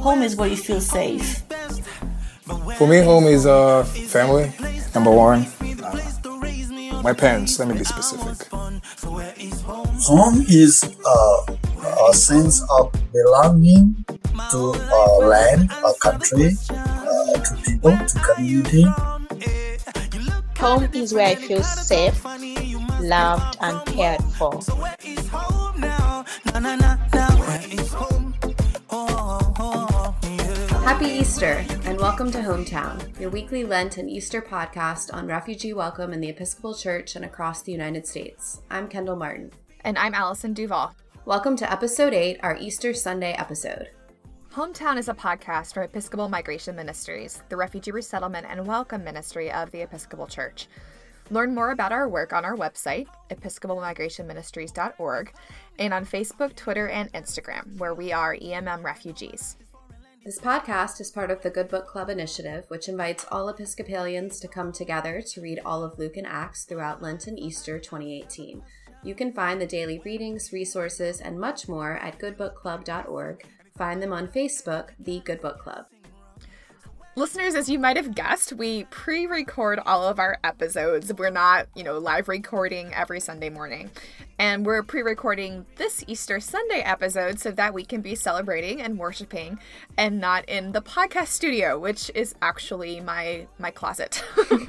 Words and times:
Home 0.00 0.22
is 0.22 0.34
where 0.34 0.48
you 0.48 0.56
feel 0.56 0.80
safe. 0.80 1.42
For 2.78 2.88
me, 2.88 3.00
home 3.02 3.24
is 3.24 3.44
uh, 3.44 3.84
family, 3.84 4.50
number 4.94 5.10
one. 5.10 5.46
Uh, 5.84 7.02
my 7.02 7.12
parents, 7.12 7.58
let 7.58 7.68
me 7.68 7.76
be 7.76 7.84
specific. 7.84 8.48
Home 10.08 10.44
is 10.48 10.84
uh, 11.04 11.56
a 12.08 12.14
sense 12.14 12.62
of 12.78 12.94
belonging 13.12 14.06
to 14.50 14.58
a 14.58 15.18
land, 15.20 15.70
a 15.70 15.92
country, 16.00 16.52
uh, 16.70 17.34
to 17.34 17.56
people, 17.62 17.90
to 17.90 18.18
community. 18.34 18.86
Home 20.58 20.88
is 20.94 21.12
where 21.12 21.26
I 21.26 21.34
feel 21.34 21.62
safe, 21.62 22.24
loved, 23.02 23.58
and 23.60 23.84
cared 23.86 24.24
for. 24.38 24.60
Happy 30.86 31.06
Easter 31.06 31.64
and 31.82 31.98
welcome 31.98 32.30
to 32.30 32.38
Hometown, 32.38 33.18
your 33.18 33.28
weekly 33.28 33.64
Lent 33.64 33.98
and 33.98 34.08
Easter 34.08 34.40
podcast 34.40 35.12
on 35.12 35.26
refugee 35.26 35.72
welcome 35.72 36.12
in 36.12 36.20
the 36.20 36.28
Episcopal 36.28 36.76
Church 36.76 37.16
and 37.16 37.24
across 37.24 37.60
the 37.60 37.72
United 37.72 38.06
States. 38.06 38.62
I'm 38.70 38.86
Kendall 38.86 39.16
Martin. 39.16 39.50
And 39.80 39.98
I'm 39.98 40.14
Allison 40.14 40.54
Duval. 40.54 40.94
Welcome 41.24 41.56
to 41.56 41.70
episode 41.70 42.14
8, 42.14 42.38
our 42.44 42.56
Easter 42.56 42.94
Sunday 42.94 43.32
episode. 43.32 43.90
Hometown 44.52 44.96
is 44.96 45.08
a 45.08 45.14
podcast 45.14 45.74
from 45.74 45.82
Episcopal 45.82 46.28
Migration 46.28 46.76
Ministries, 46.76 47.42
the 47.48 47.56
refugee 47.56 47.90
resettlement 47.90 48.46
and 48.48 48.64
welcome 48.64 49.02
ministry 49.02 49.50
of 49.50 49.72
the 49.72 49.82
Episcopal 49.82 50.28
Church. 50.28 50.68
Learn 51.30 51.52
more 51.52 51.72
about 51.72 51.90
our 51.90 52.08
work 52.08 52.32
on 52.32 52.44
our 52.44 52.56
website, 52.56 53.08
episcopalmigrationministries.org, 53.30 55.32
and 55.80 55.92
on 55.92 56.06
Facebook, 56.06 56.54
Twitter, 56.54 56.88
and 56.88 57.12
Instagram, 57.12 57.76
where 57.78 57.94
we 57.94 58.12
are 58.12 58.36
EMM 58.36 58.84
Refugees. 58.84 59.56
This 60.26 60.40
podcast 60.40 61.00
is 61.00 61.12
part 61.12 61.30
of 61.30 61.42
the 61.42 61.50
Good 61.50 61.68
Book 61.68 61.86
Club 61.86 62.10
initiative, 62.10 62.64
which 62.66 62.88
invites 62.88 63.24
all 63.30 63.48
Episcopalians 63.48 64.40
to 64.40 64.48
come 64.48 64.72
together 64.72 65.22
to 65.22 65.40
read 65.40 65.60
all 65.64 65.84
of 65.84 66.00
Luke 66.00 66.16
and 66.16 66.26
Acts 66.26 66.64
throughout 66.64 67.00
Lent 67.00 67.28
and 67.28 67.38
Easter 67.38 67.78
2018. 67.78 68.60
You 69.04 69.14
can 69.14 69.32
find 69.32 69.60
the 69.60 69.68
daily 69.68 70.00
readings, 70.04 70.52
resources, 70.52 71.20
and 71.20 71.38
much 71.38 71.68
more 71.68 71.92
at 71.98 72.18
goodbookclub.org. 72.18 73.46
Find 73.78 74.02
them 74.02 74.12
on 74.12 74.26
Facebook, 74.26 74.88
The 74.98 75.20
Good 75.20 75.40
Book 75.40 75.60
Club. 75.60 75.86
Listeners, 77.18 77.54
as 77.54 77.70
you 77.70 77.78
might 77.78 77.96
have 77.96 78.14
guessed, 78.14 78.52
we 78.52 78.84
pre 78.84 79.26
record 79.26 79.80
all 79.86 80.06
of 80.06 80.18
our 80.18 80.38
episodes. 80.44 81.10
We're 81.14 81.30
not, 81.30 81.66
you 81.74 81.82
know, 81.82 81.96
live 81.96 82.28
recording 82.28 82.92
every 82.92 83.20
Sunday 83.20 83.48
morning. 83.48 83.90
And 84.38 84.66
we're 84.66 84.82
pre 84.82 85.00
recording 85.00 85.64
this 85.76 86.04
Easter 86.06 86.40
Sunday 86.40 86.80
episode 86.80 87.40
so 87.40 87.50
that 87.52 87.72
we 87.72 87.86
can 87.86 88.02
be 88.02 88.14
celebrating 88.14 88.82
and 88.82 88.98
worshiping 88.98 89.58
and 89.96 90.20
not 90.20 90.46
in 90.46 90.72
the 90.72 90.82
podcast 90.82 91.28
studio, 91.28 91.78
which 91.78 92.10
is 92.14 92.34
actually 92.42 93.00
my 93.00 93.46
my 93.58 93.70
closet. 93.70 94.22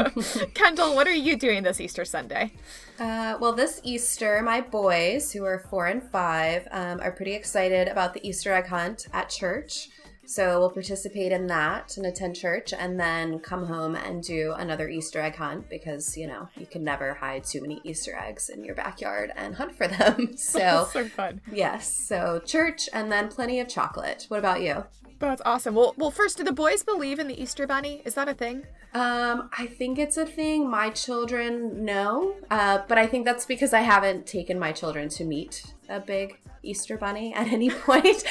Kendall, 0.53 0.95
what 0.95 1.05
are 1.05 1.11
you 1.11 1.35
doing 1.35 1.63
this 1.63 1.81
Easter 1.81 2.05
Sunday? 2.05 2.53
Uh, 2.97 3.37
well, 3.41 3.51
this 3.51 3.81
Easter, 3.83 4.41
my 4.41 4.61
boys, 4.61 5.33
who 5.33 5.43
are 5.43 5.59
four 5.69 5.87
and 5.87 6.01
five, 6.01 6.65
um, 6.71 7.01
are 7.01 7.11
pretty 7.11 7.33
excited 7.33 7.89
about 7.89 8.13
the 8.13 8.25
Easter 8.25 8.53
egg 8.53 8.67
hunt 8.67 9.05
at 9.11 9.27
church. 9.27 9.89
So 10.27 10.59
we'll 10.59 10.71
participate 10.71 11.31
in 11.31 11.47
that 11.47 11.95
and 11.95 12.05
attend 12.05 12.35
church 12.35 12.73
and 12.73 12.99
then 12.99 13.39
come 13.39 13.65
home 13.65 13.95
and 13.95 14.21
do 14.21 14.53
another 14.57 14.89
Easter 14.89 15.21
egg 15.21 15.37
hunt 15.37 15.69
because, 15.69 16.17
you 16.17 16.27
know, 16.27 16.49
you 16.57 16.65
can 16.65 16.83
never 16.83 17.13
hide 17.13 17.45
too 17.45 17.61
many 17.61 17.79
Easter 17.85 18.13
eggs 18.13 18.49
in 18.49 18.65
your 18.65 18.75
backyard 18.75 19.31
and 19.37 19.55
hunt 19.55 19.75
for 19.75 19.87
them. 19.87 20.35
So, 20.37 20.87
so 20.93 21.05
fun. 21.07 21.41
Yes. 21.51 21.91
So 21.91 22.41
church 22.45 22.89
and 22.93 23.11
then 23.11 23.29
plenty 23.29 23.59
of 23.59 23.67
chocolate. 23.67 24.25
What 24.27 24.39
about 24.39 24.61
you? 24.61 24.83
That's 25.19 25.41
awesome. 25.45 25.75
Well, 25.75 25.95
well, 25.97 26.11
first, 26.11 26.37
do 26.37 26.43
the 26.43 26.51
boys 26.51 26.83
believe 26.83 27.19
in 27.19 27.27
the 27.27 27.41
Easter 27.41 27.65
Bunny? 27.65 28.01
Is 28.05 28.13
that 28.15 28.27
a 28.27 28.33
thing? 28.33 28.65
Um, 28.93 29.49
I 29.57 29.65
think 29.65 29.97
it's 29.97 30.17
a 30.17 30.25
thing. 30.25 30.69
My 30.69 30.89
children 30.89 31.83
know, 31.83 32.35
uh, 32.49 32.79
but 32.87 32.97
I 32.97 33.07
think 33.07 33.25
that's 33.25 33.45
because 33.45 33.73
I 33.73 33.81
haven't 33.81 34.27
taken 34.27 34.59
my 34.59 34.71
children 34.71 35.09
to 35.09 35.23
meet 35.23 35.63
a 35.89 35.99
big 35.99 36.37
Easter 36.63 36.97
bunny 36.97 37.33
at 37.35 37.47
any 37.47 37.69
point. 37.69 38.23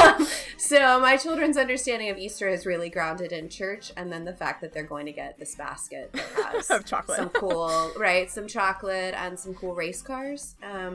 um, 0.00 0.26
so 0.56 1.00
my 1.00 1.16
children's 1.16 1.56
understanding 1.56 2.10
of 2.10 2.18
Easter 2.18 2.48
is 2.48 2.64
really 2.66 2.88
grounded 2.88 3.32
in 3.32 3.48
church, 3.48 3.92
and 3.96 4.12
then 4.12 4.24
the 4.24 4.32
fact 4.32 4.60
that 4.60 4.72
they're 4.72 4.82
going 4.84 5.06
to 5.06 5.12
get 5.12 5.38
this 5.38 5.54
basket 5.54 6.14
of 6.70 6.84
chocolate, 6.84 7.16
some 7.18 7.28
cool, 7.30 7.90
right, 7.98 8.30
some 8.30 8.46
chocolate 8.46 9.14
and 9.14 9.38
some 9.38 9.54
cool 9.54 9.74
race 9.74 10.02
cars. 10.02 10.54
Um, 10.62 10.94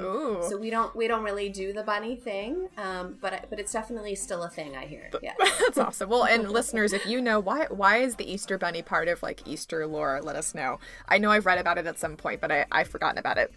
So 0.49 0.57
we 0.57 0.69
don't 0.69 0.95
we 0.95 1.07
don't 1.07 1.23
really 1.23 1.49
do 1.49 1.73
the 1.73 1.83
bunny 1.83 2.15
thing, 2.15 2.69
um, 2.77 3.17
but 3.21 3.45
but 3.49 3.59
it's 3.59 3.71
definitely 3.71 4.15
still 4.15 4.43
a 4.43 4.49
thing. 4.49 4.75
I 4.75 4.85
hear. 4.85 5.09
Yeah, 5.21 5.33
that's 5.59 5.77
awesome. 5.77 6.09
Well, 6.09 6.23
and 6.25 6.49
listeners, 6.49 6.93
if 6.93 7.05
you 7.05 7.21
know 7.21 7.39
why 7.39 7.67
why 7.69 7.97
is 7.97 8.15
the 8.15 8.31
Easter 8.31 8.57
bunny 8.57 8.81
part 8.81 9.07
of 9.07 9.21
like 9.21 9.47
Easter 9.47 9.85
lore, 9.85 10.19
let 10.23 10.35
us 10.35 10.55
know. 10.55 10.79
I 11.07 11.17
know 11.17 11.31
I've 11.31 11.45
read 11.45 11.59
about 11.59 11.77
it 11.77 11.85
at 11.87 11.99
some 11.99 12.15
point, 12.15 12.41
but 12.41 12.51
I, 12.51 12.65
I've 12.71 12.87
forgotten 12.87 13.17
about 13.17 13.37
it 13.37 13.51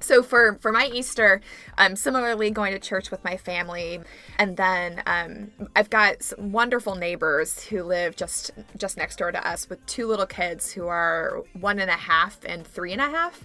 so 0.00 0.22
for 0.22 0.58
for 0.60 0.72
my 0.72 0.90
easter 0.92 1.40
i'm 1.78 1.94
similarly 1.94 2.50
going 2.50 2.72
to 2.72 2.78
church 2.78 3.10
with 3.10 3.22
my 3.24 3.36
family 3.36 4.00
and 4.38 4.56
then 4.56 5.02
um, 5.06 5.50
i've 5.76 5.90
got 5.90 6.22
some 6.22 6.52
wonderful 6.52 6.94
neighbors 6.94 7.64
who 7.64 7.82
live 7.82 8.16
just 8.16 8.50
just 8.76 8.96
next 8.96 9.16
door 9.16 9.30
to 9.30 9.46
us 9.46 9.68
with 9.68 9.84
two 9.86 10.06
little 10.06 10.26
kids 10.26 10.72
who 10.72 10.86
are 10.86 11.42
one 11.60 11.78
and 11.78 11.90
a 11.90 11.94
half 11.94 12.38
and 12.44 12.66
three 12.66 12.92
and 12.92 13.00
a 13.00 13.08
half 13.08 13.44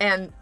and 0.00 0.32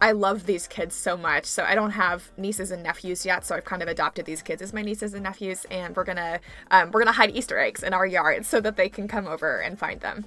I 0.00 0.12
love 0.12 0.46
these 0.46 0.66
kids 0.66 0.94
so 0.94 1.16
much. 1.16 1.44
So 1.46 1.62
I 1.62 1.74
don't 1.74 1.92
have 1.92 2.30
nieces 2.36 2.70
and 2.70 2.82
nephews 2.82 3.24
yet, 3.24 3.46
so 3.46 3.54
I've 3.54 3.64
kind 3.64 3.82
of 3.82 3.88
adopted 3.88 4.26
these 4.26 4.42
kids 4.42 4.60
as 4.60 4.72
my 4.72 4.82
nieces 4.82 5.14
and 5.14 5.22
nephews, 5.22 5.64
and 5.70 5.94
we're 5.94 6.04
gonna 6.04 6.40
um, 6.70 6.90
we're 6.90 7.00
gonna 7.00 7.12
hide 7.12 7.34
Easter 7.34 7.58
eggs 7.58 7.82
in 7.82 7.94
our 7.94 8.04
yard 8.04 8.44
so 8.44 8.60
that 8.60 8.76
they 8.76 8.88
can 8.88 9.06
come 9.06 9.26
over 9.26 9.60
and 9.60 9.78
find 9.78 10.00
them. 10.00 10.24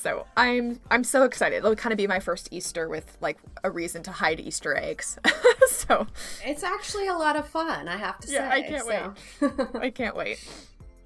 So 0.00 0.24
I'm 0.34 0.80
I'm 0.90 1.04
so 1.04 1.24
excited. 1.24 1.56
It'll 1.56 1.76
kind 1.76 1.92
of 1.92 1.98
be 1.98 2.06
my 2.06 2.20
first 2.20 2.48
Easter 2.50 2.88
with 2.88 3.18
like 3.20 3.36
a 3.62 3.70
reason 3.70 4.02
to 4.04 4.10
hide 4.10 4.40
Easter 4.40 4.74
eggs. 4.74 5.18
so 5.68 6.06
it's 6.42 6.62
actually 6.62 7.08
a 7.08 7.14
lot 7.14 7.36
of 7.36 7.46
fun. 7.46 7.86
I 7.86 7.98
have 7.98 8.18
to 8.20 8.28
say. 8.28 8.34
Yeah, 8.34 8.50
I 8.50 8.62
can't 8.62 8.86
so. 8.86 9.14
wait. 9.42 9.82
I 9.82 9.90
can't 9.94 10.16
wait. 10.16 10.42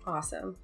Awesome. 0.06 0.56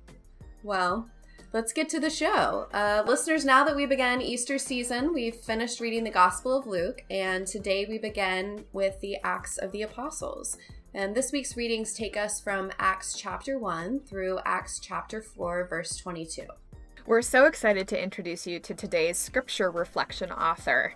Well, 0.62 1.08
let's 1.52 1.72
get 1.72 1.88
to 1.88 1.98
the 1.98 2.10
show. 2.10 2.68
Uh, 2.72 3.02
listeners, 3.04 3.44
now 3.44 3.64
that 3.64 3.74
we 3.74 3.84
began 3.84 4.22
Easter 4.22 4.58
season, 4.58 5.12
we've 5.12 5.34
finished 5.34 5.80
reading 5.80 6.04
the 6.04 6.10
Gospel 6.10 6.56
of 6.56 6.68
Luke, 6.68 7.02
and 7.10 7.48
today 7.48 7.84
we 7.88 7.98
begin 7.98 8.64
with 8.72 9.00
the 9.00 9.16
Acts 9.24 9.58
of 9.58 9.72
the 9.72 9.82
Apostles. 9.82 10.56
And 10.94 11.16
this 11.16 11.32
week's 11.32 11.56
readings 11.56 11.94
take 11.94 12.16
us 12.16 12.40
from 12.40 12.70
Acts 12.78 13.18
chapter 13.18 13.58
1 13.58 14.00
through 14.00 14.38
Acts 14.44 14.78
chapter 14.78 15.20
4, 15.20 15.66
verse 15.68 15.96
22. 15.96 16.42
We're 17.10 17.22
so 17.22 17.46
excited 17.46 17.88
to 17.88 18.00
introduce 18.00 18.46
you 18.46 18.60
to 18.60 18.72
today's 18.72 19.18
scripture 19.18 19.68
reflection 19.68 20.30
author. 20.30 20.94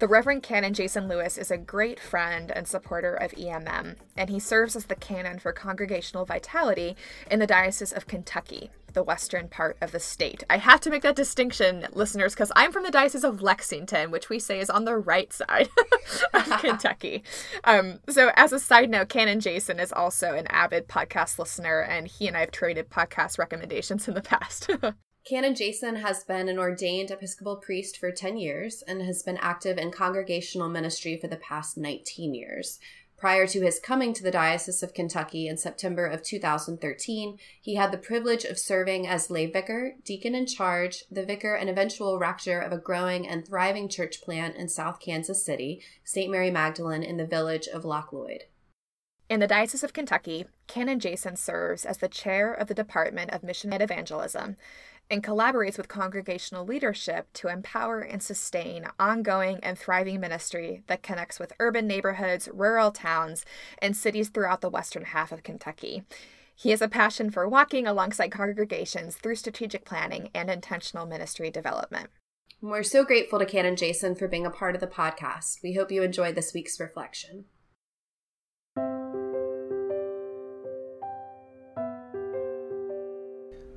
The 0.00 0.08
Reverend 0.08 0.42
Canon 0.42 0.74
Jason 0.74 1.06
Lewis 1.06 1.38
is 1.38 1.52
a 1.52 1.56
great 1.56 2.00
friend 2.00 2.50
and 2.50 2.66
supporter 2.66 3.14
of 3.14 3.30
EMM, 3.30 3.94
and 4.16 4.28
he 4.28 4.40
serves 4.40 4.74
as 4.74 4.86
the 4.86 4.96
canon 4.96 5.38
for 5.38 5.52
congregational 5.52 6.24
vitality 6.24 6.96
in 7.30 7.38
the 7.38 7.46
Diocese 7.46 7.92
of 7.92 8.08
Kentucky, 8.08 8.70
the 8.92 9.04
western 9.04 9.46
part 9.46 9.76
of 9.80 9.92
the 9.92 10.00
state. 10.00 10.42
I 10.50 10.56
have 10.56 10.80
to 10.80 10.90
make 10.90 11.02
that 11.02 11.14
distinction, 11.14 11.86
listeners, 11.92 12.34
because 12.34 12.50
I'm 12.56 12.72
from 12.72 12.82
the 12.82 12.90
Diocese 12.90 13.22
of 13.22 13.40
Lexington, 13.40 14.10
which 14.10 14.28
we 14.28 14.40
say 14.40 14.58
is 14.58 14.68
on 14.68 14.84
the 14.84 14.96
right 14.96 15.32
side 15.32 15.68
of 16.34 16.44
Kentucky. 16.58 17.22
Um, 17.62 18.00
so, 18.08 18.32
as 18.34 18.52
a 18.52 18.58
side 18.58 18.90
note, 18.90 19.10
Canon 19.10 19.38
Jason 19.38 19.78
is 19.78 19.92
also 19.92 20.34
an 20.34 20.48
avid 20.48 20.88
podcast 20.88 21.38
listener, 21.38 21.82
and 21.82 22.08
he 22.08 22.26
and 22.26 22.36
I 22.36 22.40
have 22.40 22.50
traded 22.50 22.90
podcast 22.90 23.38
recommendations 23.38 24.08
in 24.08 24.14
the 24.14 24.22
past. 24.22 24.68
Canon 25.26 25.56
Jason 25.56 25.96
has 25.96 26.22
been 26.22 26.48
an 26.48 26.56
ordained 26.56 27.10
Episcopal 27.10 27.56
priest 27.56 27.98
for 27.98 28.12
10 28.12 28.36
years 28.36 28.82
and 28.86 29.02
has 29.02 29.24
been 29.24 29.38
active 29.38 29.76
in 29.76 29.90
congregational 29.90 30.68
ministry 30.68 31.16
for 31.16 31.26
the 31.26 31.36
past 31.36 31.76
19 31.76 32.32
years. 32.32 32.78
Prior 33.16 33.44
to 33.48 33.60
his 33.60 33.80
coming 33.80 34.12
to 34.12 34.22
the 34.22 34.30
Diocese 34.30 34.84
of 34.84 34.94
Kentucky 34.94 35.48
in 35.48 35.56
September 35.56 36.06
of 36.06 36.22
2013, 36.22 37.38
he 37.60 37.74
had 37.74 37.90
the 37.90 37.98
privilege 37.98 38.44
of 38.44 38.56
serving 38.56 39.08
as 39.08 39.28
lay 39.28 39.46
vicar, 39.46 39.96
deacon 40.04 40.36
in 40.36 40.46
charge, 40.46 41.02
the 41.10 41.26
vicar 41.26 41.56
and 41.56 41.68
eventual 41.68 42.20
rector 42.20 42.60
of 42.60 42.70
a 42.70 42.78
growing 42.78 43.26
and 43.26 43.44
thriving 43.44 43.88
church 43.88 44.22
plant 44.22 44.54
in 44.54 44.68
South 44.68 45.00
Kansas 45.00 45.44
City, 45.44 45.82
St. 46.04 46.30
Mary 46.30 46.52
Magdalene 46.52 47.02
in 47.02 47.16
the 47.16 47.26
village 47.26 47.66
of 47.66 47.84
Loch 47.84 48.12
Lloyd. 48.12 48.44
In 49.28 49.40
the 49.40 49.48
Diocese 49.48 49.82
of 49.82 49.92
Kentucky, 49.92 50.46
Canon 50.68 51.00
Jason 51.00 51.34
serves 51.34 51.84
as 51.84 51.98
the 51.98 52.06
chair 52.06 52.52
of 52.52 52.68
the 52.68 52.74
Department 52.74 53.32
of 53.32 53.42
Mission 53.42 53.72
and 53.72 53.82
Evangelism 53.82 54.56
and 55.10 55.22
collaborates 55.22 55.76
with 55.76 55.88
congregational 55.88 56.64
leadership 56.64 57.32
to 57.34 57.48
empower 57.48 58.00
and 58.00 58.22
sustain 58.22 58.86
ongoing 58.98 59.58
and 59.62 59.78
thriving 59.78 60.20
ministry 60.20 60.82
that 60.86 61.02
connects 61.02 61.38
with 61.38 61.52
urban 61.60 61.86
neighborhoods, 61.86 62.48
rural 62.52 62.90
towns, 62.90 63.44
and 63.78 63.96
cities 63.96 64.28
throughout 64.28 64.60
the 64.60 64.70
western 64.70 65.04
half 65.04 65.32
of 65.32 65.42
Kentucky. 65.42 66.02
He 66.54 66.70
has 66.70 66.80
a 66.80 66.88
passion 66.88 67.30
for 67.30 67.48
walking 67.48 67.86
alongside 67.86 68.32
congregations 68.32 69.16
through 69.16 69.36
strategic 69.36 69.84
planning 69.84 70.30
and 70.34 70.48
intentional 70.48 71.06
ministry 71.06 71.50
development. 71.50 72.08
We're 72.62 72.82
so 72.82 73.04
grateful 73.04 73.38
to 73.38 73.44
Canon 73.44 73.76
Jason 73.76 74.14
for 74.14 74.26
being 74.26 74.46
a 74.46 74.50
part 74.50 74.74
of 74.74 74.80
the 74.80 74.86
podcast. 74.86 75.62
We 75.62 75.74
hope 75.74 75.92
you 75.92 76.02
enjoyed 76.02 76.34
this 76.34 76.54
week's 76.54 76.80
reflection. 76.80 77.44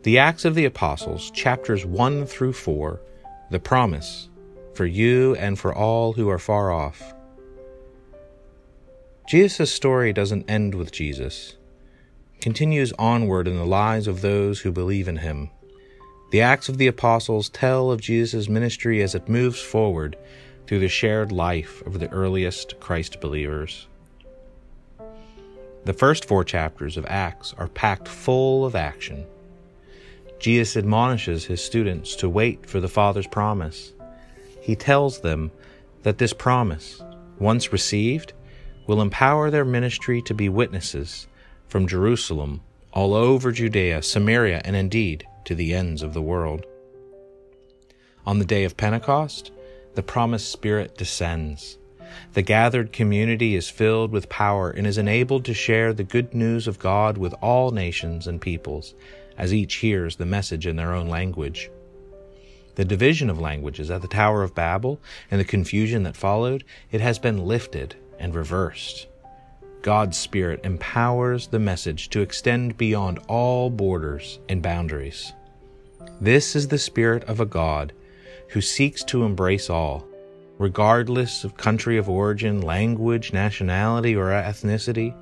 The 0.03 0.17
Acts 0.17 0.45
of 0.45 0.55
the 0.55 0.63
Apostles, 0.63 1.29
chapters 1.31 1.85
1 1.85 2.25
through 2.25 2.53
4, 2.53 3.01
the 3.51 3.59
promise 3.59 4.29
for 4.73 4.85
you 4.85 5.35
and 5.35 5.59
for 5.59 5.75
all 5.75 6.13
who 6.13 6.29
are 6.29 6.39
far 6.39 6.71
off. 6.71 7.13
Jesus' 9.27 9.73
story 9.73 10.13
doesn't 10.13 10.49
end 10.49 10.73
with 10.73 10.93
Jesus, 10.93 11.57
it 12.33 12.41
continues 12.41 12.93
onward 12.97 13.45
in 13.45 13.57
the 13.57 13.65
lives 13.65 14.07
of 14.07 14.21
those 14.21 14.61
who 14.61 14.71
believe 14.71 15.09
in 15.09 15.17
him. 15.17 15.49
The 16.31 16.39
Acts 16.39 16.69
of 16.69 16.77
the 16.77 16.87
Apostles 16.87 17.49
tell 17.49 17.91
of 17.91 17.99
Jesus' 17.99 18.47
ministry 18.47 19.01
as 19.01 19.15
it 19.15 19.27
moves 19.27 19.59
forward 19.59 20.15
through 20.65 20.79
the 20.79 20.87
shared 20.87 21.33
life 21.33 21.85
of 21.85 21.99
the 21.99 22.09
earliest 22.11 22.79
Christ 22.79 23.19
believers. 23.19 23.87
The 25.83 25.93
first 25.93 26.23
four 26.23 26.45
chapters 26.45 26.95
of 26.95 27.05
Acts 27.09 27.53
are 27.57 27.67
packed 27.67 28.07
full 28.07 28.63
of 28.65 28.75
action. 28.75 29.25
Jesus 30.39 30.77
admonishes 30.77 31.45
his 31.45 31.61
students 31.61 32.15
to 32.15 32.29
wait 32.29 32.65
for 32.65 32.79
the 32.79 32.87
Father's 32.87 33.27
promise. 33.27 33.91
He 34.61 34.75
tells 34.75 35.19
them 35.19 35.51
that 36.03 36.17
this 36.17 36.31
promise, 36.31 37.01
once 37.39 37.73
received, 37.73 38.33
will 38.87 39.01
empower 39.01 39.51
their 39.51 39.65
ministry 39.65 40.21
to 40.23 40.33
be 40.33 40.47
witnesses 40.47 41.27
from 41.67 41.87
Jerusalem 41.87 42.61
all 42.93 43.13
over 43.13 43.51
Judea, 43.51 44.01
Samaria, 44.01 44.61
and 44.63 44.75
indeed 44.75 45.27
to 45.45 45.53
the 45.55 45.73
ends 45.73 46.01
of 46.01 46.13
the 46.13 46.21
world. 46.21 46.65
On 48.25 48.39
the 48.39 48.45
day 48.45 48.63
of 48.63 48.77
Pentecost, 48.77 49.51
the 49.95 50.03
promised 50.03 50.51
Spirit 50.51 50.97
descends. 50.97 51.77
The 52.33 52.41
gathered 52.41 52.93
community 52.93 53.55
is 53.55 53.69
filled 53.69 54.11
with 54.11 54.29
power 54.29 54.69
and 54.71 54.87
is 54.87 54.97
enabled 54.97 55.45
to 55.45 55.53
share 55.53 55.93
the 55.93 56.03
good 56.03 56.33
news 56.33 56.67
of 56.67 56.79
God 56.79 57.17
with 57.17 57.33
all 57.41 57.71
nations 57.71 58.25
and 58.25 58.41
peoples 58.41 58.95
as 59.39 59.53
each 59.53 59.75
hears 59.75 60.17
the 60.17 60.25
message 60.25 60.67
in 60.67 60.75
their 60.75 60.93
own 60.93 61.07
language. 61.07 61.71
The 62.75 62.85
division 62.85 63.29
of 63.29 63.39
languages 63.39 63.89
at 63.89 64.01
the 64.01 64.07
Tower 64.07 64.43
of 64.43 64.53
Babel 64.53 65.01
and 65.31 65.39
the 65.39 65.45
confusion 65.45 66.03
that 66.03 66.15
followed, 66.15 66.63
it 66.91 67.01
has 67.01 67.17
been 67.17 67.45
lifted 67.45 67.95
and 68.19 68.35
reversed. 68.35 69.07
God's 69.81 70.17
Spirit 70.17 70.59
empowers 70.65 71.47
the 71.47 71.59
message 71.59 72.09
to 72.09 72.21
extend 72.21 72.77
beyond 72.77 73.19
all 73.27 73.69
borders 73.69 74.39
and 74.49 74.61
boundaries. 74.61 75.31
This 76.19 76.55
is 76.55 76.67
the 76.67 76.77
Spirit 76.77 77.23
of 77.23 77.39
a 77.39 77.45
God 77.45 77.93
who 78.49 78.59
seeks 78.59 79.03
to 79.05 79.23
embrace 79.23 79.69
all, 79.69 80.05
regardless 80.57 81.45
of 81.45 81.55
country 81.55 81.97
of 81.97 82.09
origin, 82.09 82.61
language, 82.61 83.31
nationality, 83.31 84.15
or 84.15 84.27
ethnicity 84.31 85.15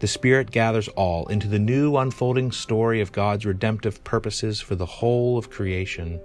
the 0.00 0.06
Spirit 0.06 0.50
gathers 0.50 0.88
all 0.88 1.26
into 1.26 1.46
the 1.46 1.58
new 1.58 1.96
unfolding 1.96 2.50
story 2.52 3.02
of 3.02 3.12
God's 3.12 3.44
redemptive 3.44 4.02
purposes 4.02 4.60
for 4.60 4.74
the 4.74 4.86
whole 4.86 5.36
of 5.36 5.50
creation. 5.50 6.20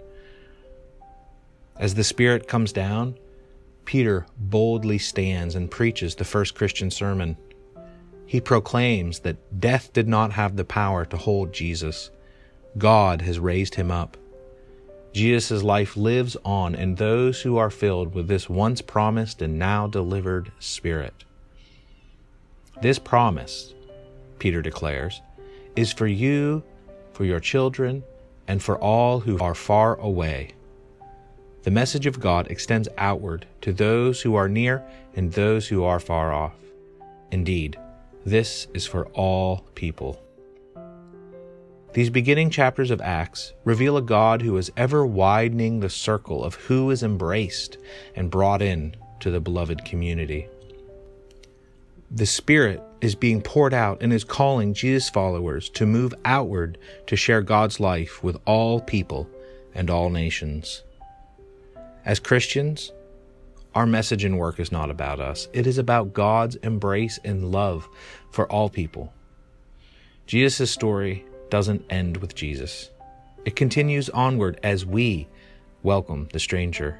As 1.78 1.96
the 1.96 2.04
Spirit 2.06 2.48
comes 2.48 2.72
down, 2.72 3.18
Peter 3.84 4.26
boldly 4.38 4.98
stands 4.98 5.56
and 5.56 5.70
preaches 5.70 6.16
the 6.16 6.24
first 6.24 6.56
Christian 6.56 6.90
sermon. 6.90 7.36
He 8.26 8.40
proclaims 8.40 9.20
that 9.20 9.60
death 9.60 9.92
did 9.92 10.08
not 10.08 10.32
have 10.32 10.56
the 10.56 10.66
power 10.66 11.04
to 11.06 11.18
hold 11.18 11.54
Jesus. 11.54 12.12
God 12.78 13.22
has 13.24 13.40
raised 13.40 13.76
him 13.76 13.92
up. 13.92 14.16
Jesus' 15.14 15.64
life 15.64 15.98
lives 15.98 16.38
on 16.46 16.76
in 16.76 16.96
those 16.96 17.42
who 17.42 17.58
are 17.58 17.70
filled 17.70 18.16
with 18.16 18.28
this 18.30 18.50
once 18.50 18.82
promised 18.82 19.42
and 19.42 19.60
now 19.60 19.86
delivered 19.86 20.54
Spirit. 20.60 21.25
This 22.82 23.00
promise, 23.00 23.74
Peter 24.38 24.62
declares, 24.62 25.22
is 25.76 25.94
for 25.94 26.08
you, 26.08 26.62
for 27.14 27.24
your 27.24 27.40
children, 27.40 28.04
and 28.48 28.62
for 28.62 28.78
all 28.78 29.22
who 29.22 29.40
are 29.40 29.56
far 29.56 29.96
away. 29.96 30.52
The 31.64 31.72
message 31.72 32.06
of 32.06 32.20
God 32.20 32.48
extends 32.52 32.90
outward 32.98 33.48
to 33.62 33.72
those 33.72 34.22
who 34.22 34.36
are 34.36 34.50
near 34.50 34.84
and 35.16 35.32
those 35.32 35.68
who 35.68 35.84
are 35.84 36.00
far 36.00 36.34
off. 36.34 36.54
Indeed, 37.32 37.80
this 38.26 38.68
is 38.74 38.86
for 38.86 39.08
all 39.08 39.66
people. 39.74 40.22
These 41.94 42.10
beginning 42.10 42.50
chapters 42.50 42.92
of 42.92 43.00
Acts 43.00 43.54
reveal 43.64 43.96
a 43.96 44.02
God 44.02 44.42
who 44.42 44.58
is 44.58 44.72
ever 44.76 45.06
widening 45.06 45.80
the 45.80 45.90
circle 45.90 46.44
of 46.44 46.56
who 46.56 46.92
is 46.92 47.04
embraced 47.04 47.78
and 48.16 48.30
brought 48.30 48.62
in 48.62 48.96
to 49.22 49.32
the 49.32 49.40
beloved 49.40 49.86
community 49.86 50.50
the 52.16 52.26
Spirit 52.26 52.82
is 53.02 53.14
being 53.14 53.42
poured 53.42 53.74
out 53.74 54.02
and 54.02 54.14
is 54.14 54.24
calling 54.24 54.74
Jesus' 54.74 55.10
followers 55.10 55.70
to 55.72 55.86
move 55.86 56.14
outward 56.24 56.78
to 57.08 57.18
share 57.18 57.42
God's 57.42 57.82
life 57.82 58.24
with 58.24 58.38
all 58.46 58.80
people 58.80 59.30
and 59.74 59.90
all 59.90 60.10
nations. 60.10 60.84
As 62.06 62.22
Christians, 62.22 62.94
our 63.74 63.86
message 63.86 64.24
and 64.24 64.40
work 64.40 64.62
is 64.62 64.72
not 64.72 64.90
about 64.90 65.20
us, 65.20 65.50
it 65.52 65.68
is 65.68 65.78
about 65.78 66.14
God's 66.14 66.56
embrace 66.58 67.20
and 67.26 67.52
love 67.52 67.86
for 68.32 68.50
all 68.50 68.70
people. 68.70 69.14
Jesus' 70.26 70.72
story 70.72 71.26
doesn't 71.50 71.84
end 71.90 72.16
with 72.16 72.34
Jesus, 72.34 72.92
it 73.44 73.58
continues 73.58 74.08
onward 74.12 74.58
as 74.64 74.86
we 74.86 75.28
welcome 75.84 76.30
the 76.32 76.40
stranger. 76.40 76.98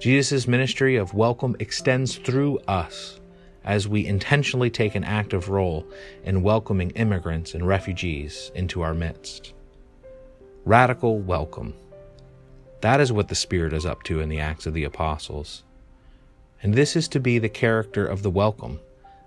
Jesus' 0.00 0.48
ministry 0.48 0.96
of 0.96 1.14
welcome 1.14 1.54
extends 1.60 2.16
through 2.16 2.58
us 2.66 3.17
as 3.64 3.88
we 3.88 4.06
intentionally 4.06 4.70
take 4.70 4.94
an 4.94 5.04
active 5.04 5.48
role 5.48 5.86
in 6.24 6.42
welcoming 6.42 6.90
immigrants 6.90 7.54
and 7.54 7.66
refugees 7.66 8.50
into 8.54 8.82
our 8.82 8.94
midst. 8.94 9.52
Radical 10.64 11.18
welcome. 11.18 11.74
That 12.80 13.00
is 13.00 13.12
what 13.12 13.28
the 13.28 13.34
Spirit 13.34 13.72
is 13.72 13.84
up 13.84 14.02
to 14.04 14.20
in 14.20 14.28
the 14.28 14.40
Acts 14.40 14.66
of 14.66 14.74
the 14.74 14.84
Apostles. 14.84 15.64
And 16.62 16.74
this 16.74 16.96
is 16.96 17.08
to 17.08 17.20
be 17.20 17.38
the 17.38 17.48
character 17.48 18.06
of 18.06 18.22
the 18.22 18.30
welcome 18.30 18.80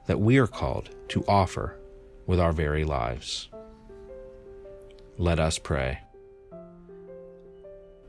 that 0.07 0.19
we 0.19 0.38
are 0.38 0.48
called 0.48 0.89
to 1.10 1.25
offer 1.27 1.77
with 2.25 2.39
our 2.39 2.54
very 2.54 2.84
lives. 2.84 3.50
Let 5.18 5.39
us 5.39 5.60
pray. 5.60 6.00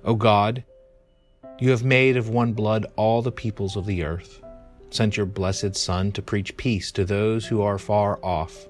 O 0.04 0.14
God, 0.14 0.64
you 1.58 1.70
have 1.70 1.84
made 1.84 2.16
of 2.16 2.28
one 2.28 2.52
blood 2.52 2.86
all 2.96 3.22
the 3.22 3.30
peoples 3.30 3.76
of 3.76 3.86
the 3.86 4.02
earth 4.02 4.42
sent 4.94 5.16
your 5.16 5.26
blessed 5.26 5.76
Son 5.76 6.12
to 6.12 6.22
preach 6.22 6.56
peace 6.56 6.92
to 6.92 7.04
those 7.04 7.46
who 7.46 7.62
are 7.62 7.78
far 7.78 8.18
off, 8.24 8.66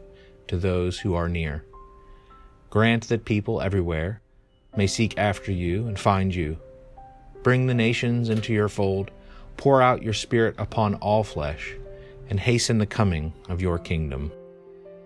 to 0.48 0.56
those 0.56 1.00
who 1.00 1.14
are 1.14 1.28
near. 1.28 1.64
Grant 2.70 3.08
that 3.08 3.24
people 3.24 3.60
everywhere 3.60 4.20
may 4.76 4.86
seek 4.86 5.18
after 5.18 5.52
you 5.52 5.86
and 5.86 5.98
find 5.98 6.34
you. 6.34 6.58
Bring 7.42 7.66
the 7.66 7.74
nations 7.74 8.28
into 8.28 8.52
your 8.52 8.68
fold, 8.68 9.10
pour 9.56 9.82
out 9.82 10.02
your 10.02 10.14
Spirit 10.14 10.54
upon 10.58 10.94
all 10.96 11.24
flesh, 11.24 11.74
and 12.30 12.40
hasten 12.40 12.78
the 12.78 12.86
coming 12.86 13.32
of 13.48 13.60
your 13.60 13.78
kingdom. 13.78 14.32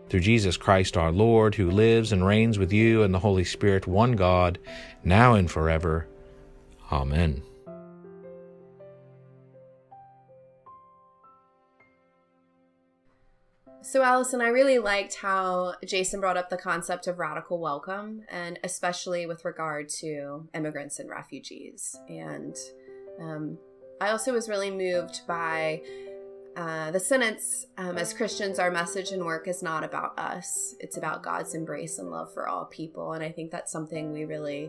Through 0.08 0.20
Jesus 0.20 0.56
Christ 0.56 0.96
our 0.96 1.11
Lord, 1.11 1.56
who 1.56 1.70
lives 1.70 2.12
and 2.12 2.25
reigns 2.25 2.58
with 2.58 2.73
you 2.73 3.02
and 3.02 3.12
the 3.12 3.18
Holy 3.18 3.44
Spirit, 3.44 3.87
one 3.87 4.12
God, 4.12 4.58
now 5.02 5.35
and 5.35 5.50
forever. 5.50 6.06
Amen. 6.92 7.42
So, 13.87 14.02
Allison, 14.02 14.40
I 14.40 14.49
really 14.49 14.81
liked 14.81 15.14
how 15.14 15.75
Jason 15.85 16.19
brought 16.19 16.37
up 16.37 16.50
the 16.50 16.57
concept 16.57 17.07
of 17.07 17.21
radical 17.21 17.61
welcome, 17.61 18.23
and 18.28 18.59
especially 18.64 19.26
with 19.26 19.45
regard 19.45 19.88
to 20.00 20.49
immigrants 20.55 20.99
and 20.99 21.09
refugees. 21.09 21.95
And 22.09 22.57
um, 23.21 23.59
I 24.00 24.11
also 24.11 24.33
was 24.33 24.49
really 24.49 24.73
moved 24.73 25.21
by 25.28 25.83
uh, 26.57 26.90
the 26.90 26.99
sentence 26.99 27.66
um, 27.78 27.97
As 27.97 28.12
Christians, 28.12 28.59
our 28.59 28.73
message 28.73 29.12
and 29.12 29.25
work 29.25 29.47
is 29.47 29.62
not 29.62 29.85
about 29.85 30.19
us, 30.19 30.75
it's 30.81 30.97
about 30.97 31.23
God's 31.23 31.55
embrace 31.55 32.00
and 32.00 32.11
love 32.11 32.35
for 32.35 32.49
all 32.49 32.64
people. 32.64 33.12
And 33.12 33.23
I 33.23 33.31
think 33.31 33.52
that's 33.52 33.71
something 33.71 34.12
we 34.12 34.25
really 34.25 34.69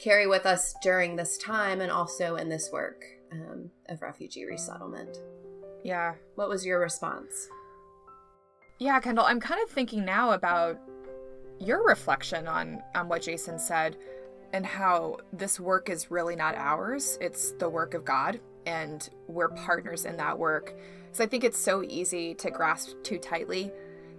carry 0.00 0.26
with 0.26 0.46
us 0.46 0.74
during 0.82 1.14
this 1.14 1.38
time 1.38 1.80
and 1.80 1.92
also 1.92 2.34
in 2.34 2.48
this 2.48 2.70
work 2.72 3.04
um, 3.30 3.70
of 3.88 4.02
refugee 4.02 4.46
resettlement. 4.46 5.16
Yeah. 5.84 6.14
What 6.34 6.48
was 6.48 6.66
your 6.66 6.80
response? 6.80 7.48
Yeah, 8.78 8.98
Kendall, 9.00 9.24
I'm 9.24 9.40
kind 9.40 9.62
of 9.62 9.70
thinking 9.70 10.04
now 10.04 10.32
about 10.32 10.80
your 11.60 11.86
reflection 11.86 12.48
on 12.48 12.82
on 12.94 13.08
what 13.08 13.22
Jason 13.22 13.58
said 13.58 13.96
and 14.52 14.66
how 14.66 15.18
this 15.32 15.58
work 15.58 15.88
is 15.88 16.10
really 16.10 16.36
not 16.36 16.54
ours. 16.56 17.16
It's 17.20 17.52
the 17.52 17.68
work 17.68 17.94
of 17.94 18.04
God 18.04 18.40
and 18.66 19.08
we're 19.28 19.48
partners 19.48 20.04
in 20.04 20.16
that 20.16 20.38
work. 20.38 20.74
So 21.12 21.24
I 21.24 21.26
think 21.26 21.44
it's 21.44 21.58
so 21.58 21.82
easy 21.82 22.34
to 22.34 22.50
grasp 22.50 22.96
too 23.02 23.18
tightly 23.18 23.72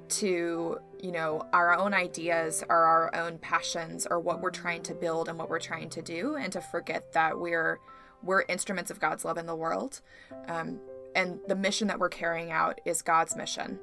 to, 0.09 0.77
you 1.01 1.11
know, 1.11 1.47
our 1.53 1.77
own 1.77 1.93
ideas 1.93 2.63
or 2.69 2.75
our 2.75 3.15
own 3.15 3.37
passions 3.39 4.05
or 4.09 4.19
what 4.19 4.41
we're 4.41 4.51
trying 4.51 4.83
to 4.83 4.93
build 4.93 5.29
and 5.29 5.37
what 5.37 5.49
we're 5.49 5.59
trying 5.59 5.89
to 5.89 6.01
do 6.01 6.35
and 6.35 6.51
to 6.53 6.61
forget 6.61 7.13
that 7.13 7.39
we're 7.39 7.79
we're 8.21 8.43
instruments 8.47 8.89
of 8.89 8.99
God's 8.99 9.25
love 9.25 9.37
in 9.37 9.45
the 9.45 9.55
world. 9.55 10.01
Um, 10.47 10.79
and 11.15 11.39
the 11.47 11.55
mission 11.55 11.89
that 11.89 11.99
we're 11.99 12.09
carrying 12.09 12.51
out 12.51 12.79
is 12.85 13.01
God's 13.01 13.35
mission 13.35 13.79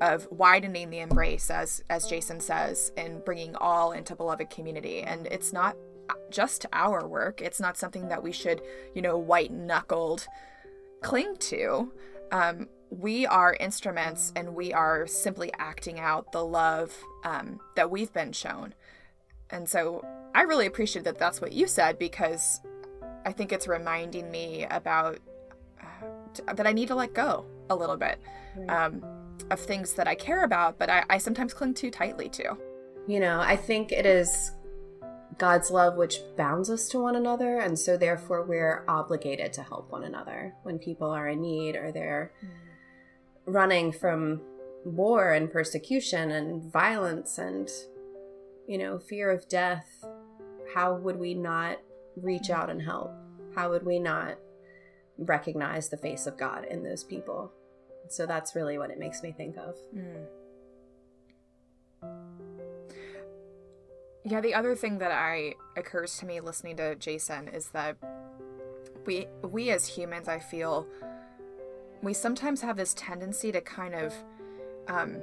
of 0.00 0.28
widening 0.30 0.90
the 0.90 1.00
embrace 1.00 1.50
as 1.50 1.82
as 1.90 2.06
Jason 2.06 2.40
says 2.40 2.92
and 2.96 3.24
bringing 3.24 3.54
all 3.56 3.92
into 3.92 4.14
beloved 4.14 4.50
community. 4.50 5.02
And 5.02 5.26
it's 5.28 5.52
not 5.52 5.76
just 6.30 6.66
our 6.72 7.06
work. 7.06 7.40
It's 7.40 7.60
not 7.60 7.76
something 7.76 8.08
that 8.08 8.22
we 8.22 8.32
should 8.32 8.60
you 8.94 9.02
know 9.02 9.16
white 9.16 9.52
knuckled 9.52 10.26
cling 11.02 11.36
to. 11.36 11.92
Um, 12.32 12.68
we 12.90 13.26
are 13.26 13.56
instruments 13.58 14.32
and 14.36 14.54
we 14.54 14.72
are 14.72 15.06
simply 15.06 15.52
acting 15.58 15.98
out 15.98 16.32
the 16.32 16.44
love 16.44 16.96
um, 17.24 17.58
that 17.76 17.90
we've 17.90 18.12
been 18.12 18.32
shown. 18.32 18.74
And 19.50 19.68
so 19.68 20.04
i 20.34 20.42
really 20.42 20.66
appreciate 20.66 21.04
that 21.04 21.18
that's 21.18 21.40
what 21.40 21.52
you 21.52 21.66
said 21.66 21.96
because 21.96 22.60
i 23.24 23.30
think 23.30 23.52
it's 23.52 23.68
reminding 23.68 24.30
me 24.30 24.66
about 24.68 25.18
uh, 25.80 26.52
that 26.54 26.66
i 26.66 26.72
need 26.72 26.88
to 26.88 26.94
let 26.94 27.14
go 27.14 27.46
a 27.70 27.76
little 27.76 27.96
bit. 27.96 28.18
Um, 28.68 29.02
of 29.50 29.60
things 29.60 29.94
that 29.94 30.08
I 30.08 30.14
care 30.14 30.44
about, 30.44 30.78
but 30.78 30.90
I, 30.90 31.04
I 31.10 31.18
sometimes 31.18 31.54
cling 31.54 31.74
too 31.74 31.90
tightly 31.90 32.28
to. 32.30 32.56
You 33.06 33.20
know, 33.20 33.40
I 33.40 33.56
think 33.56 33.92
it 33.92 34.06
is 34.06 34.52
God's 35.38 35.70
love 35.70 35.96
which 35.96 36.20
bounds 36.36 36.70
us 36.70 36.88
to 36.90 36.98
one 36.98 37.16
another, 37.16 37.58
and 37.58 37.78
so 37.78 37.96
therefore 37.96 38.44
we're 38.44 38.84
obligated 38.88 39.52
to 39.54 39.62
help 39.62 39.90
one 39.90 40.04
another 40.04 40.54
when 40.62 40.78
people 40.78 41.10
are 41.10 41.28
in 41.28 41.42
need 41.42 41.76
or 41.76 41.92
they're 41.92 42.32
mm. 42.44 42.48
running 43.46 43.92
from 43.92 44.40
war 44.84 45.32
and 45.32 45.50
persecution 45.50 46.30
and 46.30 46.72
violence 46.72 47.38
and, 47.38 47.68
you 48.66 48.78
know, 48.78 48.98
fear 48.98 49.30
of 49.30 49.48
death. 49.48 50.04
How 50.74 50.94
would 50.94 51.18
we 51.18 51.34
not 51.34 51.78
reach 52.16 52.50
out 52.50 52.70
and 52.70 52.82
help? 52.82 53.12
How 53.54 53.70
would 53.70 53.84
we 53.84 53.98
not 53.98 54.38
recognize 55.18 55.88
the 55.88 55.96
face 55.96 56.26
of 56.26 56.36
God 56.36 56.64
in 56.64 56.82
those 56.82 57.04
people? 57.04 57.52
So 58.08 58.26
that's 58.26 58.54
really 58.54 58.78
what 58.78 58.90
it 58.90 58.98
makes 58.98 59.22
me 59.22 59.32
think 59.32 59.56
of. 59.56 59.76
Mm. 59.94 60.26
Yeah, 64.24 64.40
the 64.40 64.54
other 64.54 64.74
thing 64.74 64.98
that 64.98 65.12
I 65.12 65.54
occurs 65.76 66.16
to 66.18 66.26
me 66.26 66.40
listening 66.40 66.76
to 66.78 66.94
Jason 66.94 67.48
is 67.48 67.68
that 67.68 67.96
we 69.04 69.26
we 69.42 69.70
as 69.70 69.86
humans, 69.86 70.28
I 70.28 70.38
feel, 70.38 70.86
we 72.02 72.14
sometimes 72.14 72.62
have 72.62 72.76
this 72.76 72.94
tendency 72.94 73.52
to 73.52 73.60
kind 73.60 73.94
of 73.94 74.14
um, 74.88 75.18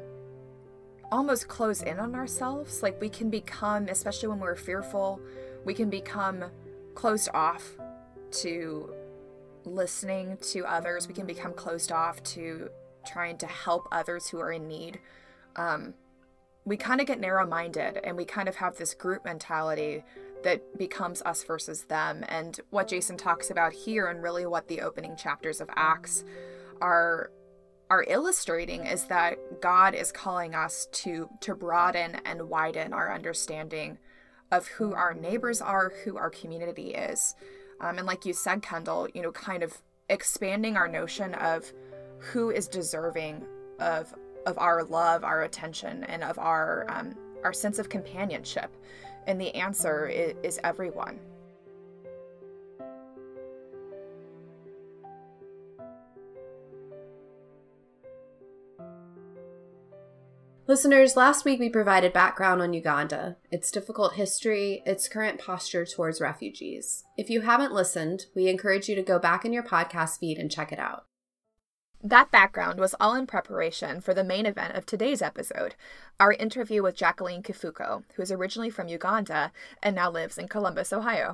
almost 1.12 1.48
close 1.48 1.82
in 1.82 2.00
on 2.00 2.14
ourselves. 2.16 2.84
Like 2.84 3.02
we 3.02 3.10
can 3.10 3.30
become, 3.30 3.88
especially 3.88 4.30
when 4.30 4.40
we're 4.40 4.56
fearful, 4.56 5.20
we 5.66 5.74
can 5.74 5.90
become 5.90 6.46
closed 6.94 7.30
off 7.34 7.76
to 8.32 8.94
listening 9.66 10.38
to 10.42 10.66
others, 10.66 11.08
we 11.08 11.14
can 11.14 11.26
become 11.26 11.54
closed 11.54 11.92
off 11.92 12.22
to 12.24 12.70
trying 13.06 13.38
to 13.40 13.48
help 13.48 13.88
others 13.92 14.28
who 14.28 14.40
are 14.40 14.52
in 14.52 14.68
need. 14.68 15.00
Um, 15.56 15.94
we 16.66 16.78
kind 16.78 17.02
of 17.02 17.08
get 17.08 17.20
narrow 17.20 17.48
minded 17.48 18.00
and 18.04 18.16
we 18.16 18.26
kind 18.26 18.48
of 18.48 18.56
have 18.58 18.78
this 18.78 18.94
group 18.94 19.26
mentality 19.26 20.04
that 20.44 20.78
becomes 20.78 21.22
us 21.24 21.44
versus 21.44 21.84
them. 21.86 22.24
And 22.28 22.60
what 22.70 22.88
Jason 22.88 23.18
talks 23.18 23.50
about 23.50 23.74
here, 23.74 24.08
and 24.08 24.22
really 24.24 24.46
what 24.46 24.68
the 24.68 24.82
opening 24.82 25.16
chapters 25.16 25.62
of 25.62 25.70
Acts 25.76 26.24
are 26.82 27.32
are 27.90 28.06
illustrating 28.08 28.86
is 28.86 29.06
that 29.08 29.38
God 29.62 29.94
is 29.94 30.12
calling 30.12 30.56
us 30.56 30.88
to 30.94 31.30
to 31.42 31.56
broaden 31.56 32.16
and 32.26 32.50
widen 32.50 32.94
our 32.94 33.14
understanding 33.14 33.98
of 34.52 34.68
who 34.68 34.94
our 34.94 35.14
neighbors 35.14 35.62
are, 35.62 35.94
who 36.04 36.18
our 36.18 36.30
community 36.30 36.94
is. 36.94 37.36
Um, 37.82 37.98
and 37.98 38.08
like 38.08 38.26
you 38.26 38.34
said, 38.34 38.62
Kendall, 38.62 39.08
you 39.14 39.22
know, 39.22 39.32
kind 39.32 39.64
of 39.64 39.78
expanding 40.10 40.78
our 40.78 40.88
notion 40.88 41.34
of 41.36 41.72
who 42.20 42.52
is 42.52 42.68
deserving 42.68 43.44
of 43.80 44.14
of 44.46 44.58
our 44.58 44.84
love, 44.84 45.24
our 45.24 45.44
attention, 45.44 46.04
and 46.06 46.24
of 46.24 46.40
our 46.40 46.86
um, 46.90 47.16
our 47.44 47.54
sense 47.54 47.80
of 47.80 47.90
companionship. 47.90 48.72
And 49.28 49.40
the 49.40 49.54
answer 49.56 50.08
is, 50.08 50.36
is 50.44 50.60
everyone. 50.64 51.20
Listeners, 60.68 61.18
last 61.18 61.44
week 61.44 61.60
we 61.60 61.70
provided 61.70 62.14
background 62.14 62.62
on 62.62 62.74
Uganda, 62.74 63.36
its 63.50 63.72
difficult 63.72 64.14
history, 64.14 64.84
its 64.86 65.08
current 65.08 65.40
posture 65.40 65.86
towards 65.86 66.22
refugees. 66.22 67.04
If 67.18 67.32
you 67.32 67.42
haven't 67.42 67.74
listened, 67.74 68.28
we 68.36 68.48
encourage 68.48 68.88
you 68.88 68.96
to 68.96 69.02
go 69.02 69.18
back 69.18 69.44
in 69.44 69.54
your 69.54 69.64
podcast 69.64 70.20
feed 70.20 70.38
and 70.38 70.52
check 70.52 70.72
it 70.72 70.78
out. 70.78 71.06
That 72.04 72.32
background 72.32 72.80
was 72.80 72.96
all 73.00 73.16
in 73.16 73.26
preparation 73.26 74.02
for 74.02 74.14
the 74.14 74.24
main 74.24 74.46
event 74.46 74.76
of 74.76 74.86
today's 74.86 75.22
episode 75.22 75.76
our 76.20 76.34
interview 76.34 76.84
with 76.84 76.96
Jacqueline 76.96 77.42
Kifuko, 77.42 78.04
who 78.16 78.22
is 78.22 78.32
originally 78.32 78.70
from 78.70 78.88
Uganda 78.88 79.52
and 79.82 79.96
now 79.96 80.12
lives 80.12 80.38
in 80.38 80.48
Columbus, 80.48 80.94
Ohio. 80.94 81.34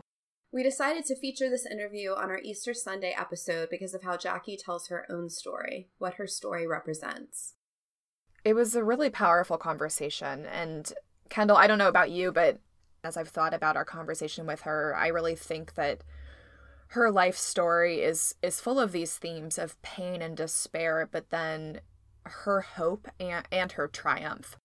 We 0.53 0.63
decided 0.63 1.03
to 1.05 1.19
feature 1.19 1.49
this 1.49 1.65
interview 1.65 2.11
on 2.11 2.29
our 2.29 2.39
Easter 2.39 2.73
Sunday 2.73 3.13
episode 3.17 3.67
because 3.69 3.93
of 3.93 4.03
how 4.03 4.15
Jackie 4.15 4.57
tells 4.57 4.87
her 4.87 5.05
own 5.11 5.29
story, 5.29 5.89
what 5.97 6.13
her 6.13 6.27
story 6.27 6.65
represents. 6.65 7.55
It 8.47 8.55
was 8.55 8.75
a 8.75 8.83
really 8.83 9.09
powerful 9.09 9.57
conversation. 9.57 10.45
And 10.45 10.93
Kendall, 11.27 11.57
I 11.57 11.67
don't 11.67 11.77
know 11.77 11.89
about 11.89 12.11
you, 12.11 12.31
but 12.31 12.61
as 13.03 13.17
I've 13.17 13.27
thought 13.27 13.53
about 13.53 13.75
our 13.75 13.83
conversation 13.83 14.47
with 14.47 14.61
her, 14.61 14.95
I 14.95 15.07
really 15.07 15.35
think 15.35 15.73
that 15.73 16.01
her 16.91 17.11
life 17.11 17.35
story 17.35 17.99
is 17.99 18.35
is 18.41 18.61
full 18.61 18.79
of 18.79 18.93
these 18.93 19.17
themes 19.17 19.57
of 19.57 19.81
pain 19.81 20.21
and 20.21 20.37
despair, 20.37 21.09
but 21.11 21.29
then 21.29 21.81
her 22.23 22.61
hope 22.61 23.09
and, 23.19 23.45
and 23.51 23.73
her 23.73 23.85
triumph. 23.85 24.55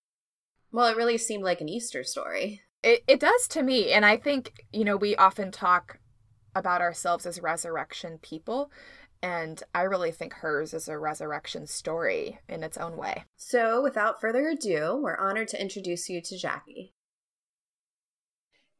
Well, 0.71 0.87
it 0.87 0.95
really 0.95 1.17
seemed 1.17 1.43
like 1.43 1.59
an 1.59 1.67
Easter 1.67 2.05
story. 2.05 2.61
It 2.83 3.03
it 3.05 3.19
does 3.19 3.49
to 3.49 3.63
me, 3.63 3.91
and 3.91 4.05
I 4.05 4.15
think, 4.15 4.63
you 4.71 4.85
know, 4.85 4.95
we 4.95 5.17
often 5.17 5.51
talk 5.51 5.99
about 6.55 6.79
ourselves 6.79 7.25
as 7.25 7.41
resurrection 7.41 8.19
people, 8.21 8.71
and 9.23 9.63
I 9.73 9.83
really 9.83 10.11
think 10.11 10.33
hers 10.33 10.73
is 10.73 10.89
a 10.89 10.99
resurrection 10.99 11.65
story 11.65 12.37
in 12.49 12.61
its 12.61 12.77
own 12.77 12.97
way. 12.97 13.23
So, 13.37 13.81
without 13.81 14.19
further 14.19 14.49
ado, 14.49 14.99
we're 15.01 15.17
honored 15.17 15.47
to 15.49 15.61
introduce 15.61 16.09
you 16.09 16.21
to 16.21 16.37
Jackie. 16.37 16.93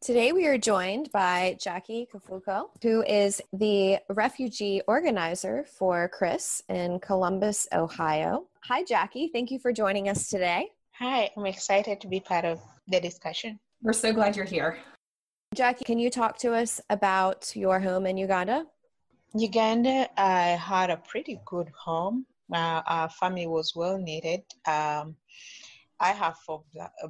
Today, 0.02 0.34
we 0.34 0.46
are 0.48 0.58
joined 0.58 1.10
by 1.14 1.56
Jackie 1.62 2.10
Kifuko, 2.14 2.66
who 2.82 3.04
is 3.04 3.42
the 3.54 4.00
refugee 4.10 4.82
organizer 4.86 5.66
for 5.78 6.10
CRIS 6.10 6.62
in 6.68 7.00
Columbus, 7.00 7.66
Ohio. 7.72 8.48
Hi, 8.66 8.84
Jackie. 8.84 9.30
Thank 9.32 9.50
you 9.50 9.60
for 9.60 9.72
joining 9.72 10.10
us 10.10 10.28
today. 10.28 10.68
Hi, 11.00 11.32
I'm 11.38 11.46
excited 11.46 12.02
to 12.02 12.10
be 12.10 12.20
part 12.20 12.44
of 12.44 12.60
the 12.90 13.00
discussion. 13.00 13.60
We're 13.82 13.94
so 13.94 14.12
glad 14.12 14.36
you're 14.36 14.46
here. 14.46 14.78
Jackie, 15.56 15.86
can 15.86 16.00
you 16.00 16.10
talk 16.10 16.38
to 16.40 16.54
us 16.54 16.82
about 16.90 17.56
your 17.56 17.80
home 17.80 18.06
in 18.06 18.18
Uganda? 18.18 18.66
Uganda, 19.36 20.08
I 20.16 20.50
had 20.50 20.92
a 20.92 20.98
pretty 20.98 21.40
good 21.46 21.68
home. 21.70 22.26
Uh, 22.54 22.84
our 22.86 23.10
family 23.10 23.48
was 23.48 23.74
well 23.76 23.98
needed. 23.98 24.42
Um, 24.68 25.16
I 26.00 26.12
have 26.12 26.38
four 26.46 26.64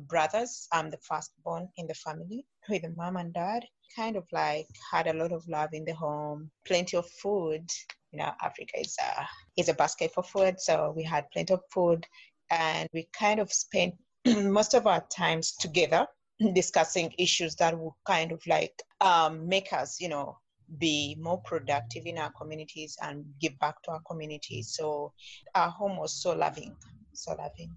brothers. 0.08 0.68
I'm 0.72 0.89
the 0.89 1.00
firstborn 1.00 1.68
in 1.75 1.86
the 1.86 1.94
family 1.96 2.46
with 2.70 2.86
a 2.86 2.89
mom 2.96 3.18
and 3.18 3.34
dad. 3.34 3.65
Kind 3.94 4.15
of 4.15 4.24
like 4.32 4.68
had 4.89 5.08
a 5.08 5.13
lot 5.13 5.34
of 5.34 5.46
love 5.50 5.72
in 5.74 5.84
the 5.84 5.94
home, 5.96 6.50
plenty 6.65 6.96
of 6.96 7.10
food. 7.22 7.70
You 8.13 8.20
know, 8.20 8.32
Africa 8.42 8.80
is 8.80 8.96
a 9.01 9.27
is 9.58 9.68
a 9.68 9.74
basket 9.74 10.13
for 10.13 10.24
food, 10.24 10.62
so 10.62 10.94
we 10.96 11.03
had 11.03 11.30
plenty 11.32 11.53
of 11.53 11.62
food, 11.74 12.06
and 12.50 12.88
we 12.94 13.10
kind 13.12 13.42
of 13.42 13.51
spent 13.51 13.96
most 14.25 14.74
of 14.74 14.88
our 14.88 15.03
times 15.10 15.56
together 15.60 16.08
discussing 16.53 17.13
issues 17.18 17.56
that 17.56 17.77
would 17.77 17.94
kind 18.08 18.32
of 18.32 18.42
like 18.48 18.82
um, 19.01 19.46
make 19.48 19.74
us, 19.74 20.00
you 20.00 20.08
know, 20.08 20.38
be 20.80 21.15
more 21.20 21.39
productive 21.42 22.06
in 22.06 22.18
our 22.18 22.32
communities 22.32 22.98
and 23.01 23.25
give 23.39 23.58
back 23.60 23.82
to 23.84 23.92
our 23.92 24.01
communities. 24.08 24.74
So 24.75 25.13
our 25.56 25.70
home 25.70 25.98
was 25.98 26.22
so 26.22 26.34
loving, 26.34 26.75
so 27.13 27.32
loving, 27.32 27.75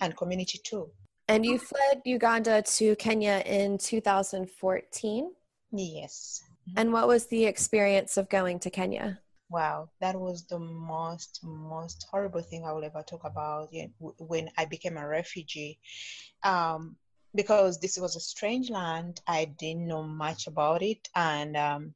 and 0.00 0.16
community 0.16 0.60
too. 0.64 0.90
And 1.28 1.44
you 1.44 1.58
fled 1.58 2.00
Uganda 2.04 2.62
to 2.62 2.96
Kenya 2.96 3.42
in 3.44 3.76
2014? 3.76 5.30
Yes. 5.72 6.42
And 6.76 6.92
what 6.92 7.06
was 7.06 7.26
the 7.26 7.44
experience 7.44 8.16
of 8.16 8.28
going 8.28 8.58
to 8.60 8.70
Kenya? 8.70 9.20
Wow, 9.50 9.88
that 10.00 10.18
was 10.18 10.44
the 10.46 10.58
most, 10.58 11.40
most 11.42 12.06
horrible 12.10 12.42
thing 12.42 12.64
I 12.64 12.72
will 12.72 12.84
ever 12.84 13.02
talk 13.02 13.24
about 13.24 13.70
when 13.98 14.50
I 14.58 14.66
became 14.66 14.96
a 14.96 15.06
refugee. 15.06 15.78
Um, 16.44 16.96
because 17.34 17.78
this 17.78 17.98
was 17.98 18.16
a 18.16 18.20
strange 18.20 18.70
land, 18.70 19.20
I 19.26 19.46
didn't 19.58 19.86
know 19.86 20.02
much 20.02 20.46
about 20.46 20.82
it. 20.82 21.08
And 21.14 21.56
um, 21.56 21.94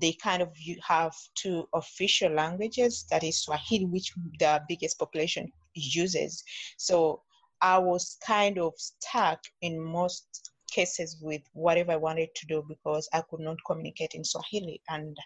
they 0.00 0.12
kind 0.12 0.42
of 0.42 0.50
have 0.86 1.14
two 1.34 1.68
official 1.74 2.32
languages 2.32 3.06
that 3.10 3.22
is 3.22 3.42
Swahili, 3.42 3.86
which 3.86 4.12
the 4.38 4.62
biggest 4.68 4.98
population 4.98 5.52
uses. 5.74 6.42
So 6.78 7.22
I 7.60 7.78
was 7.78 8.16
kind 8.26 8.58
of 8.58 8.72
stuck 8.76 9.40
in 9.60 9.80
most 9.80 10.50
cases 10.70 11.18
with 11.20 11.42
whatever 11.52 11.92
I 11.92 11.96
wanted 11.96 12.34
to 12.34 12.46
do 12.46 12.64
because 12.66 13.08
I 13.12 13.22
could 13.28 13.40
not 13.40 13.56
communicate 13.66 14.14
in 14.14 14.24
Swahili, 14.24 14.80
and 14.88 15.16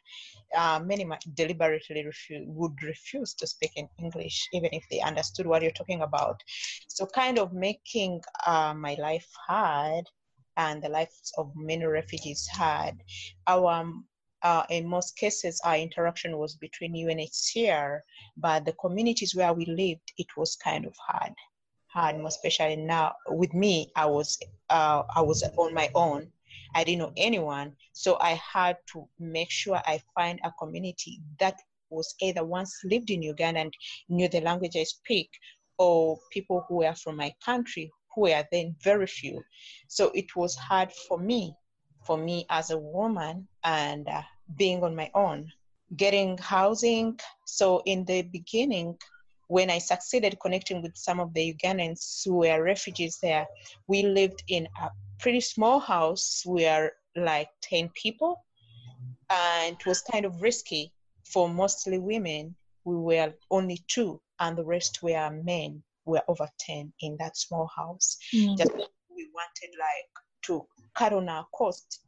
uh, 0.56 0.80
many 0.82 1.06
deliberately 1.34 2.04
refuse, 2.04 2.44
would 2.46 2.82
refuse 2.82 3.34
to 3.34 3.46
speak 3.46 3.72
in 3.76 3.88
English, 3.98 4.48
even 4.52 4.70
if 4.72 4.84
they 4.90 5.00
understood 5.00 5.46
what 5.46 5.62
you're 5.62 5.70
talking 5.70 6.02
about. 6.02 6.40
So, 6.88 7.06
kind 7.06 7.38
of 7.38 7.52
making 7.52 8.22
uh, 8.46 8.74
my 8.74 8.96
life 8.98 9.28
hard 9.46 10.04
and 10.56 10.82
the 10.82 10.88
lives 10.88 11.32
of 11.36 11.52
many 11.54 11.84
refugees 11.84 12.46
hard. 12.48 13.02
Our 13.46 13.72
um, 13.72 14.06
uh, 14.44 14.64
in 14.70 14.86
most 14.86 15.16
cases, 15.16 15.60
our 15.64 15.76
interaction 15.76 16.38
was 16.38 16.54
between 16.54 16.94
UNHCR, 16.94 18.00
but 18.36 18.64
the 18.64 18.74
communities 18.74 19.34
where 19.34 19.52
we 19.52 19.66
lived, 19.66 20.12
it 20.18 20.28
was 20.36 20.54
kind 20.56 20.86
of 20.86 20.94
hard 20.96 21.32
hard, 21.94 22.18
more 22.18 22.28
especially 22.28 22.76
now 22.76 23.14
with 23.28 23.54
me, 23.54 23.90
I 23.94 24.06
was 24.06 24.38
uh, 24.68 25.04
I 25.14 25.22
was 25.22 25.44
on 25.56 25.72
my 25.72 25.88
own. 25.94 26.30
I 26.74 26.82
didn't 26.82 26.98
know 26.98 27.12
anyone, 27.16 27.76
so 27.92 28.18
I 28.20 28.40
had 28.52 28.76
to 28.92 29.08
make 29.20 29.50
sure 29.50 29.80
I 29.86 30.00
find 30.14 30.40
a 30.42 30.50
community 30.58 31.20
that 31.38 31.56
was 31.90 32.14
either 32.20 32.44
once 32.44 32.80
lived 32.84 33.10
in 33.10 33.22
Uganda 33.22 33.60
and 33.60 33.74
knew 34.08 34.28
the 34.28 34.40
language 34.40 34.76
I 34.76 34.82
speak, 34.82 35.30
or 35.78 36.18
people 36.32 36.64
who 36.66 36.78
were 36.78 36.94
from 36.94 37.16
my 37.16 37.32
country 37.44 37.92
who 38.12 38.22
were 38.22 38.44
then 38.50 38.74
very 38.82 39.06
few. 39.06 39.40
So 39.86 40.10
it 40.14 40.34
was 40.34 40.56
hard 40.56 40.90
for 41.06 41.18
me, 41.18 41.54
for 42.04 42.16
me 42.16 42.46
as 42.50 42.70
a 42.70 42.78
woman 42.78 43.46
and 43.62 44.08
uh, 44.08 44.22
being 44.56 44.82
on 44.82 44.94
my 44.94 45.10
own, 45.14 45.50
getting 45.96 46.38
housing. 46.38 47.18
So 47.46 47.82
in 47.86 48.04
the 48.04 48.22
beginning, 48.22 48.96
when 49.48 49.70
I 49.70 49.78
succeeded 49.78 50.38
connecting 50.40 50.82
with 50.82 50.96
some 50.96 51.20
of 51.20 51.32
the 51.34 51.54
Ugandans 51.54 52.24
who 52.24 52.36
were 52.36 52.62
refugees 52.62 53.18
there, 53.22 53.46
we 53.86 54.02
lived 54.02 54.42
in 54.48 54.66
a 54.82 54.88
pretty 55.18 55.40
small 55.40 55.78
house. 55.78 56.42
We 56.46 56.66
are 56.66 56.92
like 57.16 57.48
10 57.62 57.90
people, 57.94 58.44
and 59.30 59.76
it 59.78 59.86
was 59.86 60.02
kind 60.02 60.24
of 60.24 60.42
risky 60.42 60.92
for 61.24 61.48
mostly 61.48 61.98
women. 61.98 62.54
We 62.84 62.96
were 62.96 63.32
only 63.50 63.80
two, 63.88 64.20
and 64.40 64.56
the 64.56 64.64
rest 64.64 65.02
were 65.02 65.30
men. 65.30 65.82
We 66.06 66.12
were 66.12 66.24
over 66.28 66.48
10 66.60 66.92
in 67.00 67.16
that 67.18 67.36
small 67.36 67.70
house. 67.74 68.18
Mm. 68.34 68.58
Just 68.58 68.72
we 68.74 69.28
wanted 69.34 69.70
like 69.78 70.10
to 70.46 70.66
cut 70.94 71.12
on 71.12 71.28
our 71.28 71.46
cost. 71.54 72.00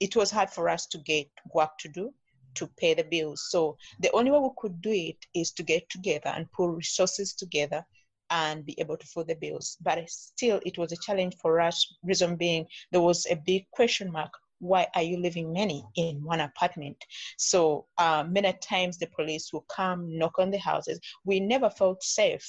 It 0.00 0.14
was 0.14 0.30
hard 0.30 0.50
for 0.50 0.68
us 0.68 0.86
to 0.88 0.98
get 0.98 1.28
work 1.52 1.78
to 1.78 1.88
do 1.88 2.12
to 2.54 2.66
pay 2.78 2.94
the 2.94 3.04
bills. 3.04 3.48
So 3.50 3.76
the 4.00 4.10
only 4.12 4.30
way 4.30 4.38
we 4.38 4.50
could 4.58 4.80
do 4.80 4.90
it 4.90 5.16
is 5.34 5.52
to 5.52 5.62
get 5.62 5.88
together 5.88 6.30
and 6.30 6.50
pull 6.52 6.68
resources 6.68 7.34
together 7.34 7.84
and 8.30 8.64
be 8.64 8.78
able 8.78 8.96
to 8.96 9.06
foot 9.06 9.28
the 9.28 9.34
bills. 9.34 9.76
But 9.82 10.08
still, 10.08 10.60
it 10.64 10.78
was 10.78 10.92
a 10.92 10.96
challenge 10.96 11.36
for 11.40 11.60
us. 11.60 11.86
Reason 12.02 12.36
being, 12.36 12.66
there 12.90 13.00
was 13.00 13.26
a 13.30 13.36
big 13.36 13.66
question 13.70 14.10
mark. 14.10 14.30
Why 14.58 14.86
are 14.94 15.02
you 15.02 15.18
living 15.18 15.52
many 15.52 15.84
in 15.96 16.22
one 16.22 16.40
apartment? 16.40 16.96
So 17.36 17.86
uh, 17.98 18.24
many 18.28 18.52
times 18.62 18.96
the 18.96 19.08
police 19.08 19.52
will 19.52 19.66
come 19.74 20.16
knock 20.16 20.38
on 20.38 20.50
the 20.50 20.58
houses. 20.58 21.00
We 21.24 21.40
never 21.40 21.68
felt 21.68 22.02
safe, 22.02 22.46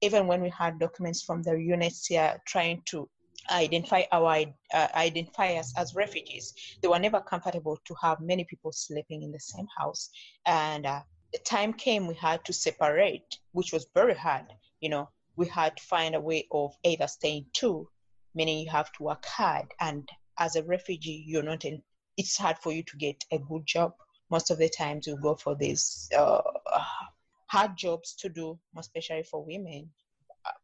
even 0.00 0.26
when 0.26 0.42
we 0.42 0.50
had 0.50 0.80
documents 0.80 1.22
from 1.22 1.42
the 1.42 1.52
UNHCR 1.52 2.38
trying 2.46 2.82
to 2.86 3.08
identify 3.50 4.02
our 4.12 4.44
uh, 4.74 4.88
identify 4.94 5.54
us 5.54 5.72
as 5.76 5.94
refugees. 5.94 6.54
They 6.80 6.88
were 6.88 6.98
never 6.98 7.20
comfortable 7.20 7.78
to 7.84 7.94
have 8.02 8.20
many 8.20 8.44
people 8.44 8.72
sleeping 8.72 9.22
in 9.22 9.32
the 9.32 9.40
same 9.40 9.66
house, 9.76 10.10
and 10.46 10.86
uh, 10.86 11.02
the 11.32 11.38
time 11.40 11.72
came 11.72 12.06
we 12.06 12.14
had 12.14 12.44
to 12.46 12.52
separate, 12.52 13.38
which 13.52 13.72
was 13.72 13.86
very 13.94 14.14
hard. 14.14 14.46
You 14.80 14.90
know, 14.90 15.08
we 15.36 15.46
had 15.46 15.76
to 15.76 15.82
find 15.82 16.14
a 16.14 16.20
way 16.20 16.46
of 16.50 16.74
either 16.84 17.06
staying 17.06 17.46
two, 17.52 17.88
meaning 18.34 18.58
you 18.58 18.70
have 18.70 18.92
to 18.92 19.02
work 19.02 19.24
hard, 19.24 19.66
and 19.80 20.08
as 20.38 20.56
a 20.56 20.62
refugee, 20.62 21.24
you're 21.26 21.42
not 21.42 21.64
in. 21.64 21.82
It's 22.16 22.36
hard 22.36 22.58
for 22.58 22.72
you 22.72 22.82
to 22.82 22.96
get 22.96 23.24
a 23.32 23.38
good 23.38 23.66
job. 23.66 23.92
Most 24.30 24.50
of 24.50 24.58
the 24.58 24.68
times, 24.68 25.06
you 25.06 25.16
go 25.16 25.34
for 25.34 25.54
these 25.54 26.08
uh, 26.16 26.42
hard 27.46 27.76
jobs 27.76 28.14
to 28.16 28.28
do, 28.28 28.58
especially 28.76 29.22
for 29.22 29.44
women 29.44 29.90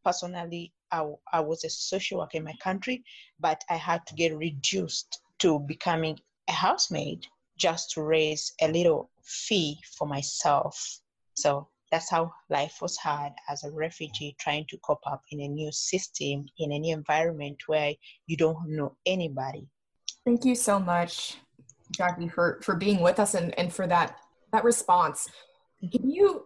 personally, 0.05 0.73
I, 0.91 1.05
I 1.33 1.41
was 1.41 1.65
a 1.65 1.71
social 1.71 2.19
worker 2.19 2.39
in 2.39 2.45
my 2.45 2.55
country, 2.63 3.05
but 3.41 3.63
I 3.71 3.77
had 3.77 4.07
to 4.07 4.15
get 4.15 4.37
reduced 4.37 5.21
to 5.41 5.59
becoming 5.61 6.19
a 6.49 6.53
housemaid 6.53 7.27
just 7.57 7.91
to 7.93 8.03
raise 8.03 8.53
a 8.61 8.69
little 8.71 9.11
fee 9.23 9.79
for 9.97 10.07
myself. 10.07 11.01
So 11.35 11.69
that's 11.91 12.11
how 12.11 12.33
life 12.51 12.79
was 12.81 12.97
hard 12.97 13.33
as 13.49 13.65
a 13.65 13.71
refugee 13.71 14.35
trying 14.39 14.67
to 14.71 14.79
cope 14.79 15.07
up 15.07 15.23
in 15.31 15.41
a 15.41 15.49
new 15.49 15.71
system, 15.71 16.47
in 16.59 16.73
a 16.73 16.79
new 16.79 16.95
environment 16.95 17.59
where 17.67 17.95
you 18.27 18.37
don't 18.37 18.59
know 18.69 18.97
anybody. 19.07 19.69
Thank 20.25 20.45
you 20.45 20.55
so 20.55 20.81
much, 20.81 21.37
Jackie, 21.93 22.29
for, 22.29 22.61
for 22.63 22.75
being 22.75 23.01
with 23.01 23.21
us 23.21 23.35
and, 23.35 23.57
and 23.59 23.73
for 23.73 23.87
that, 23.87 24.17
that 24.53 24.65
response. 24.65 25.29
Can 25.93 26.11
you 26.11 26.44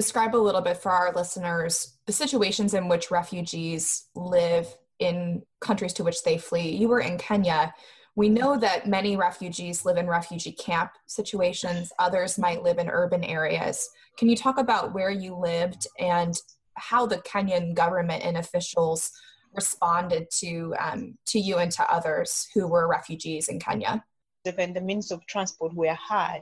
describe 0.00 0.34
a 0.34 0.38
little 0.38 0.62
bit 0.62 0.78
for 0.78 0.90
our 0.90 1.12
listeners 1.12 1.98
the 2.06 2.12
situations 2.12 2.72
in 2.72 2.88
which 2.88 3.10
refugees 3.10 4.06
live 4.14 4.66
in 4.98 5.42
countries 5.60 5.92
to 5.92 6.02
which 6.02 6.22
they 6.22 6.38
flee. 6.38 6.70
You 6.74 6.88
were 6.88 7.00
in 7.00 7.18
Kenya. 7.18 7.74
We 8.16 8.30
know 8.30 8.56
that 8.56 8.88
many 8.88 9.18
refugees 9.18 9.84
live 9.84 9.98
in 9.98 10.06
refugee 10.06 10.52
camp 10.52 10.92
situations, 11.04 11.92
others 11.98 12.38
might 12.38 12.62
live 12.62 12.78
in 12.78 12.88
urban 12.88 13.22
areas. 13.22 13.90
Can 14.16 14.30
you 14.30 14.36
talk 14.36 14.56
about 14.56 14.94
where 14.94 15.10
you 15.10 15.34
lived 15.34 15.86
and 15.98 16.34
how 16.76 17.04
the 17.04 17.18
Kenyan 17.18 17.74
government 17.74 18.24
and 18.24 18.38
officials 18.38 19.12
responded 19.54 20.28
to, 20.38 20.74
um, 20.78 21.18
to 21.26 21.38
you 21.38 21.58
and 21.58 21.70
to 21.72 21.92
others 21.92 22.48
who 22.54 22.66
were 22.66 22.88
refugees 22.88 23.48
in 23.48 23.60
Kenya? 23.60 24.02
Even 24.46 24.72
the 24.72 24.80
means 24.80 25.10
of 25.10 25.26
transport 25.26 25.74
were 25.74 25.92
hard 25.92 26.40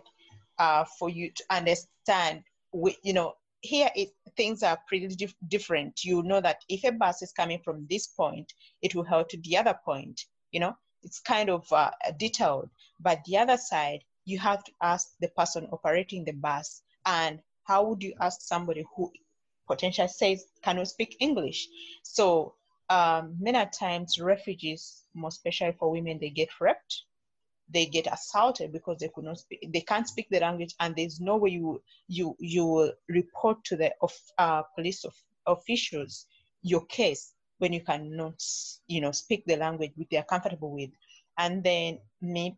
uh, 0.60 0.84
for 0.96 1.10
you 1.10 1.32
to 1.34 1.44
understand 1.50 2.44
we, 2.72 2.96
you 3.02 3.12
know, 3.12 3.34
here 3.60 3.90
it, 3.94 4.10
things 4.36 4.62
are 4.62 4.78
pretty 4.86 5.08
dif- 5.08 5.34
different. 5.48 6.04
You 6.04 6.22
know 6.22 6.40
that 6.40 6.62
if 6.68 6.84
a 6.84 6.92
bus 6.92 7.22
is 7.22 7.32
coming 7.32 7.60
from 7.64 7.86
this 7.88 8.06
point, 8.06 8.52
it 8.82 8.94
will 8.94 9.04
head 9.04 9.28
to 9.30 9.38
the 9.38 9.56
other 9.56 9.78
point. 9.84 10.24
You 10.52 10.60
know, 10.60 10.76
it's 11.02 11.20
kind 11.20 11.50
of 11.50 11.70
uh, 11.72 11.90
detailed. 12.18 12.70
But 13.00 13.24
the 13.26 13.38
other 13.38 13.56
side, 13.56 14.00
you 14.24 14.38
have 14.38 14.64
to 14.64 14.72
ask 14.82 15.08
the 15.20 15.28
person 15.28 15.68
operating 15.72 16.24
the 16.24 16.32
bus. 16.32 16.82
And 17.06 17.40
how 17.64 17.84
would 17.84 18.02
you 18.02 18.14
ask 18.20 18.40
somebody 18.42 18.84
who 18.94 19.12
potentially 19.66 20.08
says, 20.08 20.44
"Can 20.62 20.84
speak 20.86 21.16
English?" 21.20 21.68
So 22.02 22.54
um, 22.90 23.36
many 23.38 23.64
times, 23.70 24.18
refugees, 24.20 25.02
more 25.14 25.28
especially 25.28 25.72
for 25.72 25.90
women, 25.90 26.18
they 26.20 26.30
get 26.30 26.48
raped 26.60 27.02
they 27.72 27.86
get 27.86 28.06
assaulted 28.12 28.72
because 28.72 28.98
they 28.98 29.10
could 29.14 29.24
not 29.24 29.38
speak 29.38 29.68
they 29.72 29.80
can't 29.80 30.08
speak 30.08 30.26
the 30.30 30.40
language 30.40 30.74
and 30.80 30.96
there's 30.96 31.20
no 31.20 31.36
way 31.36 31.50
you 31.50 31.80
you 32.08 32.34
you 32.38 32.64
will 32.64 32.92
report 33.08 33.62
to 33.64 33.76
the 33.76 33.92
of, 34.00 34.12
uh, 34.38 34.62
police 34.74 35.04
of, 35.04 35.14
officials 35.46 36.26
your 36.62 36.84
case 36.86 37.32
when 37.58 37.72
you 37.72 37.80
cannot 37.80 38.42
you 38.86 39.00
know 39.00 39.12
speak 39.12 39.44
the 39.46 39.56
language 39.56 39.92
which 39.96 40.08
they're 40.10 40.22
comfortable 40.22 40.72
with. 40.72 40.90
And 41.38 41.62
then 41.62 41.98
me 42.20 42.56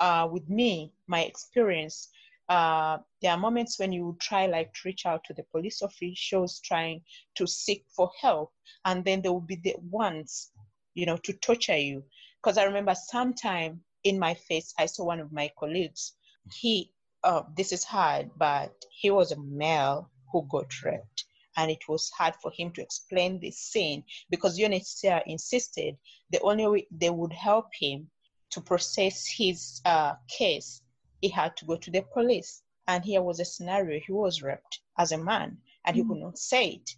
uh, 0.00 0.28
with 0.30 0.48
me 0.48 0.92
my 1.06 1.22
experience 1.22 2.08
uh, 2.48 2.98
there 3.22 3.32
are 3.32 3.38
moments 3.38 3.78
when 3.78 3.90
you 3.90 4.16
try 4.20 4.46
like 4.46 4.72
to 4.74 4.80
reach 4.84 5.06
out 5.06 5.24
to 5.24 5.32
the 5.32 5.44
police 5.44 5.80
officials 5.80 6.60
trying 6.60 7.00
to 7.34 7.46
seek 7.46 7.84
for 7.88 8.10
help 8.20 8.52
and 8.84 9.02
then 9.04 9.22
they 9.22 9.30
will 9.30 9.40
be 9.40 9.56
the 9.56 9.74
ones 9.90 10.50
you 10.94 11.06
know 11.06 11.16
to 11.16 11.32
torture 11.34 11.76
you. 11.76 12.02
Because 12.42 12.58
i 12.58 12.64
remember 12.64 12.94
sometime 12.94 13.80
in 14.04 14.18
my 14.18 14.34
face, 14.34 14.72
I 14.78 14.86
saw 14.86 15.04
one 15.04 15.20
of 15.20 15.32
my 15.32 15.50
colleagues. 15.58 16.12
He, 16.52 16.92
uh, 17.24 17.42
this 17.56 17.72
is 17.72 17.84
hard, 17.84 18.30
but 18.36 18.72
he 18.90 19.10
was 19.10 19.32
a 19.32 19.40
male 19.40 20.10
who 20.30 20.46
got 20.50 20.70
raped. 20.84 21.24
And 21.56 21.70
it 21.70 21.88
was 21.88 22.10
hard 22.10 22.34
for 22.42 22.50
him 22.50 22.72
to 22.72 22.82
explain 22.82 23.40
this 23.40 23.58
scene 23.58 24.04
because 24.28 24.58
UNHCR 24.58 25.22
insisted 25.26 25.96
the 26.30 26.40
only 26.40 26.66
way 26.66 26.86
they 26.90 27.10
would 27.10 27.32
help 27.32 27.68
him 27.72 28.10
to 28.50 28.60
process 28.60 29.26
his 29.26 29.80
uh, 29.84 30.14
case, 30.28 30.82
he 31.20 31.28
had 31.28 31.56
to 31.56 31.64
go 31.64 31.76
to 31.76 31.90
the 31.90 32.02
police. 32.12 32.62
And 32.86 33.04
here 33.04 33.22
was 33.22 33.40
a 33.40 33.44
scenario 33.44 34.00
he 34.00 34.12
was 34.12 34.42
raped 34.42 34.80
as 34.98 35.12
a 35.12 35.18
man 35.18 35.58
and 35.84 35.96
he 35.96 36.02
mm-hmm. 36.02 36.12
could 36.12 36.22
not 36.22 36.38
say 36.38 36.68
it. 36.68 36.90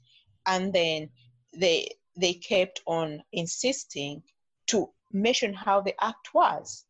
And 0.46 0.72
then 0.72 1.10
they 1.54 1.96
they 2.16 2.34
kept 2.34 2.80
on 2.86 3.22
insisting 3.32 4.22
to 4.66 4.90
mention 5.12 5.52
how 5.52 5.80
the 5.82 5.94
act 6.02 6.34
was 6.34 6.85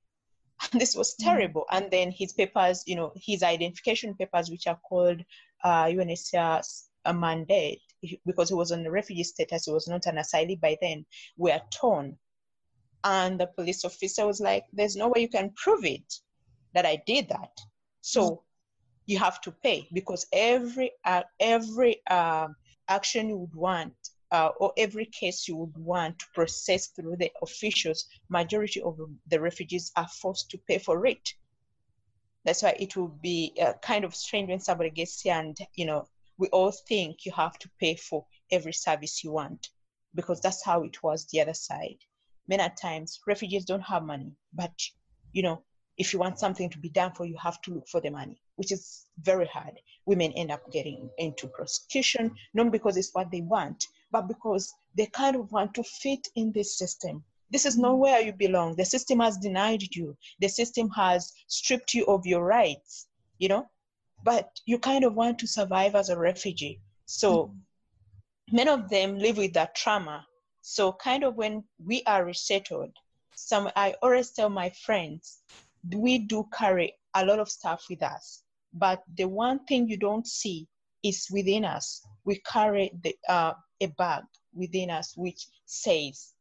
and 0.61 0.81
this 0.81 0.95
was 0.95 1.15
mm. 1.15 1.25
terrible. 1.25 1.65
And 1.71 1.91
then 1.91 2.11
his 2.11 2.33
papers, 2.33 2.83
you 2.87 2.97
know, 2.97 3.13
his 3.17 3.43
identification 3.43 4.15
papers, 4.15 4.51
which 4.51 4.67
are 4.67 4.79
called 4.89 5.23
uh, 5.65 5.85
UNHCR's 5.85 6.89
a 7.05 7.15
mandate, 7.15 7.81
because 8.27 8.49
he 8.49 8.55
was 8.55 8.73
on 8.73 8.83
the 8.83 8.91
refugee 8.91 9.23
status, 9.23 9.67
he 9.67 9.73
was 9.73 9.89
not 9.89 10.07
an 10.07 10.17
asylee 10.17 10.61
by 10.61 10.77
then, 10.81 11.07
were 11.37 11.61
torn. 11.71 12.17
And 13.05 13.39
the 13.39 13.47
police 13.47 13.85
officer 13.85 14.27
was 14.27 14.41
like, 14.41 14.65
"There's 14.73 14.97
no 14.97 15.09
way 15.09 15.21
you 15.23 15.29
can 15.29 15.53
prove 15.57 15.85
it 15.85 16.13
that 16.75 16.85
I 16.85 17.01
did 17.07 17.29
that, 17.29 17.57
so 18.01 18.31
mm. 18.31 18.39
you 19.07 19.19
have 19.19 19.41
to 19.43 19.53
pay 19.53 19.89
because 19.93 20.27
every 20.33 20.91
uh, 21.05 21.23
every 21.39 22.03
uh, 22.11 22.49
action 22.89 23.29
you 23.29 23.37
would 23.37 23.55
want 23.55 23.95
uh, 24.33 24.51
or 24.59 24.73
every 24.77 25.07
case 25.07 25.47
you 25.47 25.57
would 25.57 25.77
want 25.77 26.19
to 26.19 26.27
process 26.35 26.89
through 26.89 27.17
the 27.17 27.31
officials, 27.43 28.07
majority 28.29 28.81
of 28.83 28.99
the 29.29 29.41
refugees 29.41 29.93
are 29.97 30.09
forced 30.09 30.51
to 30.51 30.59
pay 30.69 30.79
for 30.79 31.07
it. 31.07 31.35
That's 32.45 32.63
why 32.63 32.77
it 32.79 32.97
will 32.97 33.17
be 33.23 33.57
uh, 33.61 33.75
kind 33.83 34.05
of 34.05 34.15
strange 34.15 34.49
when 34.49 34.61
somebody 34.61 34.91
gets 34.91 35.21
here 35.21 35.35
and, 35.35 35.57
you 35.75 35.87
know, 35.87 36.09
we 36.39 36.49
all 36.49 36.71
think 36.71 37.25
you 37.25 37.33
have 37.33 37.59
to 37.59 37.71
pay 37.81 37.97
for 37.97 38.27
every 38.51 38.73
service 38.73 39.25
you 39.25 39.33
want 39.33 39.71
because 40.15 40.41
that's 40.41 40.65
how 40.65 40.83
it 40.83 41.03
was 41.03 41.27
the 41.27 41.41
other 41.41 41.55
side. 41.55 41.99
Many 42.49 42.69
times 42.81 43.21
refugees 43.27 43.65
don't 43.65 43.81
have 43.81 44.05
money, 44.05 44.33
but, 44.53 44.73
you 45.33 45.43
know, 45.43 45.63
if 45.99 46.13
you 46.13 46.19
want 46.19 46.39
something 46.39 46.69
to 46.71 46.79
be 46.79 46.91
done 46.91 47.13
for 47.13 47.25
you, 47.25 47.37
have 47.43 47.61
to 47.63 47.75
look 47.75 47.89
for 47.89 48.01
the 48.01 48.11
money, 48.11 48.41
which 48.57 48.71
is 48.71 49.07
very 49.23 49.47
hard. 49.47 49.81
Women 50.05 50.33
end 50.33 50.51
up 50.51 50.71
getting 50.71 51.09
into 51.19 51.49
prostitution, 51.49 52.33
not 52.55 52.71
because 52.71 52.97
it's 52.97 53.15
what 53.15 53.31
they 53.31 53.41
want, 53.41 53.87
but 54.17 54.29
because 54.29 54.73
they 54.97 55.07
kind 55.13 55.37
of 55.37 55.53
want 55.53 55.75
to 55.75 55.83
fit 55.83 56.27
in 56.37 56.51
this 56.53 56.79
system. 56.79 57.23
This 57.51 57.67
is 57.67 57.77
not 57.77 57.99
where 57.99 58.21
you 58.23 58.33
belong. 58.33 58.75
The 58.75 58.85
system 58.85 59.21
has 59.21 59.37
denied 59.37 59.83
you. 59.95 60.17
The 60.41 60.49
system 60.49 60.89
has 60.91 61.33
stripped 61.49 61.93
you 61.93 62.07
of 62.07 62.25
your 62.25 62.43
rights, 62.43 63.09
you 63.39 63.49
know, 63.49 63.69
but 64.25 64.49
you 64.65 64.79
kind 64.79 65.05
of 65.05 65.15
want 65.15 65.39
to 65.41 65.47
survive 65.47 65.95
as 65.95 66.09
a 66.09 66.19
refugee. 66.19 66.81
So 67.05 67.29
mm-hmm. 67.31 68.57
many 68.57 68.71
of 68.71 68.89
them 68.89 69.19
live 69.19 69.37
with 69.37 69.53
that 69.53 69.75
trauma. 69.75 70.27
So 70.63 70.95
kind 70.95 71.23
of 71.23 71.37
when 71.37 71.63
we 71.79 72.03
are 72.07 72.25
resettled, 72.25 72.93
some 73.35 73.69
I 73.77 73.95
always 74.03 74.31
tell 74.31 74.49
my 74.49 74.71
friends, 74.87 75.43
we 75.95 76.21
do 76.21 76.49
carry 76.57 76.95
a 77.15 77.23
lot 77.23 77.39
of 77.39 77.51
stuff 77.51 77.85
with 77.91 78.03
us. 78.03 78.43
But 78.73 79.03
the 79.19 79.29
one 79.29 79.59
thing 79.67 79.91
you 79.91 79.99
don't 79.99 80.27
see 80.27 80.67
is 81.03 81.29
within 81.31 81.67
us. 81.67 82.03
We 82.25 82.41
carry 82.51 82.91
the, 83.03 83.15
uh, 83.29 83.53
a 83.81 83.87
bug 83.87 84.25
within 84.55 84.91
us 84.91 85.17
which 85.17 85.47
says, 85.65 86.33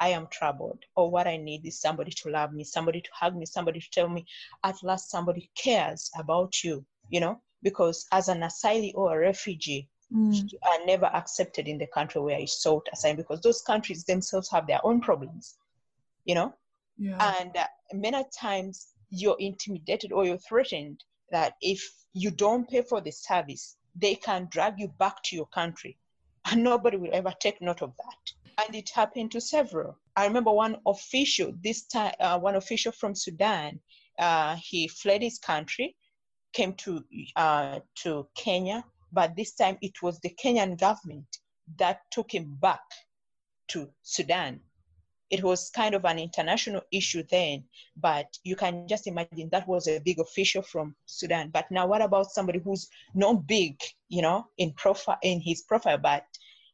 I 0.00 0.08
am 0.08 0.26
troubled, 0.26 0.84
or 0.96 1.10
what 1.10 1.26
I 1.26 1.36
need 1.36 1.64
is 1.64 1.80
somebody 1.80 2.10
to 2.10 2.28
love 2.28 2.52
me, 2.52 2.64
somebody 2.64 3.00
to 3.00 3.10
hug 3.12 3.36
me, 3.36 3.46
somebody 3.46 3.80
to 3.80 3.90
tell 3.90 4.08
me 4.08 4.26
at 4.62 4.82
last 4.82 5.10
somebody 5.10 5.50
cares 5.54 6.10
about 6.18 6.62
you, 6.64 6.84
you 7.10 7.20
know, 7.20 7.40
because 7.62 8.06
as 8.12 8.28
an 8.28 8.40
asylee 8.40 8.92
or 8.94 9.14
a 9.14 9.18
refugee, 9.18 9.88
mm. 10.12 10.52
you 10.52 10.58
are 10.62 10.84
never 10.84 11.06
accepted 11.06 11.68
in 11.68 11.78
the 11.78 11.86
country 11.86 12.20
where 12.20 12.38
you 12.38 12.46
sought 12.46 12.88
asylum 12.92 13.16
because 13.16 13.40
those 13.40 13.62
countries 13.62 14.04
themselves 14.04 14.50
have 14.50 14.66
their 14.66 14.84
own 14.84 15.00
problems, 15.00 15.56
you 16.24 16.34
know. 16.34 16.52
Yeah. 16.98 17.36
And 17.38 17.56
uh, 17.56 17.66
many 17.92 18.24
times 18.38 18.88
you're 19.10 19.38
intimidated 19.38 20.12
or 20.12 20.24
you're 20.24 20.38
threatened 20.38 21.02
that 21.30 21.54
if 21.62 21.82
you 22.12 22.30
don't 22.30 22.68
pay 22.68 22.82
for 22.82 23.00
the 23.00 23.10
service, 23.10 23.76
they 23.96 24.16
can 24.16 24.48
drag 24.50 24.78
you 24.78 24.88
back 24.88 25.22
to 25.24 25.36
your 25.36 25.46
country 25.46 25.96
and 26.50 26.62
nobody 26.62 26.96
will 26.96 27.10
ever 27.12 27.32
take 27.40 27.60
note 27.60 27.82
of 27.82 27.92
that. 27.96 28.64
And 28.66 28.74
it 28.76 28.90
happened 28.90 29.32
to 29.32 29.40
several. 29.40 29.98
I 30.16 30.26
remember 30.26 30.52
one 30.52 30.76
official, 30.86 31.52
this 31.62 31.86
time, 31.86 32.14
uh, 32.20 32.38
one 32.38 32.54
official 32.54 32.92
from 32.92 33.14
Sudan, 33.14 33.80
uh, 34.18 34.56
he 34.62 34.86
fled 34.88 35.22
his 35.22 35.38
country, 35.38 35.96
came 36.52 36.74
to 36.74 37.04
uh, 37.36 37.80
to 38.02 38.28
Kenya, 38.36 38.84
but 39.12 39.34
this 39.36 39.54
time 39.54 39.76
it 39.80 40.02
was 40.02 40.20
the 40.20 40.30
Kenyan 40.30 40.78
government 40.78 41.26
that 41.78 42.00
took 42.10 42.32
him 42.32 42.56
back 42.60 42.82
to 43.68 43.90
Sudan. 44.02 44.60
It 45.30 45.42
was 45.42 45.70
kind 45.70 45.94
of 45.94 46.04
an 46.04 46.18
international 46.18 46.82
issue 46.92 47.22
then, 47.30 47.64
but 47.96 48.26
you 48.44 48.56
can 48.56 48.86
just 48.86 49.06
imagine 49.06 49.48
that 49.50 49.66
was 49.66 49.88
a 49.88 49.98
big 50.00 50.18
official 50.20 50.62
from 50.62 50.94
Sudan. 51.06 51.50
But 51.52 51.70
now, 51.70 51.86
what 51.86 52.02
about 52.02 52.30
somebody 52.30 52.58
who's 52.58 52.88
not 53.14 53.46
big, 53.46 53.80
you 54.08 54.22
know, 54.22 54.46
in 54.58 54.72
profile 54.72 55.18
in 55.22 55.40
his 55.40 55.62
profile, 55.62 55.98
but 55.98 56.24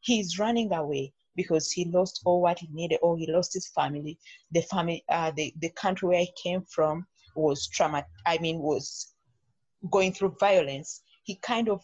he's 0.01 0.37
running 0.37 0.73
away 0.73 1.13
because 1.35 1.71
he 1.71 1.85
lost 1.85 2.21
all 2.25 2.41
what 2.41 2.59
he 2.59 2.67
needed 2.71 2.99
or 3.01 3.17
he 3.17 3.31
lost 3.31 3.53
his 3.53 3.69
family. 3.69 4.19
The 4.51 4.61
family 4.63 5.03
uh, 5.09 5.31
the, 5.31 5.53
the 5.59 5.69
country 5.71 6.09
where 6.09 6.19
he 6.19 6.31
came 6.41 6.63
from 6.63 7.07
was 7.35 7.67
trauma 7.69 8.05
i 8.25 8.37
mean 8.39 8.59
was 8.59 9.13
going 9.89 10.13
through 10.13 10.35
violence. 10.39 11.01
He 11.23 11.35
kind 11.35 11.69
of 11.69 11.81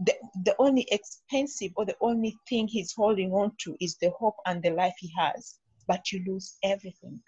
the, 0.00 0.14
the 0.44 0.56
only 0.58 0.86
expensive 0.90 1.72
or 1.76 1.84
the 1.84 1.96
only 2.00 2.36
thing 2.48 2.66
he's 2.66 2.92
holding 2.92 3.32
on 3.32 3.52
to 3.58 3.76
is 3.80 3.96
the 3.98 4.10
hope 4.18 4.36
and 4.46 4.62
the 4.62 4.70
life 4.70 4.94
he 4.98 5.12
has 5.16 5.58
but 5.86 6.12
you 6.12 6.22
lose 6.26 6.56
everything. 6.62 7.20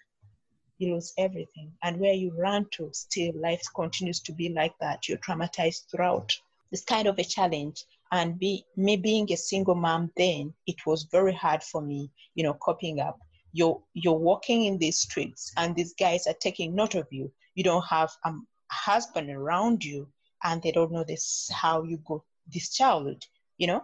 You 0.78 0.94
lose 0.94 1.12
everything. 1.18 1.72
And 1.82 2.00
where 2.00 2.14
you 2.14 2.32
run 2.36 2.66
to 2.72 2.90
still 2.92 3.32
life 3.36 3.62
continues 3.74 4.20
to 4.20 4.32
be 4.32 4.48
like 4.50 4.74
that. 4.80 5.08
You're 5.08 5.18
traumatized 5.18 5.90
throughout. 5.90 6.32
It's 6.72 6.84
kind 6.84 7.06
of 7.06 7.18
a 7.18 7.24
challenge. 7.24 7.84
And 8.12 8.38
be 8.38 8.64
me 8.76 8.96
being 8.96 9.32
a 9.32 9.36
single 9.36 9.74
mom 9.74 10.10
then 10.16 10.54
it 10.66 10.76
was 10.86 11.08
very 11.10 11.32
hard 11.32 11.64
for 11.64 11.80
me 11.80 12.12
you 12.34 12.44
know 12.44 12.54
coping 12.54 13.00
up. 13.00 13.18
You're 13.52 13.80
you're 13.94 14.18
walking 14.30 14.66
in 14.66 14.78
these 14.78 14.98
streets 14.98 15.52
and 15.56 15.74
these 15.74 15.94
guys 15.94 16.26
are 16.26 16.36
taking 16.40 16.74
note 16.74 16.94
of 16.94 17.08
you. 17.10 17.32
You 17.54 17.64
don't 17.64 17.84
have 17.88 18.10
a 18.24 18.32
husband 18.70 19.30
around 19.30 19.84
you 19.84 20.08
and 20.44 20.62
they 20.62 20.70
don't 20.70 20.92
know 20.92 21.04
this 21.04 21.50
how 21.52 21.82
you 21.82 21.98
got 22.06 22.22
this 22.52 22.72
child 22.72 23.24
you 23.58 23.66
know? 23.66 23.82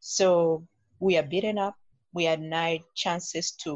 So 0.00 0.66
we 1.00 1.16
are 1.16 1.22
beaten 1.22 1.58
up 1.58 1.76
we 2.18 2.26
are 2.26 2.36
denied 2.36 2.82
chances 2.94 3.52
to 3.62 3.72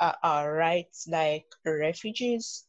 uh, 0.00 0.16
our 0.22 0.54
rights 0.54 1.06
like 1.18 1.46
refugees 1.64 2.64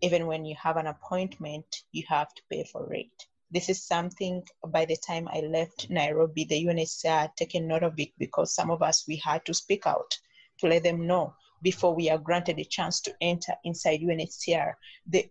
even 0.00 0.26
when 0.26 0.44
you 0.44 0.56
have 0.66 0.76
an 0.76 0.86
appointment 0.94 1.66
you 1.92 2.04
have 2.08 2.30
to 2.34 2.42
pay 2.50 2.64
for 2.72 2.92
it 2.94 3.16
this 3.50 3.68
is 3.68 3.82
something 3.82 4.42
by 4.68 4.84
the 4.84 4.96
time 4.96 5.28
I 5.28 5.40
left 5.40 5.88
Nairobi, 5.88 6.44
the 6.44 6.64
UNHCR 6.66 7.20
had 7.20 7.36
taken 7.36 7.68
note 7.68 7.84
of 7.84 7.98
it 7.98 8.10
because 8.18 8.52
some 8.52 8.70
of 8.70 8.82
us, 8.82 9.06
we 9.06 9.16
had 9.16 9.44
to 9.46 9.54
speak 9.54 9.86
out 9.86 10.18
to 10.58 10.66
let 10.66 10.82
them 10.82 11.06
know 11.06 11.34
before 11.62 11.94
we 11.94 12.10
are 12.10 12.18
granted 12.18 12.58
a 12.58 12.64
chance 12.64 13.00
to 13.02 13.14
enter 13.20 13.54
inside 13.62 14.00
UNHCR. 14.00 14.74
The, 15.06 15.30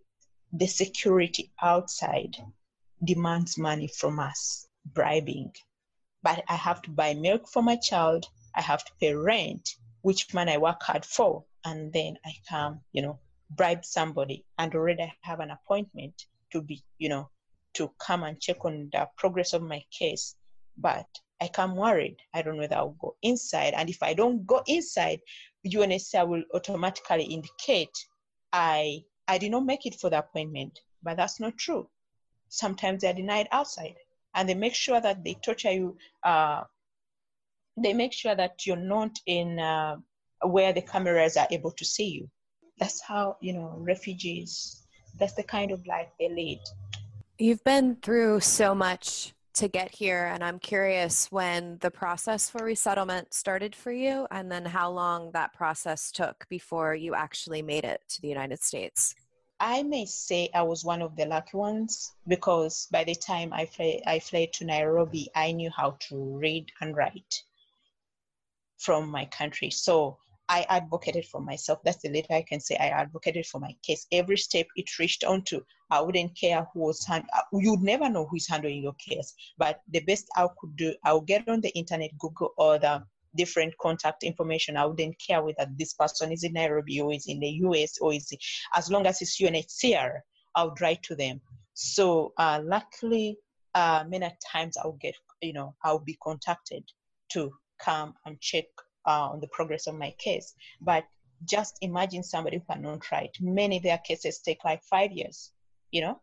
the 0.53 0.67
security 0.67 1.51
outside 1.61 2.37
demands 3.03 3.57
money 3.57 3.87
from 3.87 4.19
us, 4.19 4.65
bribing. 4.85 5.51
But 6.23 6.43
I 6.47 6.55
have 6.55 6.81
to 6.83 6.91
buy 6.91 7.13
milk 7.15 7.49
for 7.49 7.61
my 7.61 7.75
child, 7.75 8.27
I 8.55 8.61
have 8.61 8.83
to 8.85 8.91
pay 8.99 9.13
rent, 9.13 9.75
which 10.01 10.33
man 10.33 10.49
I 10.49 10.57
work 10.57 10.81
hard 10.83 11.05
for, 11.05 11.43
and 11.65 11.91
then 11.91 12.17
I 12.25 12.33
come, 12.49 12.81
you 12.93 13.01
know, 13.01 13.19
bribe 13.49 13.85
somebody 13.85 14.45
and 14.57 14.73
already 14.73 15.11
have 15.21 15.39
an 15.39 15.51
appointment 15.51 16.25
to 16.51 16.61
be, 16.61 16.83
you 16.97 17.09
know, 17.09 17.29
to 17.73 17.91
come 17.99 18.23
and 18.23 18.39
check 18.39 18.63
on 18.65 18.89
the 18.91 19.07
progress 19.17 19.53
of 19.53 19.61
my 19.61 19.83
case. 19.91 20.35
But 20.77 21.05
I 21.41 21.47
come 21.47 21.75
worried. 21.75 22.17
I 22.33 22.41
don't 22.41 22.55
know 22.55 22.61
whether 22.61 22.77
I'll 22.77 22.97
go 22.99 23.15
inside. 23.21 23.73
And 23.75 23.89
if 23.89 24.01
I 24.01 24.13
don't 24.13 24.45
go 24.47 24.63
inside, 24.67 25.19
UNHCR 25.65 26.27
will 26.27 26.43
automatically 26.53 27.23
indicate 27.23 27.95
I 28.53 29.03
I 29.27 29.37
did 29.37 29.51
not 29.51 29.65
make 29.65 29.85
it 29.85 29.95
for 29.95 30.09
the 30.09 30.19
appointment. 30.19 30.79
But 31.03 31.17
that's 31.17 31.39
not 31.39 31.57
true. 31.57 31.89
Sometimes 32.49 33.01
they're 33.01 33.13
denied 33.13 33.47
outside. 33.51 33.95
And 34.33 34.47
they 34.47 34.53
make 34.53 34.75
sure 34.75 35.01
that 35.01 35.23
they 35.23 35.35
torture 35.35 35.71
you. 35.71 35.97
Uh, 36.23 36.63
they 37.77 37.93
make 37.93 38.13
sure 38.13 38.35
that 38.35 38.65
you're 38.65 38.75
not 38.77 39.19
in 39.25 39.59
uh, 39.59 39.97
where 40.43 40.73
the 40.73 40.81
cameras 40.81 41.37
are 41.37 41.47
able 41.51 41.71
to 41.71 41.85
see 41.85 42.07
you. 42.07 42.29
That's 42.79 43.01
how, 43.01 43.37
you 43.41 43.53
know, 43.53 43.75
refugees, 43.77 44.85
that's 45.19 45.33
the 45.33 45.43
kind 45.43 45.71
of 45.71 45.85
life 45.87 46.07
they 46.19 46.29
lead. 46.29 46.59
You've 47.37 47.63
been 47.63 47.97
through 48.01 48.41
so 48.41 48.75
much 48.75 49.33
to 49.55 49.67
get 49.69 49.95
here, 49.95 50.25
and 50.33 50.43
I'm 50.43 50.59
curious 50.59 51.31
when 51.31 51.77
the 51.79 51.91
process 51.91 52.49
for 52.49 52.63
resettlement 52.63 53.33
started 53.33 53.75
for 53.75 53.91
you, 53.91 54.27
and 54.31 54.51
then 54.51 54.65
how 54.65 54.91
long 54.91 55.31
that 55.31 55.53
process 55.53 56.11
took 56.11 56.45
before 56.49 56.93
you 56.95 57.15
actually 57.15 57.61
made 57.61 57.85
it 57.85 58.01
to 58.09 58.21
the 58.21 58.27
United 58.27 58.61
States. 58.61 59.15
I 59.59 59.83
may 59.83 60.05
say 60.05 60.49
I 60.53 60.63
was 60.63 60.83
one 60.83 61.01
of 61.01 61.15
the 61.15 61.25
lucky 61.25 61.55
ones 61.55 62.13
because 62.27 62.87
by 62.91 63.05
the 63.05 63.15
time 63.15 63.53
I, 63.53 63.65
fl- 63.65 64.03
I 64.05 64.19
fled 64.19 64.51
to 64.53 64.65
Nairobi, 64.65 65.29
I 65.33 65.53
knew 65.53 65.69
how 65.75 65.97
to 66.09 66.37
read 66.37 66.71
and 66.81 66.95
write 66.95 67.43
from 68.77 69.09
my 69.09 69.25
country. 69.25 69.69
So 69.71 70.17
I 70.47 70.65
advocated 70.69 71.25
for 71.25 71.41
myself. 71.41 71.79
That's 71.83 72.01
the 72.01 72.09
little 72.09 72.35
I 72.35 72.43
can 72.43 72.59
say. 72.59 72.75
I 72.75 72.89
advocated 72.89 73.47
for 73.47 73.59
my 73.59 73.75
case. 73.83 74.05
Every 74.11 74.37
step 74.37 74.67
it 74.75 74.85
reached 74.99 75.23
onto, 75.23 75.61
I 75.89 76.01
wouldn't 76.01 76.37
care 76.37 76.67
who 76.73 76.81
was 76.81 77.05
hand. 77.05 77.25
Uh, 77.35 77.41
you'd 77.53 77.81
never 77.81 78.09
know 78.09 78.27
who's 78.27 78.47
handling 78.47 78.83
your 78.83 78.93
case. 78.93 79.33
But 79.57 79.81
the 79.89 80.01
best 80.01 80.27
I 80.35 80.47
could 80.59 80.75
do, 80.75 80.93
I'll 81.03 81.21
get 81.21 81.47
on 81.49 81.61
the 81.61 81.69
internet, 81.69 82.11
Google 82.19 82.53
all 82.57 82.77
the 82.77 83.03
different 83.35 83.73
contact 83.79 84.23
information. 84.23 84.77
I 84.77 84.85
wouldn't 84.85 85.15
care 85.19 85.41
whether 85.41 85.67
this 85.77 85.93
person 85.93 86.31
is 86.31 86.43
in 86.43 86.53
Nairobi 86.53 87.01
or 87.01 87.13
is 87.13 87.25
in 87.27 87.39
the 87.39 87.49
US 87.63 87.97
or 87.99 88.13
is 88.13 88.31
as 88.75 88.89
long 88.89 89.07
as 89.07 89.21
it's 89.21 89.41
UNHCR, 89.41 90.19
I 90.55 90.63
would 90.63 90.79
write 90.79 91.03
to 91.03 91.15
them. 91.15 91.41
So 91.73 92.33
uh, 92.37 92.61
luckily, 92.63 93.37
uh, 93.73 94.05
many 94.07 94.31
times 94.51 94.77
I'll 94.77 94.97
get, 95.01 95.15
you 95.41 95.53
know, 95.53 95.75
I'll 95.83 95.99
be 95.99 96.17
contacted 96.23 96.83
to 97.31 97.51
come 97.79 98.13
and 98.25 98.39
check 98.41 98.65
uh, 99.07 99.29
on 99.29 99.39
the 99.39 99.47
progress 99.49 99.87
of 99.87 99.95
my 99.95 100.13
case. 100.17 100.53
But 100.81 101.05
just 101.43 101.77
imagine 101.81 102.23
somebody 102.23 102.57
who 102.57 102.73
cannot 102.73 103.11
write. 103.11 103.35
Many 103.39 103.77
of 103.77 103.83
their 103.83 103.97
cases 103.99 104.39
take 104.39 104.63
like 104.63 104.81
five 104.83 105.11
years, 105.11 105.51
you 105.91 106.01
know, 106.01 106.21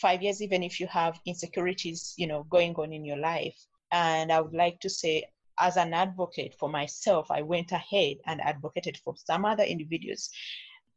five 0.00 0.22
years, 0.22 0.42
even 0.42 0.62
if 0.62 0.80
you 0.80 0.86
have 0.88 1.20
insecurities, 1.26 2.14
you 2.16 2.26
know, 2.26 2.44
going 2.44 2.74
on 2.76 2.92
in 2.92 3.04
your 3.04 3.18
life. 3.18 3.56
And 3.92 4.32
I 4.32 4.40
would 4.40 4.54
like 4.54 4.80
to 4.80 4.90
say 4.90 5.24
as 5.60 5.76
an 5.76 5.94
advocate 5.94 6.54
for 6.58 6.68
myself, 6.68 7.30
I 7.30 7.42
went 7.42 7.70
ahead 7.72 8.16
and 8.26 8.40
advocated 8.40 8.96
for 9.04 9.14
some 9.16 9.44
other 9.44 9.62
individuals 9.62 10.30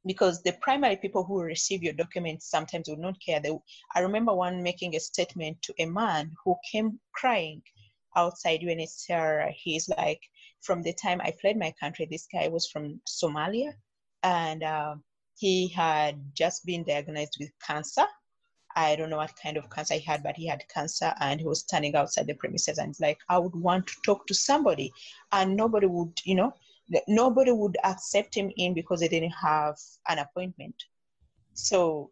because 0.05 0.41
the 0.41 0.53
primary 0.61 0.95
people 0.95 1.23
who 1.23 1.41
receive 1.41 1.83
your 1.83 1.93
documents 1.93 2.49
sometimes 2.49 2.87
will 2.87 2.97
not 2.97 3.19
care. 3.23 3.39
They, 3.39 3.51
I 3.93 3.99
remember 3.99 4.33
one 4.33 4.63
making 4.63 4.95
a 4.95 4.99
statement 4.99 5.61
to 5.63 5.73
a 5.79 5.85
man 5.85 6.31
who 6.43 6.55
came 6.71 6.99
crying 7.13 7.61
outside 8.15 8.61
UNHCR. 8.61 9.51
He's 9.51 9.89
like, 9.89 10.21
from 10.61 10.81
the 10.81 10.93
time 10.93 11.21
I 11.21 11.31
fled 11.31 11.57
my 11.57 11.73
country, 11.79 12.07
this 12.09 12.27
guy 12.31 12.47
was 12.47 12.67
from 12.67 12.99
Somalia 13.07 13.73
and 14.23 14.63
uh, 14.63 14.95
he 15.37 15.67
had 15.67 16.19
just 16.33 16.65
been 16.65 16.83
diagnosed 16.83 17.37
with 17.39 17.51
cancer. 17.65 18.05
I 18.75 18.95
don't 18.95 19.09
know 19.09 19.17
what 19.17 19.33
kind 19.41 19.57
of 19.57 19.69
cancer 19.69 19.95
he 19.95 20.01
had, 20.01 20.23
but 20.23 20.35
he 20.35 20.47
had 20.47 20.67
cancer 20.69 21.13
and 21.19 21.39
he 21.39 21.47
was 21.47 21.61
standing 21.61 21.95
outside 21.95 22.27
the 22.27 22.35
premises 22.35 22.77
and 22.77 22.95
like, 22.99 23.17
I 23.29 23.37
would 23.39 23.55
want 23.55 23.87
to 23.87 23.95
talk 24.05 24.27
to 24.27 24.33
somebody. 24.33 24.91
And 25.31 25.55
nobody 25.55 25.87
would, 25.87 26.19
you 26.25 26.35
know, 26.35 26.53
nobody 27.07 27.51
would 27.51 27.77
accept 27.83 28.35
him 28.35 28.51
in 28.57 28.73
because 28.73 28.99
they 28.99 29.07
didn't 29.07 29.31
have 29.41 29.77
an 30.07 30.19
appointment. 30.19 30.75
So 31.53 32.11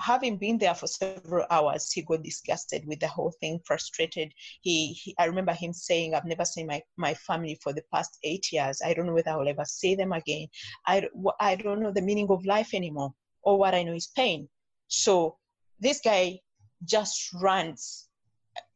having 0.00 0.38
been 0.38 0.58
there 0.58 0.74
for 0.74 0.86
several 0.86 1.46
hours, 1.50 1.92
he 1.92 2.02
got 2.02 2.22
disgusted 2.22 2.86
with 2.86 3.00
the 3.00 3.08
whole 3.08 3.32
thing, 3.40 3.60
frustrated. 3.64 4.32
He, 4.62 4.94
he, 4.94 5.14
I 5.18 5.26
remember 5.26 5.52
him 5.52 5.72
saying, 5.72 6.14
"I've 6.14 6.24
never 6.24 6.44
seen 6.44 6.66
my, 6.66 6.82
my 6.96 7.14
family 7.14 7.58
for 7.62 7.72
the 7.72 7.84
past 7.92 8.18
eight 8.24 8.50
years. 8.50 8.80
I 8.84 8.94
don't 8.94 9.06
know 9.06 9.12
whether 9.12 9.30
I'll 9.30 9.48
ever 9.48 9.64
see 9.64 9.94
them 9.94 10.12
again. 10.12 10.48
I, 10.86 11.06
I 11.38 11.54
don't 11.54 11.80
know 11.80 11.92
the 11.92 12.02
meaning 12.02 12.28
of 12.30 12.44
life 12.46 12.74
anymore. 12.74 13.12
All 13.42 13.58
what 13.58 13.74
I 13.74 13.82
know 13.82 13.94
is 13.94 14.08
pain." 14.16 14.48
So 14.88 15.36
this 15.78 16.00
guy 16.02 16.40
just 16.84 17.32
runs, 17.34 18.08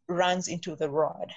runs 0.08 0.48
into 0.48 0.76
the 0.76 0.90
road 0.90 1.32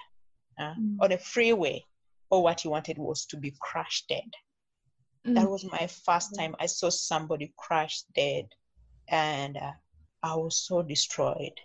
uh, 0.59 0.73
mm. 0.79 0.97
on 1.01 1.13
a 1.13 1.17
freeway. 1.17 1.83
All 2.29 2.43
what 2.43 2.61
he 2.61 2.67
wanted 2.67 2.97
was 2.97 3.25
to 3.27 3.37
be 3.37 3.55
crushed 3.61 4.09
dead. 4.09 4.29
Mm. 5.25 5.35
That 5.35 5.49
was 5.49 5.63
my 5.63 5.87
first 5.87 6.35
time 6.37 6.55
I 6.59 6.65
saw 6.65 6.89
somebody 6.89 7.53
crushed 7.57 8.05
dead 8.13 8.47
and 9.09 9.57
uh, 9.57 9.71
I 10.23 10.35
was 10.35 10.57
so 10.57 10.81
destroyed. 10.81 11.59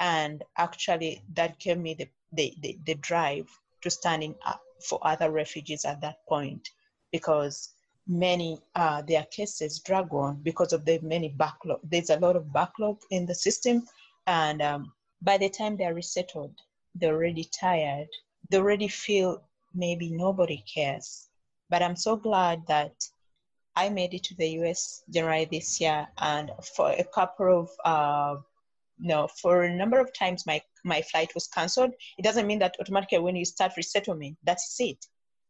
And 0.00 0.44
actually, 0.56 1.22
that 1.34 1.58
gave 1.58 1.78
me 1.78 1.94
the, 1.94 2.08
the, 2.32 2.54
the, 2.60 2.78
the 2.86 2.94
drive 2.94 3.48
to 3.82 3.90
standing 3.90 4.34
up 4.46 4.62
for 4.80 4.98
other 5.02 5.30
refugees 5.30 5.84
at 5.84 6.00
that 6.00 6.24
point 6.28 6.70
because 7.10 7.70
many 8.06 8.60
uh, 8.74 9.02
their 9.02 9.24
cases 9.24 9.80
drag 9.80 10.12
on 10.12 10.40
because 10.42 10.72
of 10.72 10.84
the 10.84 10.98
many 11.00 11.28
backlog. 11.28 11.80
There's 11.84 12.10
a 12.10 12.18
lot 12.18 12.36
of 12.36 12.52
backlog 12.52 12.98
in 13.10 13.26
the 13.26 13.34
system, 13.34 13.86
and 14.26 14.62
um, 14.62 14.92
by 15.22 15.36
the 15.36 15.50
time 15.50 15.76
they're 15.76 15.94
resettled, 15.94 16.54
they're 16.94 17.14
already 17.14 17.44
tired. 17.44 18.08
They 18.50 18.58
already 18.58 18.88
feel 18.88 19.42
maybe 19.74 20.10
nobody 20.10 20.64
cares. 20.72 21.28
But 21.70 21.82
I'm 21.82 21.96
so 21.96 22.16
glad 22.16 22.66
that 22.66 22.92
I 23.76 23.88
made 23.88 24.14
it 24.14 24.24
to 24.24 24.34
the 24.34 24.48
US 24.62 25.02
January 25.10 25.46
this 25.50 25.80
year, 25.80 26.08
and 26.18 26.50
for 26.76 26.90
a 26.90 27.04
couple 27.04 27.60
of 27.60 27.70
uh, 27.84 28.40
no, 28.98 29.28
for 29.28 29.62
a 29.62 29.74
number 29.74 30.00
of 30.00 30.12
times 30.12 30.46
my 30.46 30.60
my 30.84 31.02
flight 31.02 31.32
was 31.34 31.46
cancelled. 31.46 31.92
It 32.18 32.22
doesn't 32.22 32.46
mean 32.46 32.58
that 32.60 32.76
automatically 32.80 33.20
when 33.20 33.36
you 33.36 33.44
start 33.44 33.72
resettlement, 33.76 34.36
that's 34.44 34.76
it. 34.80 35.04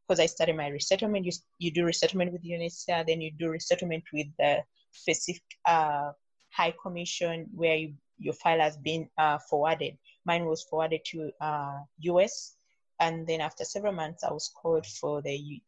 Because 0.07 0.21
I 0.21 0.27
started 0.27 0.57
my 0.57 0.69
resettlement, 0.69 1.27
you 1.27 1.33
you 1.59 1.71
do 1.71 1.85
resettlement 1.85 2.33
with 2.33 2.45
UNHCR, 2.45 3.07
then 3.07 3.21
you 3.21 3.31
do 3.31 3.49
resettlement 3.49 4.05
with 4.13 4.27
the 4.39 4.63
specific 4.93 5.43
uh, 5.67 6.13
High 6.51 6.75
Commission 6.83 7.47
where 7.55 7.77
you, 7.77 7.95
your 8.19 8.35
file 8.35 8.61
has 8.61 8.77
been 8.77 9.09
uh, 9.19 9.39
forwarded. 9.39 9.97
Mine 10.25 10.47
was 10.47 10.63
forwarded 10.65 11.05
to 11.07 11.31
uh, 11.41 11.79
US, 12.01 12.57
and 13.01 13.27
then 13.27 13.41
after 13.41 13.65
several 13.65 13.93
months, 13.93 14.25
I 14.25 14.33
was 14.33 14.51
called 14.55 14.87
for 14.87 15.23
the 15.23 15.61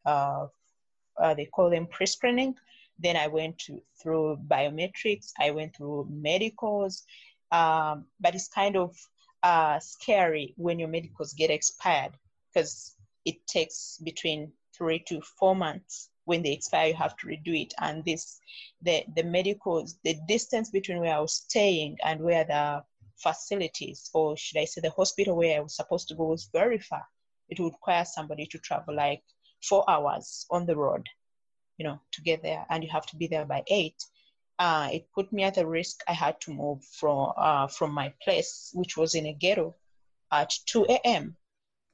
uh, 1.20 1.34
they 1.34 1.46
call 1.46 1.70
them 1.70 1.86
pre-screening. 1.86 2.54
Then 2.98 3.16
I 3.16 3.28
went 3.28 3.58
to, 3.60 3.80
through 4.02 4.38
biometrics. 4.46 5.32
I 5.38 5.50
went 5.50 5.76
through 5.76 6.08
medicals, 6.10 7.04
um, 7.50 8.04
but 8.20 8.34
it's 8.34 8.48
kind 8.48 8.76
of 8.76 8.96
uh, 9.42 9.78
scary 9.80 10.54
when 10.56 10.78
your 10.78 10.88
medicals 10.88 11.32
get 11.32 11.50
expired 11.50 12.12
because 12.52 12.96
it 13.24 13.46
takes 13.46 13.98
between 14.02 14.52
three 14.76 15.02
to 15.08 15.20
four 15.38 15.54
months 15.54 16.10
when 16.24 16.42
they 16.42 16.52
expire 16.52 16.88
you 16.88 16.94
have 16.94 17.16
to 17.16 17.26
redo 17.26 17.60
it 17.60 17.72
and 17.80 18.04
this 18.04 18.40
the 18.82 19.04
the 19.16 19.22
medicals 19.22 19.98
the 20.04 20.16
distance 20.28 20.70
between 20.70 21.00
where 21.00 21.16
i 21.16 21.20
was 21.20 21.34
staying 21.34 21.96
and 22.04 22.20
where 22.20 22.44
the 22.44 22.82
facilities 23.16 24.10
or 24.14 24.36
should 24.36 24.58
i 24.58 24.64
say 24.64 24.80
the 24.80 24.90
hospital 24.90 25.36
where 25.36 25.56
i 25.56 25.60
was 25.60 25.76
supposed 25.76 26.08
to 26.08 26.14
go 26.14 26.24
was 26.24 26.48
very 26.52 26.78
far 26.78 27.04
it 27.48 27.58
would 27.58 27.72
require 27.72 28.04
somebody 28.04 28.46
to 28.46 28.58
travel 28.58 28.94
like 28.94 29.22
four 29.62 29.88
hours 29.88 30.46
on 30.50 30.66
the 30.66 30.76
road, 30.76 31.08
you 31.78 31.84
know, 31.84 32.00
to 32.12 32.22
get 32.22 32.42
there, 32.42 32.64
and 32.70 32.82
you 32.82 32.90
have 32.90 33.06
to 33.06 33.16
be 33.16 33.26
there 33.26 33.44
by 33.44 33.62
eight. 33.68 34.04
Uh, 34.58 34.88
it 34.92 35.08
put 35.14 35.32
me 35.32 35.42
at 35.42 35.58
a 35.58 35.66
risk. 35.66 36.00
I 36.08 36.12
had 36.12 36.40
to 36.42 36.52
move 36.52 36.84
from 36.84 37.32
uh, 37.36 37.66
from 37.66 37.92
my 37.92 38.12
place, 38.22 38.70
which 38.74 38.96
was 38.96 39.14
in 39.14 39.26
a 39.26 39.32
ghetto, 39.32 39.74
at 40.30 40.52
2 40.66 40.86
a.m. 40.88 41.36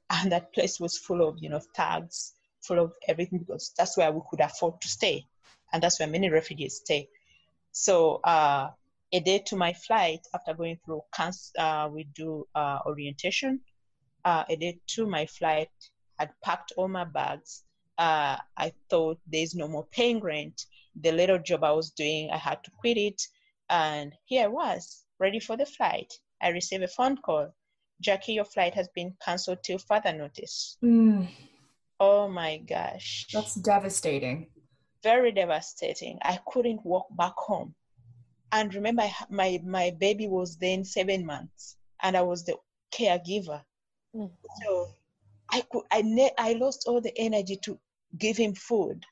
And 0.09 0.31
that 0.31 0.53
place 0.53 0.79
was 0.79 0.97
full 0.97 1.27
of, 1.27 1.37
you 1.39 1.49
know, 1.49 1.61
thugs, 1.75 2.33
full 2.61 2.79
of 2.79 2.93
everything 3.07 3.39
because 3.39 3.73
that's 3.77 3.97
where 3.97 4.11
we 4.11 4.21
could 4.29 4.41
afford 4.41 4.81
to 4.81 4.87
stay, 4.87 5.25
and 5.71 5.81
that's 5.81 5.99
where 5.99 6.09
many 6.09 6.29
refugees 6.29 6.81
stay. 6.83 7.09
So 7.71 8.15
uh, 8.23 8.71
a 9.11 9.19
day 9.19 9.39
to 9.47 9.55
my 9.55 9.73
flight, 9.73 10.21
after 10.33 10.53
going 10.53 10.79
through, 10.83 11.01
uh, 11.59 11.89
we 11.91 12.05
do 12.15 12.47
uh, 12.55 12.79
orientation. 12.85 13.61
Uh, 14.25 14.43
a 14.49 14.55
day 14.55 14.79
to 14.87 15.05
my 15.05 15.25
flight, 15.25 15.69
had 16.19 16.31
packed 16.43 16.73
all 16.77 16.87
my 16.87 17.03
bags. 17.05 17.63
Uh, 17.97 18.37
I 18.57 18.73
thought 18.89 19.19
there's 19.25 19.55
no 19.55 19.67
more 19.67 19.87
paying 19.91 20.19
rent. 20.19 20.65
The 21.01 21.11
little 21.11 21.39
job 21.39 21.63
I 21.63 21.71
was 21.71 21.91
doing, 21.91 22.29
I 22.31 22.37
had 22.37 22.63
to 22.63 22.71
quit 22.79 22.97
it. 22.97 23.21
And 23.69 24.13
here 24.25 24.45
I 24.45 24.47
was, 24.47 25.05
ready 25.19 25.39
for 25.39 25.57
the 25.57 25.65
flight. 25.65 26.13
I 26.41 26.49
received 26.49 26.83
a 26.83 26.87
phone 26.87 27.17
call. 27.17 27.53
Jackie, 27.99 28.33
your 28.33 28.45
flight 28.45 28.75
has 28.75 28.87
been 28.93 29.15
canceled 29.23 29.63
till 29.63 29.79
further 29.79 30.13
notice. 30.13 30.77
Mm. 30.83 31.27
Oh 31.99 32.27
my 32.27 32.57
gosh. 32.57 33.25
That's 33.33 33.55
devastating. 33.55 34.47
Very 35.03 35.31
devastating. 35.31 36.19
I 36.21 36.39
couldn't 36.47 36.85
walk 36.85 37.07
back 37.15 37.33
home. 37.35 37.73
And 38.51 38.73
remember, 38.73 39.03
my, 39.29 39.59
my 39.65 39.91
baby 39.99 40.27
was 40.27 40.57
then 40.57 40.85
seven 40.85 41.25
months, 41.25 41.75
and 42.01 42.15
I 42.15 42.21
was 42.21 42.45
the 42.45 42.55
caregiver. 42.93 43.61
Mm. 44.15 44.31
So 44.63 44.89
I 45.49 45.61
could 45.71 45.83
I 45.91 46.01
ne- 46.01 46.33
I 46.37 46.53
lost 46.53 46.85
all 46.87 47.01
the 47.01 47.17
energy 47.17 47.57
to 47.63 47.79
give 48.17 48.37
him 48.37 48.53
food. 48.53 49.03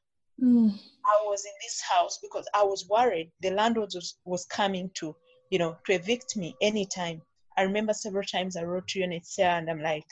Mm. 0.41 0.73
I 1.05 1.23
was 1.25 1.45
in 1.45 1.51
this 1.61 1.81
house 1.81 2.17
because 2.21 2.47
I 2.53 2.63
was 2.63 2.87
worried 2.89 3.31
the 3.41 3.51
landlord 3.51 3.91
was, 3.93 4.17
was 4.25 4.45
coming 4.45 4.89
to, 4.95 5.15
you 5.49 5.59
know, 5.59 5.77
to 5.85 5.93
evict 5.93 6.35
me 6.35 6.55
anytime. 6.61 7.21
I 7.57 7.61
remember 7.61 7.93
several 7.93 8.23
times 8.23 8.57
I 8.57 8.63
wrote 8.63 8.87
to 8.89 8.99
UNHCR 8.99 9.59
and 9.59 9.69
I'm 9.69 9.81
like, 9.81 10.05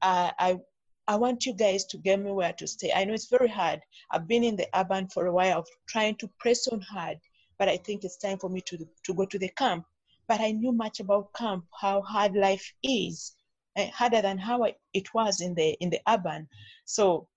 I, 0.00 0.32
I 0.38 0.60
I 1.08 1.16
want 1.16 1.46
you 1.46 1.52
guys 1.52 1.84
to 1.86 1.98
get 1.98 2.20
me 2.20 2.30
where 2.30 2.52
to 2.54 2.66
stay. 2.66 2.92
I 2.94 3.04
know 3.04 3.12
it's 3.12 3.28
very 3.28 3.48
hard. 3.48 3.80
I've 4.12 4.28
been 4.28 4.44
in 4.44 4.56
the 4.56 4.68
urban 4.74 5.08
for 5.08 5.26
a 5.26 5.32
while, 5.32 5.64
trying 5.88 6.14
to 6.16 6.30
press 6.38 6.68
on 6.68 6.80
hard, 6.80 7.18
but 7.58 7.68
I 7.68 7.76
think 7.76 8.04
it's 8.04 8.16
time 8.16 8.38
for 8.38 8.48
me 8.48 8.60
to 8.62 8.78
to 9.04 9.14
go 9.14 9.24
to 9.26 9.38
the 9.38 9.48
camp. 9.48 9.84
But 10.28 10.40
I 10.40 10.52
knew 10.52 10.72
much 10.72 11.00
about 11.00 11.34
camp, 11.34 11.66
how 11.80 12.02
hard 12.02 12.34
life 12.34 12.72
is, 12.82 13.34
uh, 13.40 13.41
harder 13.76 14.22
than 14.22 14.38
how 14.38 14.64
it 14.64 15.14
was 15.14 15.40
in 15.40 15.54
the 15.54 15.70
in 15.80 15.90
the 15.90 16.00
urban. 16.08 16.48
So 16.84 17.28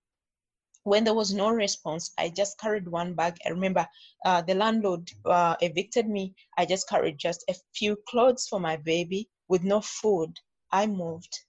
when 0.86 1.02
there 1.02 1.14
was 1.14 1.34
no 1.34 1.50
response, 1.50 2.12
I 2.16 2.28
just 2.28 2.60
carried 2.60 2.86
one 2.86 3.14
bag. 3.14 3.38
I 3.44 3.48
remember 3.48 3.88
uh, 4.24 4.42
the 4.42 4.54
landlord 4.54 5.10
uh, 5.24 5.56
evicted 5.60 6.08
me. 6.08 6.34
I 6.56 6.64
just 6.64 6.88
carried 6.88 7.18
just 7.18 7.44
a 7.48 7.54
few 7.74 7.96
clothes 8.08 8.46
for 8.46 8.60
my 8.60 8.76
baby 8.76 9.28
with 9.48 9.64
no 9.64 9.80
food. 9.80 10.38
I 10.70 10.86
moved 10.86 11.40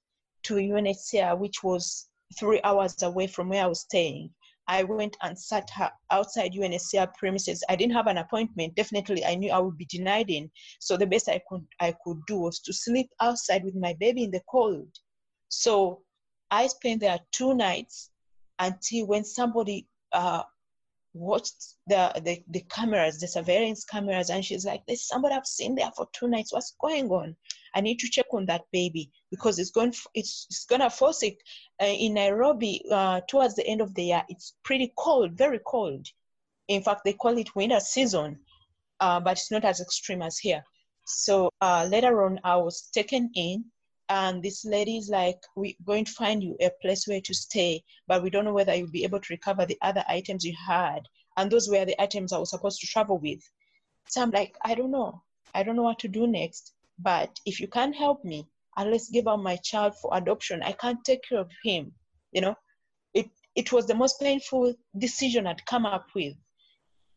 to 0.44 0.56
UNHCR, 0.56 1.38
which 1.38 1.64
was 1.64 2.10
three 2.40 2.60
hours 2.64 3.02
away 3.04 3.28
from 3.28 3.50
where 3.50 3.64
I 3.64 3.68
was 3.68 3.82
staying. 3.82 4.34
I 4.68 4.84
went 4.84 5.16
and 5.22 5.38
sat 5.38 5.70
outside 6.12 6.54
UNHCR 6.54 7.14
premises. 7.16 7.64
I 7.70 7.76
didn't 7.76 7.94
have 7.96 8.08
an 8.08 8.18
appointment. 8.18 8.76
Definitely, 8.76 9.24
I 9.24 9.36
knew 9.36 9.52
I 9.52 9.60
would 9.60 9.78
be 9.78 9.86
denied 9.86 10.30
in. 10.30 10.52
So 10.80 10.98
the 10.98 11.08
best 11.08 11.30
I 11.30 11.42
could 11.50 11.66
I 11.80 11.96
could 12.04 12.20
do 12.28 12.40
was 12.40 12.60
to 12.60 12.74
sleep 12.74 13.10
outside 13.22 13.64
with 13.64 13.76
my 13.76 13.94
baby 14.00 14.24
in 14.24 14.32
the 14.32 14.42
cold. 14.50 14.90
So 15.50 16.02
I 16.52 16.68
spent 16.68 17.02
there 17.02 17.20
two 17.32 17.54
nights 17.54 18.12
until 18.60 19.08
when 19.08 19.24
somebody 19.24 19.88
uh, 20.12 20.44
watched 21.14 21.76
the, 21.88 22.12
the 22.24 22.44
the 22.50 22.62
cameras, 22.70 23.20
the 23.20 23.28
surveillance 23.28 23.86
cameras, 23.86 24.30
and 24.30 24.44
she's 24.44 24.66
like, 24.66 24.84
"There's 24.86 25.08
somebody 25.08 25.36
I've 25.36 25.46
seen 25.48 25.76
there 25.76 25.92
for 25.96 26.08
two 26.14 26.28
nights. 26.28 26.54
What's 26.54 26.76
going 26.80 27.10
on?" 27.10 27.36
I 27.76 27.82
need 27.82 28.00
to 28.00 28.10
check 28.10 28.28
on 28.32 28.46
that 28.48 28.66
baby 28.72 29.12
because 29.32 29.60
it's 29.60 29.72
going 29.72 29.94
it's, 30.14 30.48
it's 30.50 30.66
gonna 30.66 30.90
force 30.90 31.24
it 31.24 31.38
uh, 31.82 31.86
in 31.86 32.14
Nairobi 32.16 32.84
uh, 32.92 33.22
towards 33.30 33.56
the 33.56 33.66
end 33.68 33.82
of 33.82 33.94
the 33.96 34.04
year. 34.04 34.24
It's 34.30 34.56
pretty 34.64 34.94
cold, 34.98 35.34
very 35.34 35.60
cold. 35.66 36.08
In 36.68 36.84
fact, 36.84 37.02
they 37.06 37.14
call 37.14 37.38
it 37.38 37.56
winter 37.56 37.80
season, 37.80 38.40
uh, 39.00 39.20
but 39.20 39.34
it's 39.34 39.52
not 39.52 39.66
as 39.66 39.80
extreme 39.80 40.22
as 40.22 40.38
here. 40.38 40.64
So 41.06 41.50
uh, 41.62 41.88
later 41.90 42.26
on, 42.26 42.40
I 42.44 42.58
was 42.58 42.90
taken 42.94 43.32
in 43.36 43.66
and 44.10 44.42
this 44.42 44.64
lady 44.64 44.98
is 44.98 45.10
like, 45.10 45.40
We're 45.56 45.74
going 45.86 46.06
to 46.06 46.12
find 46.12 46.42
you 46.42 46.56
a 46.62 46.70
place 46.82 47.08
where 47.08 47.22
to 47.22 47.34
stay, 47.34 47.84
but 48.08 48.24
we 48.24 48.30
don't 48.30 48.46
know 48.46 48.54
whether 48.54 48.74
you'll 48.74 48.92
be 48.92 49.04
able 49.04 49.20
to 49.20 49.34
recover 49.34 49.66
the 49.66 49.78
other 49.82 50.04
items 50.08 50.46
you 50.46 50.56
had. 50.56 51.02
And 51.36 51.52
those 51.52 51.70
were 51.70 51.86
the 51.86 52.02
items 52.02 52.32
I 52.32 52.38
was 52.38 52.50
supposed 52.50 52.80
to 52.82 52.88
travel 52.88 53.18
with. 53.18 53.42
So 54.08 54.22
I'm 54.22 54.32
like, 54.32 54.56
I 54.64 54.76
don't 54.76 54.92
know. 54.92 55.24
I 55.54 55.64
don't 55.64 55.76
know 55.76 55.84
what 55.84 56.00
to 56.00 56.08
do 56.08 56.26
next. 56.26 56.74
But 57.00 57.40
if 57.46 57.60
you 57.60 57.68
can't 57.68 57.96
help 57.96 58.24
me, 58.26 58.48
unless 58.76 59.10
give 59.10 59.28
up 59.28 59.40
my 59.40 59.58
child 59.58 59.96
for 60.02 60.16
adoption, 60.16 60.64
I 60.64 60.72
can't 60.72 61.04
take 61.04 61.24
care 61.28 61.40
of 61.40 61.52
him. 61.64 61.94
You 62.32 62.42
know, 62.42 62.56
it 63.14 63.30
it 63.56 63.72
was 63.72 63.88
the 63.88 63.96
most 63.96 64.20
painful 64.20 64.74
decision 64.98 65.48
I'd 65.48 65.66
come 65.66 65.86
up 65.86 66.08
with. 66.16 66.36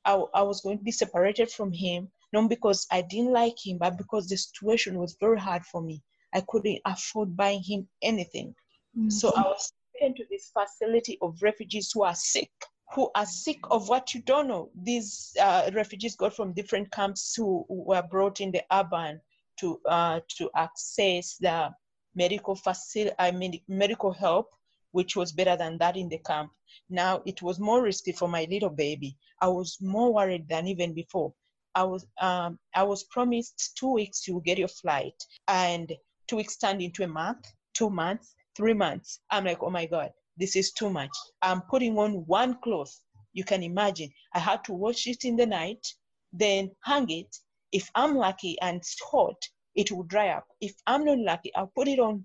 I, 0.05 0.15
I 0.35 0.43
was 0.43 0.63
going 0.63 0.79
to 0.79 0.85
be 0.85 0.93
separated 0.93 1.51
from 1.51 1.73
him, 1.73 2.11
not 2.33 2.49
because 2.49 2.87
I 2.91 3.03
didn't 3.03 3.33
like 3.33 3.57
him, 3.63 3.79
but 3.79 3.99
because 3.99 4.27
the 4.27 4.37
situation 4.37 4.99
was 4.99 5.17
very 5.21 5.39
hard 5.39 5.65
for 5.67 5.83
me. 5.83 6.03
I 6.33 6.43
couldn't 6.49 6.81
afford 6.87 7.37
buying 7.37 7.63
him 7.63 7.89
anything. 8.03 8.55
Mm-hmm. 8.97 9.11
So 9.11 9.33
I 9.37 9.43
was 9.43 9.73
taken 9.95 10.15
to 10.17 10.25
this 10.31 10.51
facility 10.51 11.19
of 11.21 11.43
refugees 11.43 11.91
who 11.93 12.03
are 12.05 12.15
sick, 12.15 12.51
who 12.95 13.11
are 13.15 13.27
sick 13.27 13.59
of 13.71 13.89
what 13.89 14.15
you 14.15 14.23
don't 14.23 14.49
know. 14.49 14.71
These 14.83 15.37
uh, 15.41 15.71
refugees 15.75 16.17
got 16.17 16.35
from 16.35 16.55
different 16.55 16.91
camps 16.93 17.35
who 17.37 17.67
were 17.69 18.03
brought 18.03 18.41
in 18.41 18.53
the 18.53 18.63
urban 18.73 19.21
to 19.61 19.81
uh, 19.87 20.21
to 20.37 20.51
access 20.55 21.37
the 21.37 21.71
medical 22.15 22.55
facility, 22.55 23.15
I 23.19 23.31
mean, 23.31 23.61
medical 23.69 24.13
help, 24.13 24.49
which 24.93 25.17
was 25.17 25.33
better 25.33 25.57
than 25.57 25.79
that 25.79 25.97
in 25.97 26.09
the 26.09 26.19
camp. 26.19 26.51
Now 26.89 27.23
it 27.27 27.43
was 27.43 27.59
more 27.59 27.83
risky 27.83 28.13
for 28.13 28.29
my 28.29 28.47
little 28.51 28.71
baby. 28.71 29.17
I 29.41 29.49
was 29.49 29.79
more 29.81 30.13
worried 30.13 30.49
than 30.49 30.67
even 30.67 30.95
before. 30.95 31.33
I 31.75 31.85
was 31.85 32.07
um, 32.21 32.59
I 32.75 32.83
was 32.83 33.05
promised 33.05 33.77
two 33.79 33.93
weeks 33.93 34.27
you 34.27 34.43
get 34.45 34.59
your 34.59 34.69
flight, 34.69 35.15
and 35.47 35.93
two 36.27 36.37
weeks 36.37 36.57
turned 36.57 36.83
into 36.83 37.05
a 37.05 37.09
month, 37.09 37.47
two 37.75 37.91
months, 37.91 38.35
three 38.57 38.75
months. 38.75 39.21
I'm 39.31 39.45
like, 39.45 39.63
oh 39.63 39.71
my 39.71 39.87
God, 39.87 40.11
this 40.37 40.57
is 40.57 40.73
too 40.73 40.91
much. 40.91 41.17
I'm 41.43 41.63
putting 41.63 41.97
on 41.99 42.27
one 42.27 42.59
cloth. 42.63 42.95
You 43.33 43.45
can 43.45 43.63
imagine. 43.63 44.11
I 44.35 44.41
had 44.41 44.65
to 44.65 44.73
wash 44.73 45.07
it 45.07 45.25
in 45.25 45.37
the 45.37 45.47
night, 45.47 45.87
then 46.33 46.73
hang 46.83 47.09
it. 47.11 47.37
If 47.73 47.91
I'm 47.95 48.17
lucky 48.17 48.61
and 48.61 48.79
it's 48.79 48.97
hot, 49.01 49.37
it 49.75 49.91
will 49.93 50.05
dry 50.05 50.29
up. 50.31 50.47
If 50.61 50.75
I'm 50.87 51.05
not 51.05 51.19
lucky, 51.19 51.55
I'll 51.55 51.73
put 51.75 51.89
it 51.89 51.99
on 51.99 52.25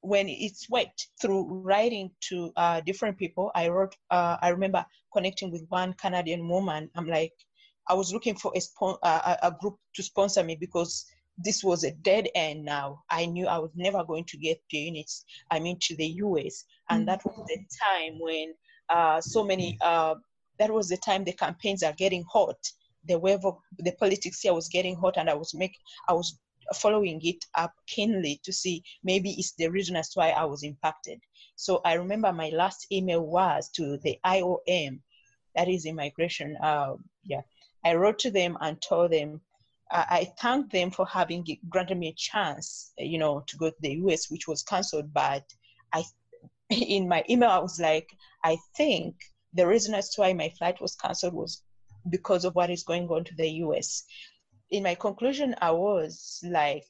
when 0.00 0.28
it's 0.28 0.70
wet 0.70 0.96
through 1.20 1.46
writing 1.62 2.10
to 2.28 2.52
uh, 2.56 2.80
different 2.80 3.18
people. 3.18 3.50
I 3.54 3.68
wrote, 3.68 3.96
uh, 4.10 4.36
I 4.40 4.50
remember 4.50 4.84
connecting 5.12 5.50
with 5.50 5.66
one 5.68 5.94
Canadian 5.94 6.48
woman. 6.48 6.90
I'm 6.94 7.08
like, 7.08 7.32
I 7.88 7.94
was 7.94 8.12
looking 8.12 8.36
for 8.36 8.52
a, 8.54 8.60
spon- 8.60 8.98
uh, 9.02 9.36
a 9.42 9.50
group 9.50 9.76
to 9.94 10.02
sponsor 10.02 10.42
me 10.42 10.56
because 10.56 11.06
this 11.38 11.62
was 11.62 11.84
a 11.84 11.90
dead 11.90 12.28
end 12.34 12.64
now. 12.64 13.02
I 13.10 13.26
knew 13.26 13.46
I 13.46 13.58
was 13.58 13.70
never 13.74 14.04
going 14.04 14.24
to 14.24 14.36
get 14.38 14.60
the 14.70 14.78
units, 14.78 15.24
I 15.50 15.58
mean, 15.58 15.78
to 15.82 15.96
the 15.96 16.06
US. 16.06 16.64
And 16.88 17.00
mm-hmm. 17.00 17.06
that 17.06 17.24
was 17.24 17.44
the 17.46 17.58
time 17.82 18.18
when 18.20 18.54
uh, 18.88 19.20
so 19.20 19.44
many, 19.44 19.76
uh, 19.80 20.14
that 20.58 20.70
was 20.70 20.88
the 20.88 20.96
time 20.96 21.24
the 21.24 21.32
campaigns 21.32 21.82
are 21.82 21.92
getting 21.92 22.24
hot. 22.30 22.58
The 23.06 23.18
wave 23.18 23.44
of 23.44 23.58
the 23.78 23.92
politics 23.92 24.40
here 24.40 24.54
was 24.54 24.68
getting 24.68 24.96
hot, 24.96 25.16
and 25.16 25.30
I 25.30 25.34
was 25.34 25.54
make, 25.54 25.76
I 26.08 26.12
was 26.12 26.38
following 26.74 27.20
it 27.22 27.44
up 27.54 27.72
keenly 27.86 28.40
to 28.44 28.52
see 28.52 28.82
maybe 29.04 29.30
it's 29.32 29.54
the 29.54 29.68
reason 29.68 29.96
as 29.96 30.10
to 30.10 30.20
why 30.20 30.30
I 30.30 30.44
was 30.44 30.62
impacted. 30.62 31.20
So 31.54 31.80
I 31.84 31.94
remember 31.94 32.32
my 32.32 32.50
last 32.50 32.86
email 32.90 33.22
was 33.22 33.70
to 33.76 33.98
the 33.98 34.18
IOM, 34.26 35.00
that 35.54 35.68
is 35.68 35.86
immigration. 35.86 36.56
Uh, 36.62 36.94
yeah, 37.24 37.42
I 37.84 37.94
wrote 37.94 38.18
to 38.20 38.30
them 38.30 38.58
and 38.60 38.80
told 38.82 39.12
them 39.12 39.40
I 39.90 40.32
thanked 40.40 40.72
them 40.72 40.90
for 40.90 41.06
having 41.06 41.46
granted 41.68 41.98
me 41.98 42.08
a 42.08 42.14
chance, 42.14 42.92
you 42.98 43.18
know, 43.18 43.44
to 43.46 43.56
go 43.56 43.70
to 43.70 43.76
the 43.80 43.94
US, 44.06 44.28
which 44.28 44.48
was 44.48 44.62
cancelled. 44.62 45.12
But 45.12 45.44
I, 45.92 46.04
in 46.70 47.08
my 47.08 47.24
email, 47.30 47.50
I 47.50 47.58
was 47.58 47.78
like, 47.78 48.08
I 48.42 48.58
think 48.76 49.14
the 49.54 49.66
reason 49.66 49.94
as 49.94 50.10
to 50.14 50.22
why 50.22 50.32
my 50.32 50.48
flight 50.58 50.80
was 50.80 50.96
cancelled 50.96 51.34
was 51.34 51.62
because 52.10 52.44
of 52.44 52.54
what 52.54 52.70
is 52.70 52.82
going 52.82 53.08
on 53.08 53.24
to 53.24 53.34
the 53.36 53.48
US. 53.64 54.04
In 54.70 54.82
my 54.82 54.94
conclusion, 54.94 55.54
I 55.60 55.70
was 55.70 56.40
like, 56.44 56.86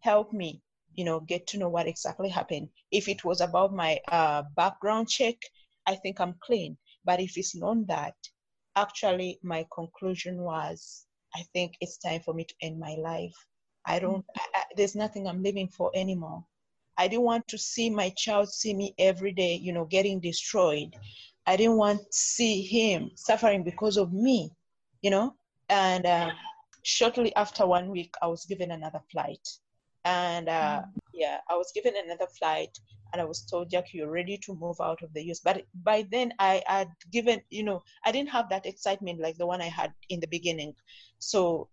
help 0.00 0.32
me, 0.32 0.62
you 0.94 1.04
know, 1.04 1.20
get 1.20 1.46
to 1.48 1.58
know 1.58 1.68
what 1.68 1.86
exactly 1.86 2.28
happened. 2.28 2.68
If 2.90 3.08
it 3.08 3.24
was 3.24 3.40
about 3.40 3.74
my 3.74 3.98
uh, 4.08 4.42
background 4.56 5.08
check, 5.08 5.36
I 5.86 5.94
think 5.96 6.20
I'm 6.20 6.34
clean. 6.42 6.76
But 7.04 7.20
if 7.20 7.36
it's 7.36 7.54
not 7.54 7.86
that, 7.86 8.14
actually, 8.76 9.38
my 9.42 9.66
conclusion 9.72 10.42
was 10.42 11.06
I 11.34 11.42
think 11.52 11.76
it's 11.80 11.98
time 11.98 12.20
for 12.20 12.34
me 12.34 12.44
to 12.44 12.54
end 12.62 12.78
my 12.78 12.94
life. 12.96 13.34
I 13.86 13.98
don't, 13.98 14.24
I, 14.36 14.46
I, 14.54 14.62
there's 14.76 14.94
nothing 14.94 15.26
I'm 15.26 15.42
living 15.42 15.68
for 15.68 15.90
anymore. 15.94 16.44
I 16.98 17.08
didn't 17.08 17.24
want 17.24 17.48
to 17.48 17.58
see 17.58 17.88
my 17.88 18.10
child 18.10 18.48
see 18.48 18.74
me 18.74 18.94
every 18.98 19.32
day, 19.32 19.54
you 19.54 19.72
know, 19.72 19.84
getting 19.84 20.20
destroyed. 20.20 20.94
I 21.46 21.56
didn't 21.56 21.76
want 21.76 22.00
to 22.00 22.06
see 22.10 22.62
him 22.62 23.10
suffering 23.14 23.64
because 23.64 23.96
of 23.96 24.12
me, 24.12 24.50
you 25.02 25.10
know. 25.10 25.34
And 25.68 26.06
uh, 26.06 26.30
shortly 26.82 27.34
after 27.36 27.66
one 27.66 27.88
week, 27.90 28.14
I 28.22 28.26
was 28.26 28.44
given 28.44 28.70
another 28.70 29.00
flight. 29.10 29.46
And 30.04 30.48
uh, 30.48 30.82
yeah, 31.12 31.38
I 31.48 31.56
was 31.56 31.70
given 31.74 31.94
another 32.04 32.26
flight 32.38 32.76
and 33.12 33.20
I 33.20 33.24
was 33.24 33.42
told, 33.42 33.70
Jack, 33.70 33.92
you're 33.92 34.10
ready 34.10 34.38
to 34.38 34.54
move 34.54 34.76
out 34.80 35.02
of 35.02 35.12
the 35.12 35.22
US. 35.30 35.40
But 35.40 35.64
by 35.82 36.06
then 36.10 36.32
I 36.38 36.62
had 36.66 36.88
given, 37.12 37.40
you 37.50 37.64
know, 37.64 37.82
I 38.04 38.12
didn't 38.12 38.30
have 38.30 38.48
that 38.50 38.66
excitement 38.66 39.20
like 39.20 39.36
the 39.36 39.46
one 39.46 39.60
I 39.60 39.68
had 39.68 39.92
in 40.08 40.20
the 40.20 40.28
beginning. 40.28 40.74
So 41.18 41.68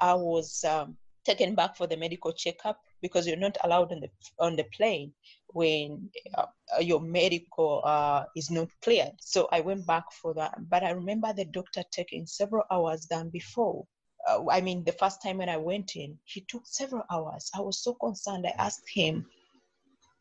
I 0.00 0.14
was 0.14 0.64
um, 0.64 0.96
taken 1.24 1.54
back 1.54 1.76
for 1.76 1.86
the 1.86 1.96
medical 1.96 2.32
checkup 2.32 2.78
because 3.02 3.26
you're 3.26 3.36
not 3.36 3.56
allowed 3.64 3.92
on 3.92 4.00
the 4.00 4.10
on 4.38 4.56
the 4.56 4.64
plane 4.76 5.12
when 5.52 6.10
uh, 6.36 6.46
your 6.80 7.00
medical 7.00 7.82
uh, 7.84 8.24
is 8.36 8.50
not 8.50 8.68
cleared. 8.82 9.12
So 9.20 9.48
I 9.52 9.60
went 9.60 9.86
back 9.86 10.04
for 10.12 10.34
that. 10.34 10.54
But 10.68 10.82
I 10.82 10.90
remember 10.90 11.32
the 11.32 11.44
doctor 11.44 11.82
taking 11.90 12.26
several 12.26 12.64
hours 12.70 13.06
than 13.06 13.30
before. 13.30 13.86
Uh, 14.28 14.44
I 14.50 14.60
mean, 14.60 14.84
the 14.84 14.92
first 14.92 15.22
time 15.22 15.38
when 15.38 15.48
I 15.48 15.56
went 15.56 15.96
in, 15.96 16.18
he 16.24 16.42
took 16.42 16.62
several 16.64 17.04
hours. 17.10 17.50
I 17.54 17.60
was 17.60 17.82
so 17.82 17.94
concerned. 17.94 18.46
I 18.46 18.54
asked 18.58 18.88
him, 18.88 19.26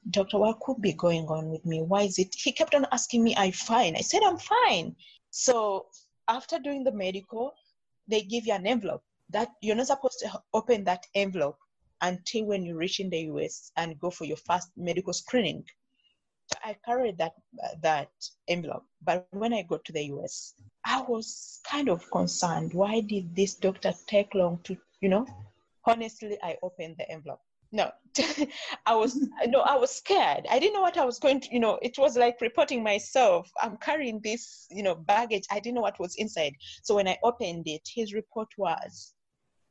Doctor, 0.10 0.38
what 0.40 0.60
could 0.62 0.82
be 0.82 0.94
going 0.94 1.26
on 1.28 1.50
with 1.50 1.66
me? 1.66 1.82
Why 1.82 2.04
is 2.04 2.18
it? 2.18 2.34
He 2.34 2.52
kept 2.52 2.74
on 2.74 2.88
asking 2.92 3.24
me, 3.24 3.36
I'm 3.36 3.52
fine. 3.52 3.96
I 3.96 4.02
said, 4.02 4.22
I'm 4.24 4.38
fine. 4.38 4.96
So 5.30 5.88
after 6.28 6.58
doing 6.58 6.84
the 6.84 6.92
medical, 6.92 7.54
they 8.08 8.22
give 8.22 8.48
you 8.48 8.54
an 8.54 8.66
envelope 8.66 9.04
that 9.30 9.50
you're 9.62 9.76
not 9.76 9.88
supposed 9.88 10.20
to 10.20 10.42
open 10.54 10.84
that 10.86 11.06
envelope 11.14 11.58
until 12.02 12.46
when 12.46 12.64
you 12.64 12.76
reach 12.76 13.00
in 13.00 13.10
the 13.10 13.22
US 13.34 13.72
and 13.78 14.00
go 14.00 14.10
for 14.10 14.26
your 14.26 14.38
first 14.38 14.70
medical 14.78 15.14
screening. 15.14 15.66
I 16.64 16.76
carried 16.84 17.18
that 17.20 17.34
uh, 17.64 17.76
that 17.82 18.12
envelope, 18.48 18.86
but 19.04 19.28
when 19.32 19.54
I 19.54 19.62
got 19.62 19.86
to 19.86 19.94
the 19.94 20.06
US, 20.16 20.56
I 20.84 21.02
was 21.02 21.60
kind 21.64 21.90
of 21.90 22.10
concerned. 22.12 22.74
Why 22.74 23.02
did 23.02 23.36
this 23.36 23.56
doctor 23.56 23.94
take 24.08 24.34
long 24.34 24.60
to, 24.64 24.76
you 25.02 25.10
know? 25.10 25.28
Honestly, 25.86 26.38
I 26.42 26.58
opened 26.64 26.96
the 26.98 27.10
envelope 27.12 27.42
no 27.72 27.92
i 28.86 28.96
was 28.96 29.16
no 29.48 29.60
i 29.62 29.76
was 29.76 29.96
scared 29.96 30.46
i 30.50 30.60
didn't 30.60 30.74
know 30.74 30.82
what 30.82 30.98
i 30.98 31.06
was 31.06 31.20
going 31.20 31.40
to 31.40 31.48
you 31.52 31.60
know 31.60 31.78
it 31.82 31.98
was 31.98 32.18
like 32.18 32.42
reporting 32.42 32.84
myself 32.84 33.50
i'm 33.62 33.78
carrying 33.78 34.20
this 34.24 34.66
you 34.72 34.82
know 34.82 34.96
baggage 34.96 35.44
i 35.52 35.60
didn't 35.60 35.76
know 35.76 35.82
what 35.82 36.00
was 36.00 36.16
inside 36.16 36.54
so 36.84 36.96
when 36.96 37.08
i 37.08 37.18
opened 37.24 37.68
it 37.68 37.88
his 37.94 38.14
report 38.14 38.48
was 38.58 39.14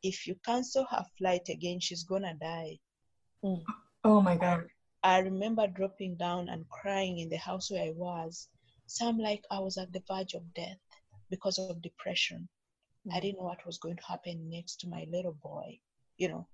if 0.02 0.26
you 0.26 0.37
cancel 0.44 0.84
her 0.90 1.04
flight 1.16 1.48
again 1.48 1.80
she's 1.80 2.04
gonna 2.04 2.34
die. 2.40 2.78
Mm. 3.44 3.62
oh 4.04 4.20
my 4.20 4.37
god. 4.37 4.66
I 5.02 5.20
remember 5.20 5.66
dropping 5.68 6.16
down 6.16 6.48
and 6.48 6.68
crying 6.68 7.18
in 7.18 7.28
the 7.28 7.37
house 7.37 7.70
where 7.70 7.84
i 7.84 7.92
was. 7.94 8.48
So 8.87 9.08
i'm 9.08 9.18
like 9.18 9.44
i 9.50 9.58
was 9.58 9.78
at 9.78 9.92
the 9.92 10.02
verge 10.08 10.34
of 10.34 10.54
death 10.54 10.78
because 11.30 11.58
of 11.58 11.82
depression. 11.82 12.48
Mm. 13.06 13.16
i 13.16 13.20
didn't 13.20 13.38
know 13.38 13.44
what 13.44 13.66
was 13.66 13.78
going 13.78 13.96
to 13.96 14.04
happen 14.04 14.48
next 14.50 14.80
to 14.80 14.88
my 14.88 15.06
little 15.11 15.37
boy 15.42 15.78
you 16.18 16.28
know? 16.28 16.46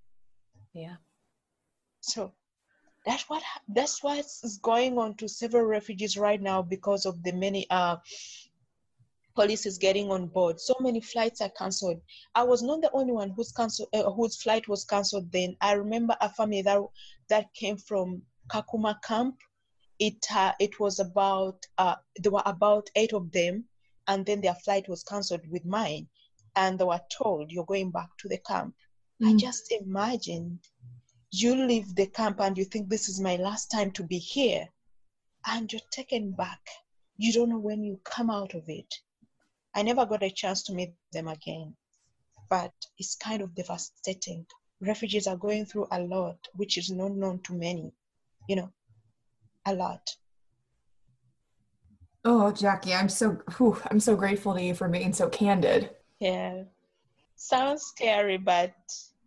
Yeah. 0.73 0.95
So 2.01 2.31
that's 3.05 3.27
what 3.29 3.43
that's 3.67 4.01
what's 4.03 4.57
going 4.59 4.97
on 4.97 5.15
to 5.15 5.27
several 5.27 5.65
refugees 5.65 6.17
right 6.17 6.41
now 6.41 6.61
because 6.61 7.05
of 7.05 7.21
the 7.23 7.33
many 7.33 7.67
uh, 7.69 7.97
policies 9.35 9.77
getting 9.77 10.09
on 10.11 10.27
board. 10.27 10.59
So 10.59 10.75
many 10.79 11.01
flights 11.01 11.41
are 11.41 11.49
cancelled. 11.49 12.01
I 12.33 12.43
was 12.43 12.63
not 12.63 12.81
the 12.81 12.91
only 12.91 13.13
one 13.13 13.29
whose 13.29 13.51
cancel 13.51 13.87
uh, 13.93 14.11
whose 14.11 14.41
flight 14.41 14.67
was 14.67 14.85
cancelled. 14.85 15.31
Then 15.31 15.55
I 15.61 15.73
remember 15.73 16.15
a 16.21 16.29
family 16.29 16.61
that 16.63 16.81
that 17.29 17.53
came 17.53 17.77
from 17.77 18.21
Kakuma 18.49 19.01
camp. 19.01 19.35
It 19.99 20.25
uh, 20.33 20.53
it 20.59 20.79
was 20.79 20.99
about 20.99 21.65
uh, 21.77 21.95
there 22.17 22.31
were 22.31 22.43
about 22.45 22.89
eight 22.95 23.13
of 23.13 23.31
them, 23.31 23.65
and 24.07 24.25
then 24.25 24.41
their 24.41 24.55
flight 24.55 24.87
was 24.87 25.03
cancelled 25.03 25.47
with 25.49 25.65
mine, 25.65 26.07
and 26.55 26.79
they 26.79 26.85
were 26.85 27.01
told 27.11 27.51
you're 27.51 27.65
going 27.65 27.91
back 27.91 28.09
to 28.19 28.27
the 28.27 28.37
camp. 28.39 28.75
Mm. 29.21 29.33
I 29.33 29.37
just 29.37 29.71
imagined 29.71 30.59
you 31.31 31.55
leave 31.55 31.95
the 31.95 32.07
camp 32.07 32.39
and 32.39 32.57
you 32.57 32.63
think 32.63 32.87
this 32.87 33.09
is 33.09 33.19
my 33.19 33.35
last 33.35 33.69
time 33.69 33.91
to 33.91 34.03
be 34.03 34.17
here 34.17 34.67
and 35.47 35.71
you're 35.71 35.81
taken 35.91 36.31
back 36.31 36.61
you 37.17 37.31
don't 37.33 37.49
know 37.49 37.59
when 37.59 37.83
you 37.83 37.99
come 38.03 38.29
out 38.29 38.53
of 38.53 38.63
it 38.67 38.93
i 39.75 39.81
never 39.81 40.05
got 40.05 40.23
a 40.23 40.29
chance 40.29 40.63
to 40.63 40.73
meet 40.73 40.93
them 41.11 41.27
again 41.27 41.75
but 42.49 42.73
it's 42.97 43.15
kind 43.15 43.41
of 43.41 43.55
devastating 43.55 44.45
refugees 44.81 45.27
are 45.27 45.37
going 45.37 45.65
through 45.65 45.87
a 45.91 45.99
lot 45.99 46.37
which 46.55 46.77
is 46.77 46.89
not 46.91 47.11
known 47.11 47.39
to 47.39 47.53
many 47.53 47.93
you 48.47 48.55
know, 48.55 48.71
a 49.65 49.73
lot. 49.73 50.15
Oh, 52.23 52.51
Jackie, 52.51 52.93
I'm 52.93 53.09
so 53.09 53.37
whew, 53.57 53.77
I'm 53.89 53.99
so 53.99 54.15
grateful 54.15 54.55
to 54.55 54.61
you 54.61 54.73
for 54.73 54.87
being 54.87 55.13
so 55.13 55.29
candid. 55.29 55.91
Yeah. 56.19 56.63
Sounds 57.35 57.83
scary, 57.83 58.37
but 58.37 58.73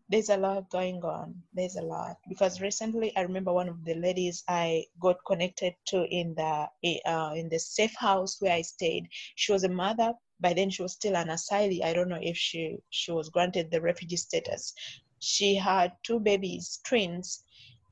there's 0.09 0.31
a 0.31 0.37
lot 0.37 0.71
going 0.71 1.03
on. 1.05 1.35
There's 1.55 1.77
a 1.77 1.83
lot 1.83 2.17
because 2.29 2.61
recently 2.61 3.15
I 3.17 3.23
remember 3.23 3.53
one 3.53 3.69
of 3.69 3.85
the 3.85 3.95
ladies 3.95 4.43
I 4.49 4.87
got 5.01 5.19
connected 5.27 5.75
to 5.89 6.05
in 6.05 6.35
the 6.35 6.67
uh, 7.07 7.33
in 7.37 7.49
the 7.49 7.59
safe 7.59 7.95
house 7.97 8.41
where 8.41 8.55
I 8.55 8.63
stayed. 8.63 9.09
She 9.37 9.53
was 9.53 9.65
a 9.65 9.69
mother. 9.69 10.13
By 10.41 10.53
then 10.55 10.71
she 10.71 10.83
was 10.83 10.93
still 10.93 11.17
an 11.17 11.29
asylee. 11.29 11.83
I 11.83 11.93
don't 11.93 12.09
know 12.09 12.21
if 12.21 12.37
she 12.37 12.79
she 12.91 13.13
was 13.13 13.29
granted 13.29 13.71
the 13.71 13.81
refugee 13.81 14.17
status. 14.17 14.73
She 15.19 15.55
had 15.55 15.93
two 16.05 16.21
babies, 16.21 16.81
twins, 16.85 17.43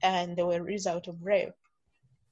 and 0.02 0.36
they 0.36 0.42
were 0.42 0.62
result 0.62 1.08
of 1.08 1.22
rape. 1.22 1.54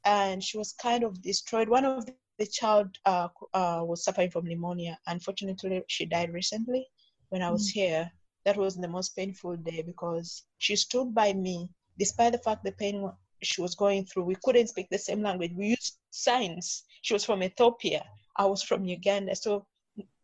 And 0.05 0.43
she 0.45 0.59
was 0.59 0.73
kind 0.73 1.03
of 1.03 1.21
destroyed. 1.23 1.69
One 1.69 1.85
of 1.85 2.07
the 2.39 2.47
child 2.47 2.99
uh, 3.05 3.29
uh, 3.53 3.83
was 3.85 4.05
suffering 4.05 4.31
from 4.31 4.47
pneumonia. 4.47 4.99
Unfortunately, 5.07 5.83
she 5.89 6.05
died 6.05 6.33
recently 6.33 6.87
when 7.31 7.43
I 7.43 7.51
was 7.51 7.69
mm. 7.71 7.73
here 7.73 8.12
that 8.45 8.57
was 8.57 8.77
the 8.77 8.89
most 8.89 9.17
painful 9.17 9.57
day 9.57 9.83
because 9.83 10.45
she 10.59 10.77
stood 10.77 11.15
by 11.15 11.33
me 11.33 11.69
despite 11.99 12.33
the 12.33 12.39
fact 12.39 12.65
the 12.65 12.73
pain 12.73 13.11
she 13.43 13.61
was 13.62 13.75
going 13.75 14.05
through. 14.05 14.25
We 14.25 14.37
couldn't 14.43 14.69
speak 14.69 14.89
the 14.91 14.99
same 14.99 15.23
language. 15.23 15.53
We 15.55 15.69
used 15.69 15.99
signs. 16.11 16.85
She 17.03 17.12
was 17.12 17.25
from 17.25 17.43
Ethiopia. 17.43 18.05
I 18.37 18.47
was 18.47 18.62
from 18.62 18.85
Uganda. 18.85 19.37
So 19.37 19.67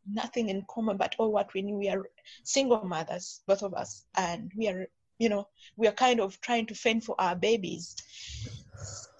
nothing 0.06 0.48
in 0.48 0.64
common, 0.68 0.96
but 0.96 1.14
all 1.18 1.32
what 1.32 1.52
we 1.54 1.62
knew. 1.62 1.76
We 1.76 1.88
are 1.88 2.04
single 2.44 2.84
mothers, 2.84 3.42
both 3.46 3.62
of 3.62 3.74
us, 3.74 4.04
and 4.16 4.50
we 4.56 4.68
are, 4.68 4.86
you 5.18 5.28
know, 5.28 5.48
we 5.76 5.88
are 5.88 5.92
kind 5.92 6.20
of 6.20 6.40
trying 6.40 6.66
to 6.66 6.74
fend 6.74 7.04
for 7.04 7.14
our 7.20 7.36
babies. 7.36 7.96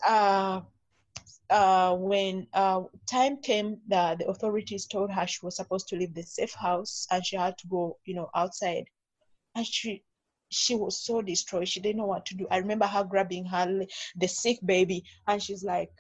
Uh, 0.07 0.63
uh, 1.51 1.95
when 1.97 2.47
uh, 2.55 2.83
time 3.11 3.37
came, 3.39 3.79
the, 3.89 4.17
the 4.19 4.29
authorities 4.29 4.87
told 4.87 5.11
her 5.11 5.27
she 5.27 5.41
was 5.43 5.57
supposed 5.57 5.89
to 5.89 5.97
leave 5.97 6.15
the 6.15 6.23
safe 6.23 6.55
house 6.55 7.07
and 7.11 7.27
she 7.27 7.37
had 7.37 7.59
to 7.59 7.67
go, 7.67 7.99
you 8.05 8.15
know, 8.15 8.31
outside. 8.35 8.85
And 9.55 9.67
she 9.67 10.05
she 10.51 10.75
was 10.75 10.99
so 10.99 11.23
destroyed. 11.23 11.69
She 11.69 11.81
didn't 11.81 11.99
know 11.99 12.07
what 12.07 12.27
to 12.27 12.37
do. 12.37 12.47
I 12.51 12.59
remember 12.59 12.87
her 12.87 13.05
grabbing 13.05 13.45
her 13.47 13.85
the 14.17 14.27
sick 14.27 14.59
baby, 14.65 15.05
and 15.27 15.43
she's 15.43 15.63
like, 15.63 15.91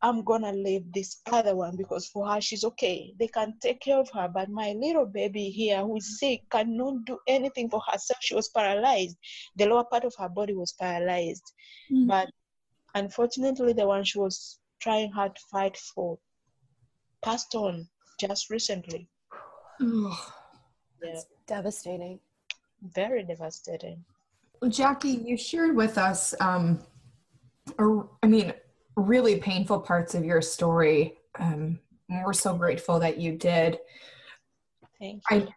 "I'm 0.00 0.22
gonna 0.22 0.52
leave 0.52 0.92
this 0.92 1.20
other 1.26 1.56
one 1.56 1.76
because 1.76 2.06
for 2.06 2.28
her 2.28 2.40
she's 2.40 2.64
okay. 2.64 3.14
They 3.18 3.28
can 3.28 3.54
take 3.60 3.80
care 3.80 3.98
of 3.98 4.10
her, 4.10 4.28
but 4.28 4.48
my 4.48 4.72
little 4.72 5.06
baby 5.06 5.50
here 5.50 5.80
who 5.80 5.96
is 5.96 6.18
sick 6.18 6.42
cannot 6.50 7.04
do 7.04 7.18
anything 7.26 7.68
for 7.68 7.80
herself. 7.90 8.18
She 8.20 8.34
was 8.34 8.48
paralyzed. 8.48 9.16
The 9.56 9.66
lower 9.66 9.84
part 9.84 10.04
of 10.04 10.14
her 10.18 10.28
body 10.28 10.54
was 10.54 10.72
paralyzed, 10.72 11.52
mm-hmm. 11.90 12.06
but 12.06 12.28
unfortunately, 12.94 13.72
the 13.72 13.86
one 13.86 14.04
she 14.04 14.18
was 14.18 14.58
trying 14.80 15.10
hard 15.10 15.34
to 15.34 15.42
fight 15.50 15.76
for 15.76 16.18
passed 17.22 17.54
on 17.54 17.88
just 18.18 18.50
recently. 18.50 19.08
Oh, 19.80 20.32
yeah. 21.02 21.20
devastating. 21.46 22.20
Very 22.82 23.24
devastating. 23.24 24.04
Well, 24.60 24.70
Jackie, 24.70 25.22
you 25.24 25.36
shared 25.36 25.76
with 25.76 25.98
us, 25.98 26.34
um, 26.40 26.80
or, 27.78 28.08
I 28.22 28.26
mean, 28.26 28.52
really 28.98 29.38
painful 29.38 29.80
parts 29.80 30.14
of 30.14 30.24
your 30.24 30.42
story. 30.42 31.18
Um, 31.38 31.78
we're 32.08 32.32
so 32.32 32.54
grateful 32.54 32.98
that 33.00 33.18
you 33.18 33.32
did. 33.32 33.78
Thank 34.98 35.22
you. 35.30 35.36
I, 35.36 35.48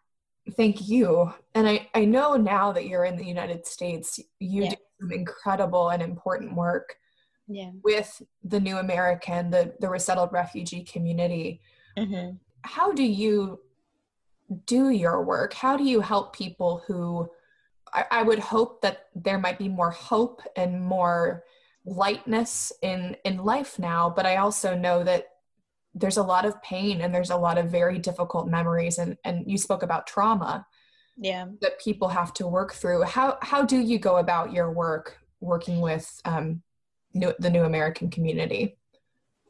thank 0.51 0.87
you. 0.87 1.33
And 1.55 1.67
I, 1.67 1.89
I 1.93 2.05
know 2.05 2.35
now 2.35 2.71
that 2.71 2.87
you're 2.87 3.05
in 3.05 3.17
the 3.17 3.25
United 3.25 3.65
States, 3.65 4.19
you 4.39 4.63
yeah. 4.63 4.69
do 4.71 4.75
some 4.99 5.11
incredible 5.11 5.89
and 5.89 6.01
important 6.01 6.55
work 6.55 6.95
yeah. 7.47 7.71
with 7.83 8.21
the 8.43 8.59
new 8.59 8.77
American, 8.77 9.49
the, 9.49 9.73
the 9.79 9.89
resettled 9.89 10.31
refugee 10.31 10.83
community. 10.83 11.61
Mm-hmm. 11.97 12.35
How 12.63 12.91
do 12.91 13.03
you 13.03 13.59
do 14.65 14.89
your 14.89 15.23
work? 15.23 15.53
How 15.53 15.77
do 15.77 15.83
you 15.83 16.01
help 16.01 16.35
people 16.35 16.83
who 16.85 17.29
I, 17.93 18.05
I 18.11 18.23
would 18.23 18.39
hope 18.39 18.81
that 18.81 19.07
there 19.15 19.39
might 19.39 19.57
be 19.57 19.69
more 19.69 19.91
hope 19.91 20.41
and 20.55 20.81
more 20.81 21.43
lightness 21.85 22.71
in 22.81 23.15
in 23.25 23.37
life 23.37 23.79
now, 23.79 24.09
but 24.09 24.25
I 24.25 24.37
also 24.37 24.75
know 24.75 25.03
that 25.03 25.25
there's 25.93 26.17
a 26.17 26.23
lot 26.23 26.45
of 26.45 26.61
pain 26.63 27.01
and 27.01 27.13
there's 27.13 27.31
a 27.31 27.37
lot 27.37 27.57
of 27.57 27.71
very 27.71 27.99
difficult 27.99 28.47
memories 28.47 28.97
and 28.97 29.17
and 29.25 29.49
you 29.49 29.57
spoke 29.57 29.83
about 29.83 30.07
trauma 30.07 30.65
yeah 31.17 31.45
that 31.59 31.77
people 31.81 32.07
have 32.07 32.33
to 32.33 32.47
work 32.47 32.71
through 32.71 33.03
how 33.03 33.37
how 33.41 33.61
do 33.61 33.77
you 33.77 33.99
go 33.99 34.17
about 34.17 34.53
your 34.53 34.71
work 34.71 35.17
working 35.41 35.81
with 35.81 36.21
um, 36.23 36.61
new, 37.13 37.33
the 37.39 37.49
new 37.49 37.63
American 37.63 38.09
community? 38.09 38.77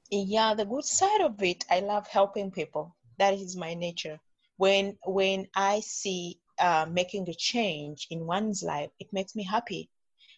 Yeah, 0.10 0.54
the 0.54 0.66
good 0.66 0.86
side 0.86 1.22
of 1.22 1.42
it, 1.44 1.64
I 1.70 1.80
love 1.80 2.08
helping 2.08 2.52
people. 2.52 2.96
That 3.20 3.34
is 3.34 3.56
my 3.56 3.74
nature. 3.74 4.20
When 4.58 4.98
when 5.06 5.48
I 5.56 5.80
see 5.82 6.40
uh, 6.60 6.86
making 6.90 7.30
a 7.30 7.34
change 7.34 8.08
in 8.10 8.26
one's 8.26 8.64
life, 8.64 8.90
it 9.00 9.08
makes 9.14 9.36
me 9.36 9.44
happy. 9.44 9.90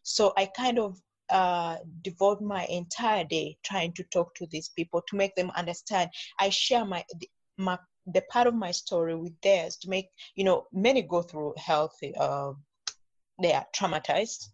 So 0.04 0.34
I 0.38 0.46
kind 0.46 0.80
of 0.80 1.00
uh, 1.30 1.78
devote 2.02 2.42
my 2.42 2.66
entire 2.66 3.24
day 3.24 3.58
trying 3.64 3.94
to 3.94 4.04
talk 4.04 4.36
to 4.36 4.46
these 4.48 4.70
people 4.70 5.02
to 5.08 5.16
make 5.16 5.36
them 5.36 5.52
understand. 5.56 6.10
I 6.40 6.50
share 6.50 6.86
my 6.86 7.04
my 7.58 7.78
the 8.08 8.22
part 8.30 8.48
of 8.48 8.54
my 8.54 8.72
story 8.72 9.16
with 9.16 9.34
theirs 9.42 9.78
to 9.78 9.90
make 9.90 10.10
you 10.36 10.44
know 10.44 10.68
many 10.74 11.02
go 11.02 11.22
through 11.22 11.54
health. 11.58 11.98
Uh, 12.18 12.54
they 13.42 13.54
are 13.54 13.66
traumatized, 13.76 14.50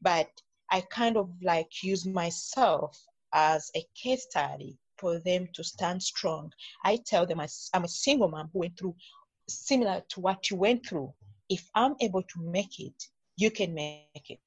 but 0.00 0.28
I 0.70 0.80
kind 0.80 1.16
of 1.16 1.30
like 1.42 1.82
use 1.82 2.06
myself 2.06 2.98
as 3.32 3.70
a 3.76 3.84
case 3.94 4.24
study 4.30 4.78
for 4.98 5.18
them 5.20 5.48
to 5.54 5.62
stand 5.62 6.02
strong. 6.02 6.52
I 6.84 6.98
tell 7.06 7.26
them 7.26 7.40
I'm 7.40 7.84
a 7.84 7.88
single 7.88 8.28
mom 8.28 8.50
who 8.52 8.60
went 8.60 8.78
through 8.78 8.96
similar 9.48 10.02
to 10.08 10.20
what 10.20 10.50
you 10.50 10.56
went 10.56 10.86
through. 10.86 11.12
If 11.48 11.68
I'm 11.74 11.94
able 12.00 12.22
to 12.22 12.40
make 12.40 12.80
it, 12.80 13.04
you 13.36 13.50
can 13.50 13.74
make 13.74 14.30
it, 14.30 14.40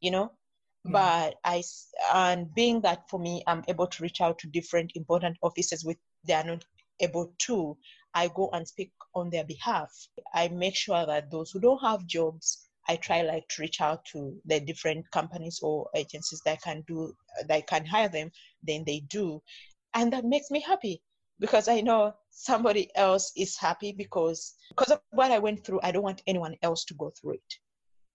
you 0.00 0.10
know? 0.10 0.32
But 0.90 1.34
I, 1.44 1.62
and 2.14 2.54
being 2.54 2.80
that 2.82 3.08
for 3.10 3.18
me, 3.18 3.42
I'm 3.46 3.64
able 3.68 3.86
to 3.86 4.02
reach 4.02 4.20
out 4.20 4.38
to 4.40 4.48
different 4.48 4.92
important 4.94 5.36
offices 5.42 5.84
with 5.84 5.96
they 6.26 6.34
are 6.34 6.44
not 6.44 6.64
able 7.00 7.32
to, 7.38 7.76
I 8.14 8.28
go 8.28 8.50
and 8.52 8.66
speak 8.66 8.92
on 9.14 9.30
their 9.30 9.44
behalf. 9.44 9.90
I 10.34 10.48
make 10.48 10.76
sure 10.76 11.04
that 11.06 11.30
those 11.30 11.50
who 11.50 11.60
don't 11.60 11.82
have 11.82 12.06
jobs 12.06 12.66
I 12.88 12.96
try 12.96 13.22
like 13.22 13.48
to 13.48 13.62
reach 13.62 13.80
out 13.80 14.04
to 14.12 14.40
the 14.44 14.60
different 14.60 15.10
companies 15.10 15.58
or 15.62 15.88
agencies 15.94 16.40
that 16.44 16.62
can 16.62 16.84
do 16.86 17.16
that 17.48 17.66
can 17.66 17.84
hire 17.84 18.08
them, 18.08 18.30
then 18.62 18.84
they 18.86 19.00
do. 19.00 19.42
And 19.94 20.12
that 20.12 20.24
makes 20.24 20.50
me 20.50 20.60
happy 20.60 21.02
because 21.40 21.68
I 21.68 21.80
know 21.80 22.14
somebody 22.30 22.90
else 22.94 23.32
is 23.36 23.56
happy 23.56 23.92
because 23.92 24.54
because 24.68 24.92
of 24.92 25.00
what 25.10 25.32
I 25.32 25.38
went 25.38 25.64
through, 25.64 25.80
I 25.82 25.90
don't 25.90 26.02
want 26.02 26.22
anyone 26.26 26.54
else 26.62 26.84
to 26.86 26.94
go 26.94 27.10
through 27.10 27.34
it. 27.34 27.54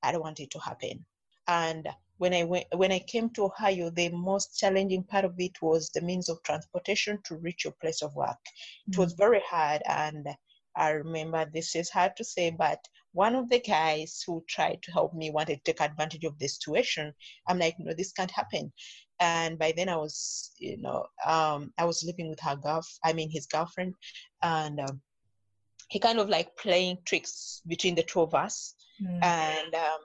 I 0.04 0.12
don't 0.12 0.22
want 0.22 0.40
it 0.40 0.52
to 0.52 0.60
happen. 0.60 1.06
And 1.48 1.88
when 2.22 2.36
I 2.36 2.44
went 2.44 2.68
when 2.76 2.92
I 2.92 3.00
came 3.00 3.32
to 3.32 3.46
Ohio, 3.46 3.90
the 3.90 4.10
most 4.10 4.60
challenging 4.60 5.04
part 5.04 5.26
of 5.26 5.34
it 5.40 5.60
was 5.60 5.90
the 5.90 6.02
means 6.02 6.30
of 6.30 6.44
transportation 6.44 7.18
to 7.26 7.38
reach 7.38 7.64
your 7.64 7.74
place 7.82 8.04
of 8.04 8.14
work. 8.16 8.44
Mm-hmm. 8.46 8.94
It 8.94 8.98
was 9.00 9.14
mm-hmm. 9.14 9.24
very 9.24 9.42
hard 9.50 9.82
and 9.88 10.28
I 10.76 10.92
remember 10.92 11.46
this 11.46 11.76
is 11.76 11.90
hard 11.90 12.16
to 12.18 12.24
say, 12.24 12.52
but 12.52 12.78
one 13.14 13.34
of 13.36 13.50
the 13.50 13.60
guys 13.60 14.24
who 14.26 14.44
tried 14.48 14.84
to 14.84 14.92
help 14.92 15.16
me 15.16 15.32
wanted 15.32 15.66
to 15.66 15.74
take 15.74 15.82
advantage 15.82 16.24
of 16.24 16.38
the 16.38 16.48
situation. 16.48 17.12
I'm 17.48 17.58
like, 17.58 17.76
no, 17.80 17.92
this 17.94 18.14
can't 18.14 18.32
happen. 18.32 18.72
And 19.20 19.58
by 19.58 19.74
then 19.76 19.90
I 19.90 19.98
was, 19.98 20.52
you 20.60 20.78
know, 20.78 21.08
um, 21.26 21.74
I 21.80 21.86
was 21.86 22.04
living 22.04 22.30
with 22.30 22.40
her 22.42 22.56
girl, 22.56 22.86
I 23.04 23.14
mean 23.14 23.32
his 23.32 23.48
girlfriend, 23.48 23.96
and 24.44 24.80
um, 24.80 25.02
he 25.90 26.00
kind 26.00 26.20
of 26.20 26.30
like 26.30 26.56
playing 26.56 27.00
tricks 27.04 27.64
between 27.68 27.96
the 27.96 28.04
two 28.04 28.22
of 28.22 28.36
us. 28.36 28.76
Mm. 29.02 29.24
And 29.24 29.74
um, 29.74 30.02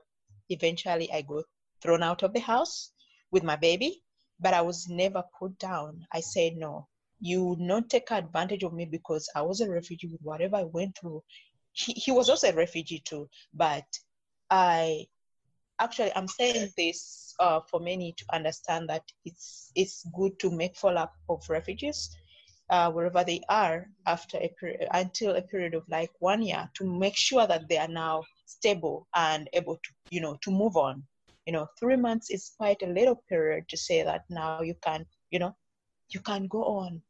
eventually 0.49 1.13
I 1.13 1.21
got 1.21 1.45
thrown 1.83 2.03
out 2.03 2.23
of 2.23 2.33
the 2.33 2.41
house 2.41 2.93
with 3.31 3.43
my 3.43 3.57
baby, 3.57 4.03
but 4.41 4.55
I 4.55 4.63
was 4.63 4.89
never 4.89 5.23
put 5.39 5.59
down. 5.59 6.07
I 6.13 6.21
said 6.21 6.57
no 6.57 6.89
you 7.21 7.45
would 7.45 7.61
not 7.61 7.89
take 7.89 8.11
advantage 8.11 8.63
of 8.63 8.73
me 8.73 8.85
because 8.85 9.29
I 9.35 9.43
was 9.43 9.61
a 9.61 9.71
refugee 9.71 10.09
with 10.09 10.21
whatever 10.23 10.57
I 10.57 10.65
went 10.65 10.99
through. 10.99 11.23
He, 11.73 11.93
he 11.93 12.13
was 12.13 12.29
also 12.29 12.49
a 12.49 12.55
refugee 12.55 13.03
too, 13.05 13.29
but 13.55 13.85
I 14.51 15.07
actually 15.79 16.13
I'm 16.15 16.29
saying 16.29 16.71
this 16.77 17.35
uh, 17.41 17.61
for 17.71 17.81
many 17.81 18.15
to 18.17 18.25
understand 18.33 18.89
that 18.89 19.03
it's 19.25 19.71
it's 19.75 20.07
good 20.15 20.39
to 20.41 20.51
make 20.51 20.77
follow 20.77 21.03
up 21.03 21.15
of 21.29 21.43
refugees 21.51 22.17
uh, 22.71 22.91
wherever 22.91 23.25
they 23.25 23.43
are 23.49 23.87
after 24.07 24.39
a 24.39 24.49
period 24.59 24.89
until 24.93 25.37
a 25.37 25.43
period 25.43 25.75
of 25.75 25.83
like 25.89 26.11
one 26.21 26.43
year 26.43 26.71
to 26.75 26.99
make 26.99 27.17
sure 27.17 27.47
that 27.47 27.69
they 27.69 27.77
are 27.77 27.89
now 27.89 28.23
stable 28.47 29.07
and 29.15 29.49
able 29.53 29.77
to 29.77 29.91
you 30.11 30.21
know 30.21 30.39
to 30.43 30.51
move 30.51 30.77
on. 30.77 31.03
You 31.47 31.53
know, 31.53 31.67
three 31.79 31.97
months 31.97 32.31
is 32.31 32.53
quite 32.57 32.83
a 32.83 32.93
little 32.93 33.23
period 33.29 33.69
to 33.69 33.77
say 33.77 34.03
that 34.03 34.25
now 34.29 34.63
you 34.63 34.75
can 34.83 35.07
you 35.31 35.39
know 35.39 35.57
you 36.11 36.21
can 36.21 36.47
go 36.49 36.65
on 36.65 37.03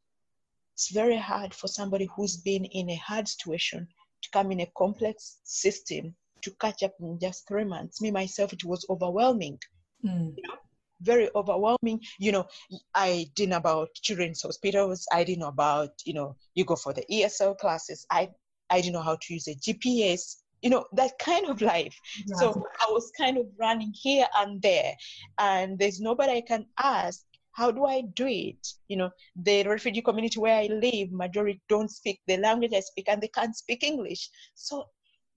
it's 0.77 0.91
very 0.91 1.17
hard 1.17 1.55
for 1.55 1.69
somebody 1.69 2.07
who's 2.15 2.37
been 2.37 2.67
in 2.67 2.91
a 2.91 2.97
hard 2.97 3.27
situation 3.27 3.89
to 4.23 4.29
come 4.31 4.53
in 4.53 4.61
a 4.61 4.71
complex 4.77 5.39
system 5.43 6.15
to 6.43 6.51
catch 6.61 6.83
up 6.83 6.93
in 7.01 7.19
just 7.19 7.49
three 7.49 7.65
months. 7.65 8.03
Me 8.03 8.11
myself, 8.11 8.53
it 8.53 8.63
was 8.63 8.85
overwhelming. 8.91 9.59
Mm. 10.05 10.35
You 10.37 10.43
know? 10.47 10.55
very 11.01 11.31
overwhelming. 11.35 12.01
You 12.19 12.33
know, 12.33 12.47
I 12.95 13.27
didn't 13.35 13.51
know 13.51 13.57
about 13.57 13.95
children's 13.95 14.43
hospitals. 14.43 15.07
I 15.11 15.25
didn't 15.25 15.41
know 15.41 15.49
about, 15.49 15.91
you 16.05 16.13
know, 16.13 16.37
you 16.55 16.67
go 16.67 16.77
for 16.77 16.93
the 16.93 17.05
ESL 17.11 17.57
classes. 17.57 18.07
I 18.11 18.29
I 18.69 18.81
didn't 18.81 18.95
know 18.95 19.03
how 19.03 19.17
to 19.17 19.35
use 19.35 19.49
a 19.49 19.55
GPS. 19.55 20.37
You 20.67 20.71
know, 20.71 20.85
that 21.01 21.13
kind 21.21 21.47
of 21.49 21.63
life. 21.63 21.97
Yeah. 22.27 22.37
So 22.41 22.47
I 22.85 22.87
was 22.91 23.13
kind 23.17 23.37
of 23.39 23.47
running 23.57 23.93
here 23.95 24.27
and 24.39 24.61
there. 24.61 24.93
And 25.39 25.79
there's 25.79 26.01
nobody 26.01 26.33
I 26.33 26.41
can 26.41 26.67
ask 26.83 27.21
how 27.53 27.71
do 27.71 27.85
I 27.87 28.03
do 28.15 28.27
it? 28.27 28.67
You 28.89 28.97
know, 28.97 29.11
the 29.37 29.63
refugee 29.63 30.03
community 30.03 30.41
where 30.41 30.59
I 30.59 30.67
live, 30.67 31.13
majority 31.13 31.63
don't 31.69 31.91
speak 31.91 32.21
the 32.27 32.37
language 32.37 32.73
I 32.75 32.81
speak 32.81 33.09
and 33.09 33.23
they 33.23 33.29
can't 33.29 33.57
speak 33.57 33.85
English. 33.85 34.29
So 34.55 34.87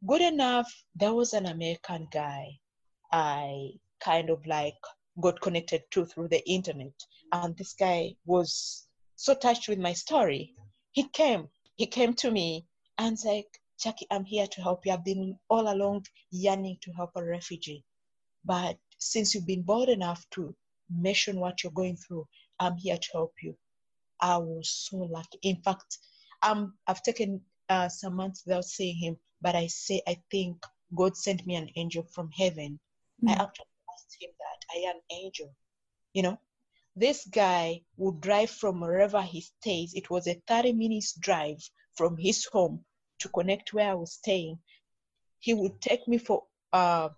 good 0.07 0.21
enough, 0.21 0.69
there 0.95 1.13
was 1.13 1.33
an 1.33 1.45
American 1.45 2.07
guy 2.11 2.45
I 3.11 3.69
kind 4.03 4.31
of 4.31 4.45
like 4.47 4.81
got 5.21 5.39
connected 5.41 5.83
to 5.91 6.05
through 6.07 6.29
the 6.29 6.43
internet. 6.49 6.97
And 7.31 7.55
this 7.55 7.73
guy 7.73 8.15
was 8.25 8.87
so 9.15 9.35
touched 9.35 9.69
with 9.69 9.79
my 9.79 9.93
story. 9.93 10.55
He 10.91 11.07
came, 11.09 11.47
he 11.75 11.85
came 11.85 12.15
to 12.15 12.31
me 12.31 12.65
and 12.97 13.17
said, 13.17 13.45
Jackie, 13.79 14.07
I'm 14.11 14.25
here 14.25 14.47
to 14.47 14.61
help 14.61 14.85
you. 14.85 14.91
I've 14.91 15.05
been 15.05 15.37
all 15.49 15.71
along 15.73 16.05
yearning 16.31 16.77
to 16.81 16.91
help 16.91 17.11
a 17.15 17.23
refugee. 17.23 17.83
But 18.45 18.77
since 18.97 19.33
you've 19.33 19.47
been 19.47 19.63
bold 19.63 19.89
enough 19.89 20.25
to 20.31 20.55
mention 20.89 21.39
what 21.39 21.63
you're 21.63 21.71
going 21.71 21.95
through. 21.95 22.27
I'm 22.59 22.77
here 22.77 22.97
to 22.97 23.09
help 23.13 23.33
you. 23.41 23.55
I 24.21 24.37
was 24.37 24.69
so 24.69 24.97
lucky. 24.97 25.39
In 25.43 25.61
fact, 25.61 25.97
um, 26.41 26.73
I've 26.87 27.03
taken 27.03 27.41
uh, 27.69 27.89
some 27.89 28.15
months 28.15 28.43
without 28.45 28.65
seeing 28.65 28.97
him, 28.97 29.17
but 29.41 29.55
I 29.55 29.67
say 29.67 30.01
I 30.07 30.17
think 30.31 30.57
God 30.95 31.15
sent 31.15 31.45
me 31.45 31.55
an 31.55 31.69
angel 31.75 32.03
from 32.03 32.29
heaven. 32.31 32.79
Mm-hmm. 33.23 33.29
I 33.29 33.33
hmm. 33.35 33.41
actually 33.41 33.65
asked 33.93 34.17
him 34.19 34.31
that 34.39 34.75
I 34.75 34.89
am 34.89 34.95
an 34.95 35.17
angel. 35.23 35.53
You 36.13 36.23
know, 36.23 36.39
this 36.95 37.25
guy 37.27 37.81
would 37.97 38.19
drive 38.19 38.49
from 38.49 38.81
wherever 38.81 39.21
he 39.21 39.41
stays. 39.41 39.93
It 39.93 40.09
was 40.09 40.27
a 40.27 40.41
30 40.47 40.73
minutes 40.73 41.13
drive 41.13 41.57
from 41.95 42.17
his 42.17 42.45
home 42.45 42.83
to 43.19 43.29
connect 43.29 43.73
where 43.73 43.91
I 43.91 43.93
was 43.93 44.13
staying. 44.13 44.59
He 45.39 45.53
would 45.53 45.79
take 45.81 46.07
me 46.07 46.17
for 46.17 46.43
uh, 46.73 47.09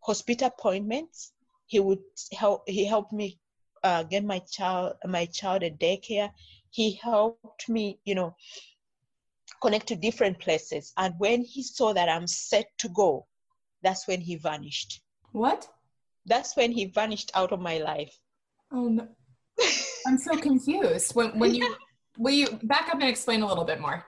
hospital 0.00 0.48
appointments. 0.48 1.32
He 1.66 1.80
would 1.80 1.98
help 2.32 2.62
he 2.68 2.84
helped 2.84 3.12
me 3.12 3.38
uh, 3.82 4.04
get 4.04 4.24
my 4.24 4.38
child 4.38 4.94
my 5.04 5.26
child 5.26 5.62
at 5.62 5.78
daycare. 5.78 6.30
He 6.70 6.94
helped 7.02 7.68
me 7.68 7.98
you 8.04 8.14
know 8.14 8.36
connect 9.60 9.88
to 9.88 9.96
different 9.96 10.38
places. 10.38 10.92
And 10.96 11.14
when 11.18 11.42
he 11.42 11.62
saw 11.62 11.92
that 11.92 12.08
i'm 12.08 12.26
set 12.26 12.66
to 12.78 12.88
go 12.88 13.26
that's 13.82 14.08
when 14.08 14.20
he 14.20 14.36
vanished. 14.36 15.00
What? 15.32 15.68
That's 16.24 16.56
when 16.56 16.72
he 16.72 16.86
vanished 16.86 17.30
out 17.34 17.52
of 17.52 17.60
my 17.60 17.78
life. 17.78 18.18
Oh 18.72 18.88
no. 18.88 19.06
I'm 20.06 20.18
so 20.18 20.36
confused. 20.36 21.14
When 21.14 21.38
when 21.38 21.54
you 21.54 21.76
will 22.18 22.34
you 22.34 22.58
back 22.62 22.88
up 22.88 22.94
and 22.94 23.04
explain 23.04 23.42
a 23.42 23.46
little 23.46 23.64
bit 23.64 23.80
more? 23.80 24.04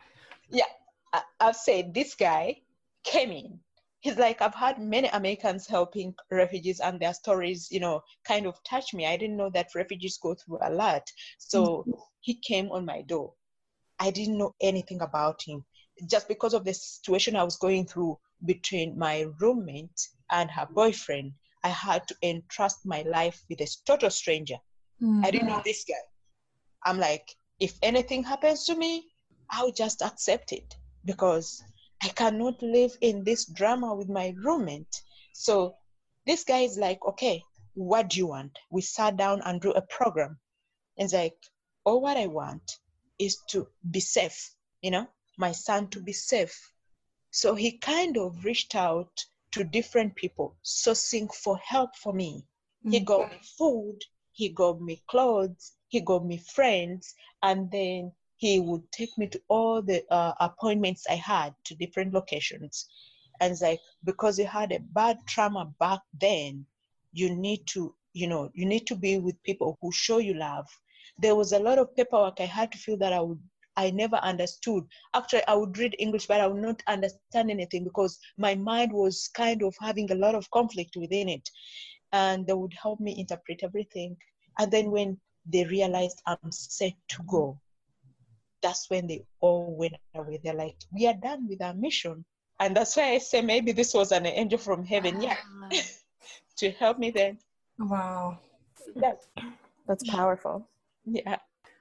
Yeah 0.51 0.65
I, 1.13 1.23
i've 1.41 1.57
said 1.57 1.95
this 1.95 2.15
guy 2.15 2.63
came 3.05 3.31
in. 3.31 3.61
He's 4.01 4.17
like 4.17 4.41
i've 4.43 4.55
had 4.55 4.79
many 4.81 5.09
americans 5.09 5.67
helping 5.67 6.15
refugees 6.31 6.81
and 6.81 7.01
their 7.01 7.15
stories 7.15 7.69
you 7.71 7.81
know 7.81 8.03
kind 8.27 8.47
of 8.47 8.63
touch 8.65 8.95
me. 8.95 9.07
I 9.07 9.17
didn't 9.17 9.37
know 9.37 9.51
that 9.55 9.75
refugees 9.75 10.19
go 10.23 10.35
through 10.35 10.59
a 10.63 10.71
lot. 10.71 11.03
So 11.39 11.65
mm-hmm. 11.65 11.91
he 12.21 12.35
came 12.35 12.71
on 12.71 12.85
my 12.85 13.03
door. 13.03 13.33
I 13.99 14.11
didn't 14.11 14.39
know 14.39 14.55
anything 14.61 15.01
about 15.01 15.43
him. 15.43 15.65
Just 16.09 16.29
because 16.29 16.55
of 16.55 16.65
the 16.65 16.75
situation 16.75 17.35
i 17.35 17.43
was 17.43 17.57
going 17.57 17.87
through 17.87 18.19
between 18.45 18.97
my 18.97 19.27
roommate 19.41 20.01
and 20.31 20.49
her 20.51 20.69
boyfriend 20.71 21.33
i 21.65 21.69
had 21.69 22.07
to 22.07 22.15
entrust 22.23 22.79
my 22.85 23.03
life 23.03 23.43
with 23.51 23.61
a 23.61 23.69
total 23.85 24.11
stranger. 24.11 24.59
Mm-hmm. 25.03 25.25
i 25.25 25.31
didn't 25.31 25.49
know 25.49 25.63
this 25.65 25.85
guy. 25.89 26.05
I'm 26.85 26.99
like 26.99 27.27
if 27.61 27.77
anything 27.83 28.23
happens 28.23 28.65
to 28.67 28.77
me 28.77 29.09
i'll 29.51 29.73
just 29.73 30.03
accept 30.03 30.53
it 30.53 30.77
because 31.09 31.65
I 32.03 32.09
cannot 32.09 32.63
live 32.63 32.93
in 33.01 33.25
this 33.25 33.47
drama 33.47 33.95
with 33.95 34.11
my 34.11 34.35
roommate. 34.45 34.95
So 35.33 35.75
this 36.27 36.45
guy 36.45 36.61
is 36.61 36.77
like, 36.77 37.01
okay, 37.09 37.43
what 37.73 38.11
do 38.11 38.19
you 38.19 38.27
want? 38.27 38.59
We 38.71 38.83
sat 38.83 39.17
down 39.17 39.41
and 39.47 39.59
drew 39.59 39.73
a 39.73 39.81
program. 39.81 40.39
And 40.99 41.07
it's 41.07 41.15
like, 41.15 41.39
all 41.85 42.03
what 42.03 42.19
I 42.19 42.27
want 42.27 42.71
is 43.19 43.39
to 43.53 43.67
be 43.91 44.01
safe, 44.01 44.55
you 44.83 44.91
know, 44.91 45.07
my 45.39 45.53
son 45.53 45.89
to 45.89 46.01
be 46.01 46.13
safe. 46.13 46.57
So 47.31 47.55
he 47.55 47.79
kind 47.79 48.19
of 48.19 48.45
reached 48.45 48.75
out 48.75 49.25
to 49.53 49.65
different 49.65 50.15
people, 50.15 50.59
sourcing 50.63 51.35
for 51.35 51.57
help 51.57 51.97
for 51.97 52.13
me. 52.13 52.45
Mm-hmm. 52.85 52.91
He 52.93 53.01
got 53.01 53.31
me 53.31 53.39
food, 53.57 53.99
he 54.33 54.51
got 54.51 54.83
me 54.83 55.03
clothes, 55.09 55.73
he 55.89 56.01
got 56.01 56.27
me 56.27 56.37
friends, 56.55 57.15
and 57.43 57.71
then 57.71 58.13
he 58.39 58.61
would 58.61 58.91
take 58.93 59.17
me 59.19 59.27
to 59.27 59.41
all 59.49 59.83
the 59.83 60.05
uh, 60.11 60.33
appointments 60.41 61.07
I 61.11 61.17
had 61.17 61.55
to 61.65 61.75
different 61.75 62.15
locations. 62.15 62.89
And 63.41 63.53
it's 63.53 63.63
like, 63.63 63.81
because 64.05 64.39
you 64.39 64.47
had 64.47 64.73
a 64.73 64.79
bad 64.79 65.19
trauma 65.27 65.73
back 65.79 66.01
then, 66.21 66.65
you 67.13 67.35
need 67.35 67.67
to, 67.69 67.95
you 68.13 68.29
know, 68.29 68.51
you 68.55 68.65
need 68.65 68.87
to 68.87 68.97
be 68.97 69.19
with 69.19 69.43
people 69.43 69.77
who 69.83 69.91
show 69.93 70.19
you 70.19 70.35
love. 70.35 70.67
There 71.19 71.35
was 71.35 71.53
a 71.53 71.59
lot 71.59 71.79
of 71.79 71.95
paperwork 71.97 72.41
I 72.41 72.47
had 72.47 72.71
to 72.73 72.79
feel 72.79 72.97
that 72.99 73.13
I 73.13 73.21
would 73.21 73.41
I 73.77 73.91
never 73.93 74.17
understood. 74.17 74.85
Actually, 75.15 75.47
I 75.47 75.55
would 75.55 75.79
read 75.79 75.95
English, 76.01 76.27
but 76.27 76.41
I 76.41 76.49
would 76.49 76.61
not 76.61 76.83
understand 76.89 77.49
anything 77.49 77.85
because 77.85 78.19
my 78.37 78.57
mind 78.57 78.93
was 78.93 79.31
kind 79.35 79.63
of 79.63 79.73
having 79.81 80.11
a 80.11 80.17
lot 80.17 80.35
of 80.35 80.51
conflict 80.51 80.97
within 80.97 81.29
it. 81.29 81.49
And 82.13 82.45
they 82.45 82.55
would 82.55 82.75
help 82.75 82.99
me 82.99 83.17
interpret 83.17 83.61
everything. 83.63 84.17
And 84.59 84.73
then 84.73 84.91
when 84.91 85.21
they 85.47 85.65
realized 85.65 86.21
I'm 86.27 86.51
set 86.51 86.95
to 87.11 87.23
go, 87.29 87.61
that's 88.63 88.89
when 88.91 89.07
they 89.07 89.25
all 89.41 89.77
went 89.77 89.95
away. 90.15 90.41
They're 90.43 90.55
like, 90.55 90.77
we 90.93 91.07
are 91.07 91.15
done 91.15 91.49
with 91.49 91.63
our 91.63 91.75
mission. 91.75 92.25
And 92.61 92.77
that's 92.77 92.97
why 92.97 93.13
I 93.13 93.19
say 93.19 93.41
maybe 93.41 93.73
this 93.73 93.95
was 93.95 94.13
an 94.13 94.27
angel 94.27 94.59
from 94.59 94.85
heaven, 94.85 95.21
yeah, 95.21 95.37
ah. 95.63 95.69
to 96.57 96.71
help 96.73 96.99
me 96.99 97.11
then. 97.11 97.39
Wow. 97.79 98.41
That's, 98.97 99.29
that's 99.87 100.09
powerful. 100.11 100.69
Yeah. 101.05 101.37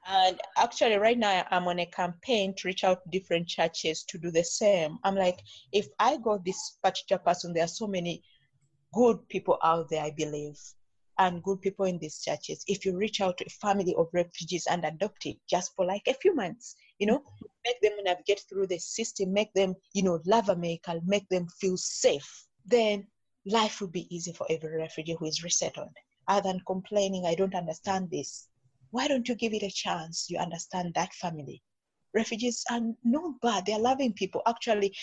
And 0.10 0.40
actually, 0.58 0.98
right 0.98 1.18
now, 1.18 1.46
I'm 1.52 1.68
on 1.68 1.80
a 1.80 1.86
campaign 1.86 2.54
to 2.58 2.68
reach 2.68 2.84
out 2.84 3.04
to 3.04 3.10
different 3.10 3.48
churches 3.48 4.04
to 4.04 4.18
do 4.18 4.32
the 4.32 4.44
same. 4.44 5.00
I'm 5.04 5.16
like, 5.16 5.40
if 5.74 5.88
I 6.00 6.18
got 6.18 6.46
this 6.46 6.78
particular 6.82 7.20
person, 7.20 7.54
there 7.54 7.66
are 7.66 7.68
so 7.68 7.88
many 7.88 8.24
good 8.94 9.28
people 9.28 9.58
out 9.64 9.90
there, 9.90 10.04
I 10.04 10.12
believe 10.12 10.58
and 11.20 11.44
good 11.44 11.62
people 11.62 11.86
in 11.86 11.98
these 12.00 12.22
churches. 12.22 12.64
If 12.68 12.86
you 12.86 12.96
reach 12.96 13.22
out 13.22 13.38
to 13.38 13.46
a 13.46 13.50
family 13.50 13.96
of 13.96 14.08
refugees 14.14 14.68
and 14.70 14.86
adopt 14.86 15.26
it 15.26 15.38
just 15.50 15.76
for 15.76 15.86
like 15.86 16.08
a 16.08 16.14
few 16.14 16.36
months 16.36 16.76
you 17.00 17.06
know 17.08 17.24
make 17.66 17.80
them 17.82 17.94
navigate 18.04 18.44
through 18.50 18.68
the 18.68 18.80
system 18.80 19.32
make 19.34 19.54
them 19.54 19.76
you 19.94 20.04
know 20.04 20.20
love 20.26 20.50
america 20.50 21.00
make 21.06 21.28
them 21.30 21.48
feel 21.60 21.78
safe 21.78 22.46
then 22.66 23.06
life 23.46 23.80
will 23.80 23.88
be 23.88 24.14
easy 24.14 24.34
for 24.34 24.46
every 24.50 24.78
refugee 24.78 25.16
who 25.18 25.26
is 25.26 25.44
resettled. 25.44 25.90
Other 26.28 26.50
than 26.50 26.62
complaining 26.68 27.26
i 27.26 27.36
don't 27.36 27.56
understand 27.56 28.10
this 28.10 28.50
why 28.92 29.08
don't 29.08 29.28
you 29.28 29.36
give 29.36 29.54
it 29.54 29.64
a 29.64 29.70
chance? 29.70 30.30
You 30.30 30.38
understand 30.40 30.94
that 30.94 31.14
family. 31.14 31.62
Refugees 32.14 32.64
are 32.72 32.80
not 33.04 33.42
bad. 33.42 33.66
They're 33.66 33.78
loving 33.78 34.14
people. 34.14 34.42
Actually 34.48 34.96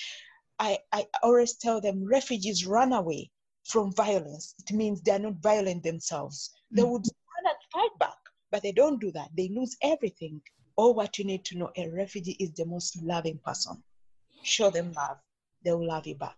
I, 0.58 0.78
I 0.92 1.06
always 1.22 1.54
tell 1.56 1.80
them 1.80 2.04
refugees 2.04 2.66
run 2.66 2.92
away 2.92 3.30
from 3.64 3.92
violence. 3.92 4.54
It 4.58 4.74
means 4.74 5.00
they 5.00 5.12
are 5.12 5.18
not 5.18 5.42
violent 5.42 5.82
themselves. 5.82 6.50
Mm-hmm. 6.50 6.76
They 6.76 6.82
mm. 6.82 6.90
would 6.90 7.06
stand 7.06 7.46
and 7.46 7.56
fight 7.72 7.98
back, 7.98 8.18
but 8.50 8.62
they 8.62 8.72
don't 8.72 9.00
do 9.00 9.10
that. 9.12 9.30
They 9.36 9.48
lose 9.48 9.76
everything. 9.82 10.40
All 10.76 10.94
what 10.94 11.18
you 11.18 11.24
need 11.24 11.44
to 11.46 11.58
know 11.58 11.70
a 11.76 11.88
refugee 11.90 12.36
is 12.40 12.52
the 12.52 12.66
most 12.66 13.00
loving 13.02 13.38
person. 13.44 13.82
Show 14.42 14.70
them 14.70 14.92
love, 14.92 15.18
they 15.64 15.72
will 15.72 15.86
love 15.86 16.06
you 16.06 16.16
back. 16.16 16.36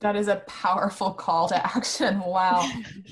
That 0.00 0.16
is 0.16 0.28
a 0.28 0.36
powerful 0.46 1.12
call 1.12 1.48
to 1.48 1.76
action. 1.76 2.20
Wow. 2.20 2.68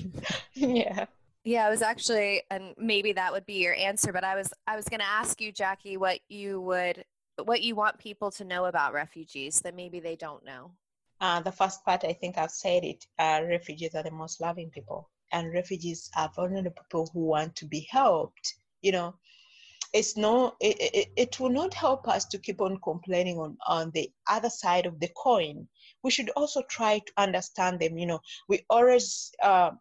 yeah. 0.53 1.05
Yeah, 1.43 1.65
I 1.65 1.69
was 1.69 1.81
actually, 1.81 2.43
and 2.51 2.75
maybe 2.77 3.13
that 3.13 3.31
would 3.31 3.45
be 3.45 3.63
your 3.63 3.73
answer, 3.73 4.11
but 4.11 4.23
I 4.23 4.35
was, 4.35 4.53
I 4.67 4.75
was 4.75 4.85
going 4.85 4.99
to 4.99 5.07
ask 5.07 5.39
you, 5.39 5.51
Jackie, 5.51 5.95
what 5.95 6.19
you 6.27 6.59
would, 6.61 7.05
what 7.43 7.61
you 7.61 7.73
want 7.73 7.99
people 7.99 8.31
to 8.31 8.43
know 8.43 8.65
about 8.65 8.93
refugees 8.93 9.61
that 9.61 9.73
maybe 9.75 9.99
they 9.99 10.15
don't 10.15 10.43
know. 10.43 10.71
Uh, 11.19 11.41
the 11.41 11.51
first 11.51 11.83
part, 11.83 12.03
I 12.03 12.13
think 12.13 12.37
I've 12.37 12.51
said 12.51 12.83
it. 12.83 13.05
Uh, 13.17 13.41
refugees 13.47 13.95
are 13.95 14.03
the 14.03 14.11
most 14.11 14.39
loving 14.39 14.69
people, 14.69 15.09
and 15.31 15.51
refugees 15.51 16.09
are 16.15 16.31
vulnerable 16.35 16.71
people 16.83 17.09
who 17.13 17.21
want 17.25 17.55
to 17.55 17.65
be 17.65 17.87
helped. 17.89 18.55
You 18.81 18.91
know, 18.91 19.15
it's 19.93 20.15
no, 20.15 20.55
it, 20.59 20.77
it, 20.79 21.07
it 21.17 21.39
will 21.39 21.49
not 21.49 21.73
help 21.73 22.07
us 22.07 22.25
to 22.25 22.37
keep 22.37 22.61
on 22.61 22.79
complaining 22.83 23.39
on 23.39 23.57
on 23.67 23.91
the 23.95 24.11
other 24.27 24.49
side 24.49 24.85
of 24.85 24.99
the 24.99 25.09
coin. 25.17 25.67
We 26.03 26.11
should 26.11 26.29
also 26.31 26.61
try 26.69 26.99
to 26.99 27.13
understand 27.17 27.79
them. 27.79 27.97
You 27.97 28.05
know, 28.05 28.19
we 28.47 28.63
always 28.69 29.31
uh, 29.41 29.71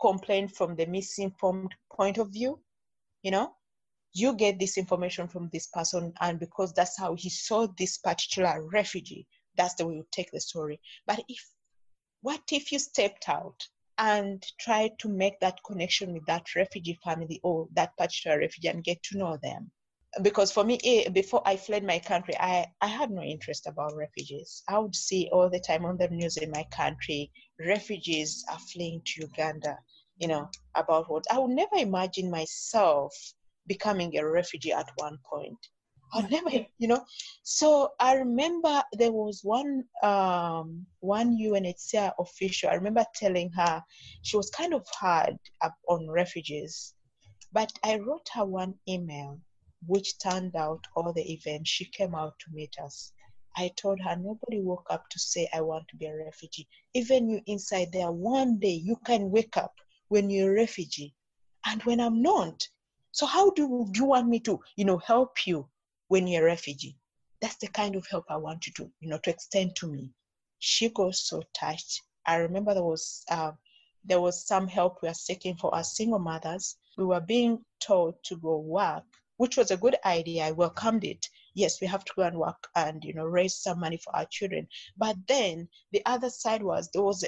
complain 0.00 0.46
from 0.48 0.76
the 0.76 0.86
misinformed 0.86 1.74
point 1.92 2.18
of 2.18 2.32
view. 2.32 2.60
You 3.22 3.32
know, 3.32 3.54
you 4.12 4.36
get 4.36 4.60
this 4.60 4.78
information 4.78 5.26
from 5.26 5.48
this 5.52 5.66
person, 5.66 6.12
and 6.20 6.38
because 6.38 6.72
that's 6.72 6.96
how 6.96 7.16
he 7.16 7.28
saw 7.28 7.66
this 7.76 7.98
particular 7.98 8.62
refugee 8.72 9.26
that's 9.56 9.74
the 9.74 9.86
way 9.86 9.94
you 9.94 10.06
take 10.12 10.30
the 10.32 10.40
story. 10.40 10.80
But 11.06 11.20
if, 11.28 11.44
what 12.22 12.42
if 12.50 12.72
you 12.72 12.78
stepped 12.78 13.28
out 13.28 13.66
and 13.98 14.44
try 14.60 14.90
to 14.98 15.08
make 15.08 15.40
that 15.40 15.58
connection 15.64 16.12
with 16.12 16.26
that 16.26 16.54
refugee 16.54 16.98
family 17.04 17.40
or 17.42 17.68
that 17.74 17.96
particular 17.96 18.38
refugee 18.38 18.68
and 18.68 18.84
get 18.84 19.02
to 19.04 19.18
know 19.18 19.38
them? 19.42 19.70
Because 20.22 20.50
for 20.50 20.64
me 20.64 20.78
eh, 20.84 21.08
before 21.10 21.42
i 21.44 21.56
fled 21.56 21.84
my 21.84 21.98
country 21.98 22.34
I, 22.40 22.66
I 22.80 22.86
had 22.86 23.10
no 23.10 23.22
interest 23.22 23.66
about 23.66 23.94
refugees. 23.94 24.62
I 24.68 24.78
would 24.78 24.94
see 24.94 25.28
all 25.32 25.50
the 25.50 25.60
time 25.60 25.84
on 25.84 25.98
the 25.98 26.08
news 26.08 26.38
in 26.38 26.50
my 26.50 26.64
country 26.70 27.30
refugees 27.58 28.44
are 28.50 28.58
fleeing 28.58 29.02
to 29.04 29.22
uganda 29.22 29.76
you 30.18 30.28
know 30.28 30.48
about 30.74 31.10
what? 31.10 31.24
I 31.30 31.38
would 31.38 31.50
never 31.50 31.76
imagine 31.76 32.30
myself 32.30 33.14
becoming 33.66 34.16
a 34.16 34.26
refugee 34.26 34.72
at 34.72 34.90
one 34.96 35.18
point 35.28 35.58
I'll 36.12 36.28
never, 36.28 36.50
you 36.78 36.88
know. 36.88 37.04
So 37.42 37.92
I 38.00 38.14
remember 38.14 38.82
there 38.92 39.12
was 39.12 39.40
one 39.42 39.84
um, 40.02 40.86
one 41.00 41.36
UNHCR 41.38 42.12
official. 42.18 42.70
I 42.70 42.74
remember 42.74 43.04
telling 43.14 43.50
her 43.50 43.82
she 44.22 44.36
was 44.36 44.50
kind 44.50 44.72
of 44.72 44.86
hard 44.88 45.36
up 45.62 45.74
on 45.88 46.08
refugees, 46.08 46.94
but 47.52 47.72
I 47.82 47.98
wrote 47.98 48.28
her 48.34 48.44
one 48.44 48.74
email, 48.88 49.40
which 49.86 50.18
turned 50.18 50.54
out 50.56 50.84
all 50.94 51.12
the 51.12 51.32
events. 51.32 51.70
She 51.70 51.86
came 51.86 52.14
out 52.14 52.34
to 52.40 52.46
meet 52.52 52.74
us. 52.82 53.12
I 53.56 53.70
told 53.76 54.00
her 54.00 54.16
nobody 54.16 54.60
woke 54.60 54.86
up 54.90 55.08
to 55.10 55.18
say 55.18 55.48
I 55.52 55.60
want 55.62 55.88
to 55.88 55.96
be 55.96 56.06
a 56.06 56.16
refugee. 56.16 56.68
Even 56.94 57.28
you 57.28 57.40
inside 57.46 57.88
there, 57.92 58.12
one 58.12 58.58
day 58.58 58.80
you 58.84 58.96
can 59.04 59.30
wake 59.30 59.56
up 59.56 59.74
when 60.08 60.30
you're 60.30 60.52
a 60.52 60.54
refugee, 60.54 61.14
and 61.66 61.82
when 61.82 62.00
I'm 62.00 62.22
not. 62.22 62.68
So 63.12 63.26
how 63.26 63.50
do 63.50 63.88
you 63.94 64.04
want 64.04 64.28
me 64.28 64.40
to, 64.40 64.60
you 64.76 64.84
know, 64.84 64.98
help 64.98 65.46
you 65.46 65.68
when 66.08 66.26
you're 66.26 66.42
a 66.42 66.46
refugee. 66.46 66.96
That's 67.40 67.56
the 67.56 67.68
kind 67.68 67.96
of 67.96 68.06
help 68.06 68.24
I 68.28 68.36
want 68.36 68.62
to, 68.62 68.90
you 69.00 69.08
know, 69.08 69.18
to 69.24 69.30
extend 69.30 69.76
to 69.76 69.86
me. 69.86 70.12
She 70.58 70.88
got 70.88 71.14
so 71.14 71.42
touched. 71.52 72.02
I 72.24 72.36
remember 72.36 72.74
there 72.74 72.82
was 72.82 73.24
uh, 73.30 73.52
there 74.04 74.20
was 74.20 74.46
some 74.46 74.68
help 74.68 75.02
we 75.02 75.08
were 75.08 75.14
seeking 75.14 75.56
for 75.56 75.74
our 75.74 75.84
single 75.84 76.18
mothers. 76.18 76.76
We 76.96 77.04
were 77.04 77.20
being 77.20 77.64
told 77.80 78.14
to 78.24 78.36
go 78.36 78.58
work, 78.58 79.04
which 79.36 79.56
was 79.56 79.70
a 79.70 79.76
good 79.76 79.96
idea. 80.04 80.44
I 80.44 80.52
welcomed 80.52 81.04
it. 81.04 81.28
Yes, 81.54 81.80
we 81.80 81.86
have 81.88 82.04
to 82.04 82.12
go 82.16 82.22
and 82.22 82.38
work 82.38 82.68
and 82.74 83.04
you 83.04 83.14
know 83.14 83.24
raise 83.24 83.56
some 83.56 83.80
money 83.80 83.98
for 83.98 84.14
our 84.16 84.26
children. 84.26 84.68
But 84.96 85.16
then 85.26 85.68
the 85.92 86.04
other 86.06 86.30
side 86.30 86.62
was 86.62 86.88
there 86.92 87.02
was 87.02 87.24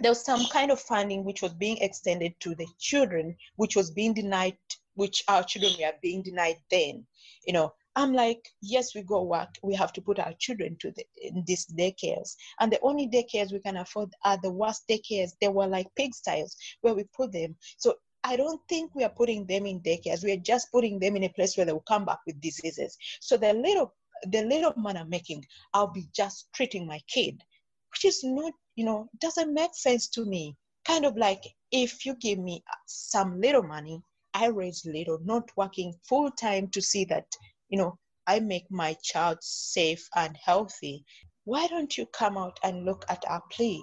there 0.00 0.10
was 0.10 0.24
some 0.24 0.44
kind 0.46 0.70
of 0.70 0.80
funding 0.80 1.24
which 1.24 1.42
was 1.42 1.54
being 1.54 1.78
extended 1.78 2.38
to 2.40 2.54
the 2.54 2.66
children, 2.78 3.36
which 3.56 3.74
was 3.74 3.90
being 3.90 4.14
denied, 4.14 4.56
which 4.94 5.24
our 5.28 5.42
children 5.42 5.72
were 5.80 5.92
being 6.00 6.22
denied 6.22 6.58
then. 6.70 7.06
You 7.46 7.54
know, 7.54 7.72
I'm 7.98 8.12
like, 8.12 8.48
yes, 8.62 8.94
we 8.94 9.02
go 9.02 9.24
work. 9.24 9.48
We 9.60 9.74
have 9.74 9.92
to 9.94 10.00
put 10.00 10.20
our 10.20 10.32
children 10.34 10.76
to 10.82 10.92
the, 10.92 11.04
in 11.20 11.42
these 11.48 11.66
daycares. 11.66 12.36
And 12.60 12.70
the 12.70 12.78
only 12.80 13.08
daycares 13.08 13.52
we 13.52 13.58
can 13.58 13.76
afford 13.76 14.14
are 14.24 14.38
the 14.40 14.52
worst 14.52 14.84
daycares. 14.88 15.32
They 15.40 15.48
were 15.48 15.66
like 15.66 15.88
pigsties 15.98 16.54
where 16.82 16.94
we 16.94 17.06
put 17.12 17.32
them. 17.32 17.56
So 17.76 17.96
I 18.22 18.36
don't 18.36 18.60
think 18.68 18.94
we 18.94 19.02
are 19.02 19.08
putting 19.10 19.46
them 19.46 19.66
in 19.66 19.80
daycares. 19.80 20.22
We 20.22 20.30
are 20.30 20.36
just 20.36 20.70
putting 20.70 21.00
them 21.00 21.16
in 21.16 21.24
a 21.24 21.28
place 21.30 21.56
where 21.56 21.66
they 21.66 21.72
will 21.72 21.80
come 21.88 22.04
back 22.04 22.20
with 22.24 22.40
diseases. 22.40 22.96
So 23.20 23.36
the 23.36 23.52
little 23.52 23.92
the 24.30 24.42
little 24.44 24.74
money 24.76 25.00
I'm 25.00 25.08
making, 25.08 25.44
I'll 25.74 25.92
be 25.92 26.06
just 26.14 26.52
treating 26.54 26.86
my 26.86 27.00
kid, 27.08 27.42
which 27.90 28.04
is 28.04 28.22
not, 28.22 28.52
you 28.76 28.84
know, 28.84 29.08
doesn't 29.20 29.52
make 29.52 29.74
sense 29.74 30.06
to 30.10 30.24
me. 30.24 30.54
Kind 30.84 31.04
of 31.04 31.16
like 31.16 31.42
if 31.72 32.06
you 32.06 32.14
give 32.14 32.38
me 32.38 32.62
some 32.86 33.40
little 33.40 33.64
money, 33.64 34.00
I 34.34 34.46
raise 34.46 34.86
little, 34.86 35.18
not 35.24 35.50
working 35.56 35.94
full 36.08 36.30
time 36.30 36.68
to 36.68 36.80
see 36.80 37.04
that 37.06 37.26
you 37.68 37.78
know, 37.78 37.98
I 38.26 38.40
make 38.40 38.70
my 38.70 38.94
child 39.02 39.38
safe 39.42 40.08
and 40.14 40.36
healthy. 40.36 41.04
Why 41.44 41.66
don't 41.66 41.96
you 41.96 42.06
come 42.06 42.36
out 42.36 42.58
and 42.62 42.84
look 42.84 43.04
at 43.08 43.24
our 43.26 43.42
plea? 43.50 43.82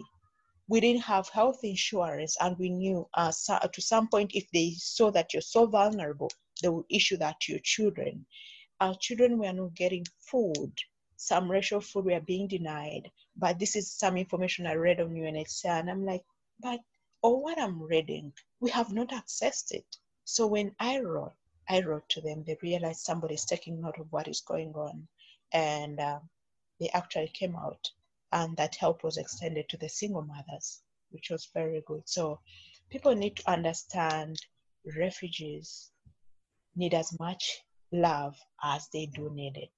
We 0.68 0.80
didn't 0.80 1.04
have 1.04 1.30
health 1.30 1.60
insurance, 1.64 2.36
and 2.40 2.58
we 2.58 2.70
knew 2.70 3.08
uh, 3.14 3.32
to 3.32 3.82
some 3.82 4.08
point 4.08 4.32
if 4.34 4.50
they 4.52 4.74
saw 4.78 5.12
that 5.12 5.34
you're 5.34 5.42
so 5.42 5.66
vulnerable, 5.68 6.32
they 6.62 6.70
would 6.70 6.86
issue 6.90 7.18
that 7.18 7.40
to 7.42 7.54
your 7.54 7.62
children. 7.64 8.26
Our 8.80 8.96
children 8.96 9.38
were 9.38 9.54
not 9.54 9.76
getting 9.76 10.06
food. 10.20 10.74
Some 11.18 11.50
racial 11.50 11.82
food 11.82 12.06
were 12.06 12.20
being 12.22 12.48
denied. 12.48 13.10
But 13.38 13.60
this 13.60 13.76
is 13.76 13.92
some 13.92 14.18
information 14.18 14.66
I 14.66 14.74
read 14.74 15.00
on 15.00 15.14
UNHCR, 15.14 15.80
and 15.80 15.90
I'm 15.90 16.06
like, 16.06 16.24
but 16.60 16.80
all 17.22 17.42
what 17.42 17.60
I'm 17.60 17.82
reading, 17.82 18.34
we 18.60 18.70
have 18.72 18.92
not 18.92 19.10
accessed 19.10 19.72
it. 19.72 19.98
So 20.24 20.48
when 20.48 20.76
I 20.80 21.00
wrote, 21.00 21.34
I 21.70 21.82
wrote 21.82 22.08
to 22.10 22.22
them, 22.22 22.44
they 22.44 22.58
realized 22.62 23.02
somebody's 23.02 23.46
taking 23.46 23.82
note 23.82 23.98
of 24.00 24.12
what 24.12 24.28
is 24.28 24.42
going 24.42 24.74
on. 24.74 25.08
And 25.54 26.00
uh, 26.00 26.20
they 26.80 26.90
actually 26.90 27.30
came 27.34 27.56
out, 27.56 27.90
and 28.32 28.56
that 28.58 28.76
help 28.76 29.04
was 29.04 29.18
extended 29.18 29.70
to 29.70 29.78
the 29.78 29.90
single 29.90 30.24
mothers, 30.24 30.82
which 31.12 31.30
was 31.30 31.50
very 31.54 31.82
good. 31.86 32.04
So 32.06 32.40
people 32.90 33.16
need 33.16 33.38
to 33.38 33.50
understand 33.50 34.38
refugees 34.98 35.92
need 36.76 36.94
as 36.94 37.18
much 37.20 37.62
love 37.92 38.36
as 38.64 38.88
they 38.92 39.06
do 39.08 39.30
need 39.34 39.58
it. 39.58 39.72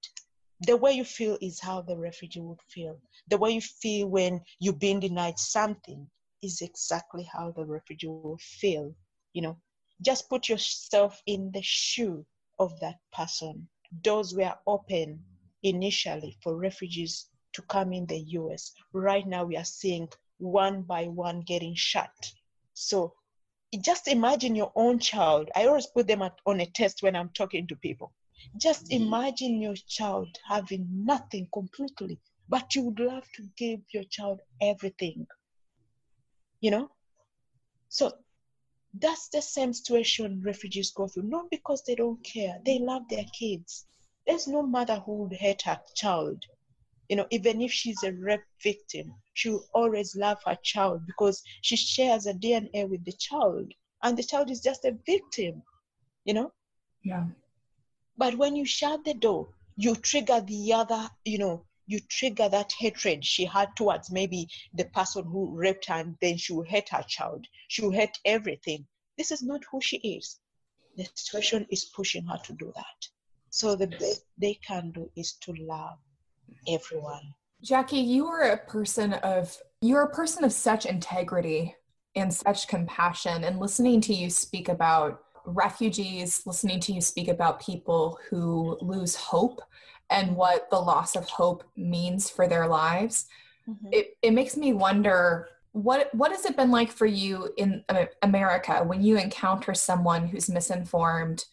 The 0.62 0.76
way 0.76 0.94
you 0.94 1.04
feel 1.04 1.38
is 1.42 1.60
how 1.60 1.82
the 1.82 1.96
refugee 1.96 2.42
would 2.42 2.62
feel. 2.68 3.00
The 3.28 3.38
way 3.38 3.52
you 3.52 3.62
feel 3.62 4.08
when 4.08 4.42
you've 4.60 4.80
been 4.80 5.00
denied 5.00 5.38
something 5.38 6.10
is 6.42 6.62
exactly 6.62 7.30
how 7.32 7.52
the 7.52 7.66
refugee 7.66 8.08
will 8.08 8.40
feel. 8.40 8.96
You 9.34 9.44
know, 9.44 9.58
just 10.02 10.30
put 10.30 10.50
yourself 10.50 11.22
in 11.26 11.52
the 11.52 11.62
shoe 11.62 12.26
of 12.60 12.80
that 12.80 13.00
person. 13.12 13.68
Doors 14.02 14.34
were 14.34 14.56
open 14.66 15.24
initially 15.64 16.38
for 16.42 16.56
refugees 16.56 17.28
to 17.54 17.62
come 17.64 17.94
in 17.94 18.06
the 18.06 18.20
US. 18.20 18.74
Right 18.94 19.26
now, 19.26 19.46
we 19.46 19.58
are 19.58 19.66
seeing 19.66 20.08
one 20.38 20.84
by 20.84 21.08
one 21.08 21.42
getting 21.42 21.76
shut. 21.76 22.12
So 22.74 23.14
just 23.82 24.08
imagine 24.08 24.56
your 24.56 24.72
own 24.76 25.00
child. 25.00 25.50
I 25.56 25.66
always 25.66 25.88
put 25.88 26.08
them 26.08 26.22
at, 26.22 26.36
on 26.46 26.60
a 26.60 26.66
test 26.66 27.02
when 27.02 27.16
I'm 27.16 27.30
talking 27.30 27.68
to 27.68 27.76
people. 27.76 28.14
Just 28.62 28.86
mm-hmm. 28.90 29.04
imagine 29.04 29.62
your 29.62 29.76
child 29.88 30.30
having 30.48 30.88
nothing 30.92 31.48
completely, 31.54 32.20
but 32.48 32.76
you 32.76 32.84
would 32.84 33.00
love 33.00 33.26
to 33.36 33.44
give 33.58 33.82
your 33.94 34.04
child 34.04 34.40
everything. 34.62 35.26
You 36.62 36.72
know? 36.72 36.92
So 37.90 38.14
that's 39.02 39.30
the 39.30 39.42
same 39.42 39.74
situation 39.74 40.42
refugees 40.46 40.92
go 40.92 41.08
through, 41.08 41.24
not 41.24 41.50
because 41.52 41.84
they 41.84 41.96
don't 41.96 42.24
care. 42.24 42.60
They 42.66 42.80
love 42.80 43.04
their 43.10 43.26
kids. 43.38 43.86
There's 44.26 44.48
no 44.48 44.64
mother 44.64 45.00
who 45.00 45.24
would 45.24 45.34
hate 45.34 45.64
her 45.64 45.80
child. 45.96 46.44
You 47.10 47.18
know, 47.18 47.28
even 47.32 47.62
if 47.62 47.72
she's 47.72 48.04
a 48.04 48.12
rape 48.14 48.42
victim, 48.64 49.14
she 49.34 49.50
will 49.50 49.66
always 49.74 50.16
love 50.16 50.40
her 50.46 50.58
child 50.64 51.06
because 51.06 51.42
she 51.62 51.76
shares 51.78 52.26
a 52.28 52.34
DNA 52.34 52.90
with 52.90 53.04
the 53.06 53.14
child. 53.14 53.72
And 54.04 54.18
the 54.18 54.24
child 54.24 54.52
is 54.52 54.62
just 54.62 54.86
a 54.86 54.98
victim, 55.06 55.64
you 56.26 56.34
know? 56.34 56.52
Yeah. 57.04 57.26
But 58.18 58.36
when 58.38 58.56
you 58.56 58.66
shut 58.66 59.06
the 59.06 59.14
door, 59.14 59.50
you 59.78 59.96
trigger 59.96 60.42
the 60.42 60.74
other, 60.74 61.10
you 61.26 61.38
know, 61.40 61.67
you 61.88 62.00
trigger 62.10 62.50
that 62.50 62.72
hatred 62.74 63.26
she 63.26 63.46
had 63.46 63.76
towards 63.76 64.12
maybe 64.12 64.48
the 64.74 64.86
person 64.86 65.24
who 65.24 65.58
raped 65.58 65.86
her 65.86 65.96
and 65.96 66.16
then 66.22 66.38
she 66.38 66.54
will 66.54 66.64
hate 66.64 66.90
her 66.90 67.04
child. 67.08 67.48
She 67.70 67.82
will 67.82 67.92
hate 67.92 68.18
everything. 68.26 68.86
This 69.18 69.32
is 69.32 69.42
not 69.42 69.62
who 69.72 69.82
she 69.82 69.98
is. 69.98 70.40
The 70.98 71.08
situation 71.16 71.66
is 71.72 71.86
pushing 71.86 72.26
her 72.26 72.38
to 72.44 72.54
do 72.54 72.72
that. 72.76 73.08
So 73.50 73.76
the 73.76 73.88
best 73.88 74.26
they 74.38 74.56
can 74.56 74.92
do 74.92 75.10
is 75.16 75.34
to 75.42 75.54
love 75.60 75.98
everyone. 76.68 77.34
Jackie 77.64 77.98
you 77.98 78.28
are 78.28 78.52
a 78.52 78.58
person 78.58 79.14
of 79.14 79.58
you're 79.82 80.04
a 80.04 80.14
person 80.14 80.44
of 80.44 80.52
such 80.52 80.86
integrity 80.86 81.76
and 82.16 82.34
such 82.34 82.68
compassion 82.68 83.44
and 83.44 83.60
listening 83.60 84.02
to 84.02 84.14
you 84.14 84.30
speak 84.30 84.70
about 84.70 85.24
refugees 85.46 86.46
listening 86.46 86.80
to 86.80 86.94
you 86.94 87.02
speak 87.02 87.30
about 87.30 87.60
people 87.60 88.20
who 88.30 88.78
lose 88.82 89.16
hope 89.16 89.62
and 90.10 90.36
what 90.36 90.70
the 90.70 90.80
loss 90.80 91.16
of 91.16 91.28
hope 91.28 91.64
means 91.76 92.30
for 92.30 92.48
their 92.48 92.68
lives 92.68 93.28
mm-hmm. 93.70 93.88
it, 93.92 94.18
it 94.22 94.32
makes 94.32 94.58
me 94.58 94.74
wonder 94.74 95.50
what 95.72 96.14
what 96.14 96.32
has 96.32 96.46
it 96.46 96.58
been 96.58 96.72
like 96.72 96.92
for 96.92 97.06
you 97.06 97.50
in 97.58 97.84
america 98.24 98.84
when 98.84 99.02
you 99.04 99.18
encounter 99.18 99.74
someone 99.74 100.28
who's 100.28 100.50
misinformed 100.50 101.46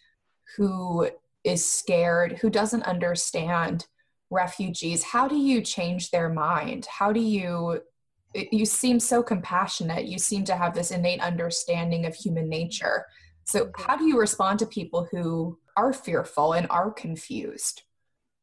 who 0.56 1.08
is 1.42 1.64
scared 1.64 2.38
who 2.38 2.48
doesn't 2.48 2.84
understand 2.84 3.86
refugees? 4.34 5.02
How 5.02 5.28
do 5.28 5.36
you 5.36 5.62
change 5.62 6.10
their 6.10 6.28
mind? 6.28 6.86
How 6.86 7.12
do 7.12 7.20
you 7.20 7.80
you 8.50 8.66
seem 8.66 8.98
so 8.98 9.22
compassionate. 9.22 10.06
You 10.06 10.18
seem 10.18 10.42
to 10.46 10.56
have 10.56 10.74
this 10.74 10.90
innate 10.90 11.20
understanding 11.20 12.04
of 12.04 12.16
human 12.16 12.48
nature. 12.48 13.06
So 13.44 13.66
mm-hmm. 13.66 13.82
how 13.82 13.96
do 13.96 14.06
you 14.06 14.18
respond 14.18 14.58
to 14.58 14.66
people 14.66 15.06
who 15.08 15.56
are 15.76 15.92
fearful 15.92 16.52
and 16.52 16.66
are 16.68 16.90
confused 16.90 17.82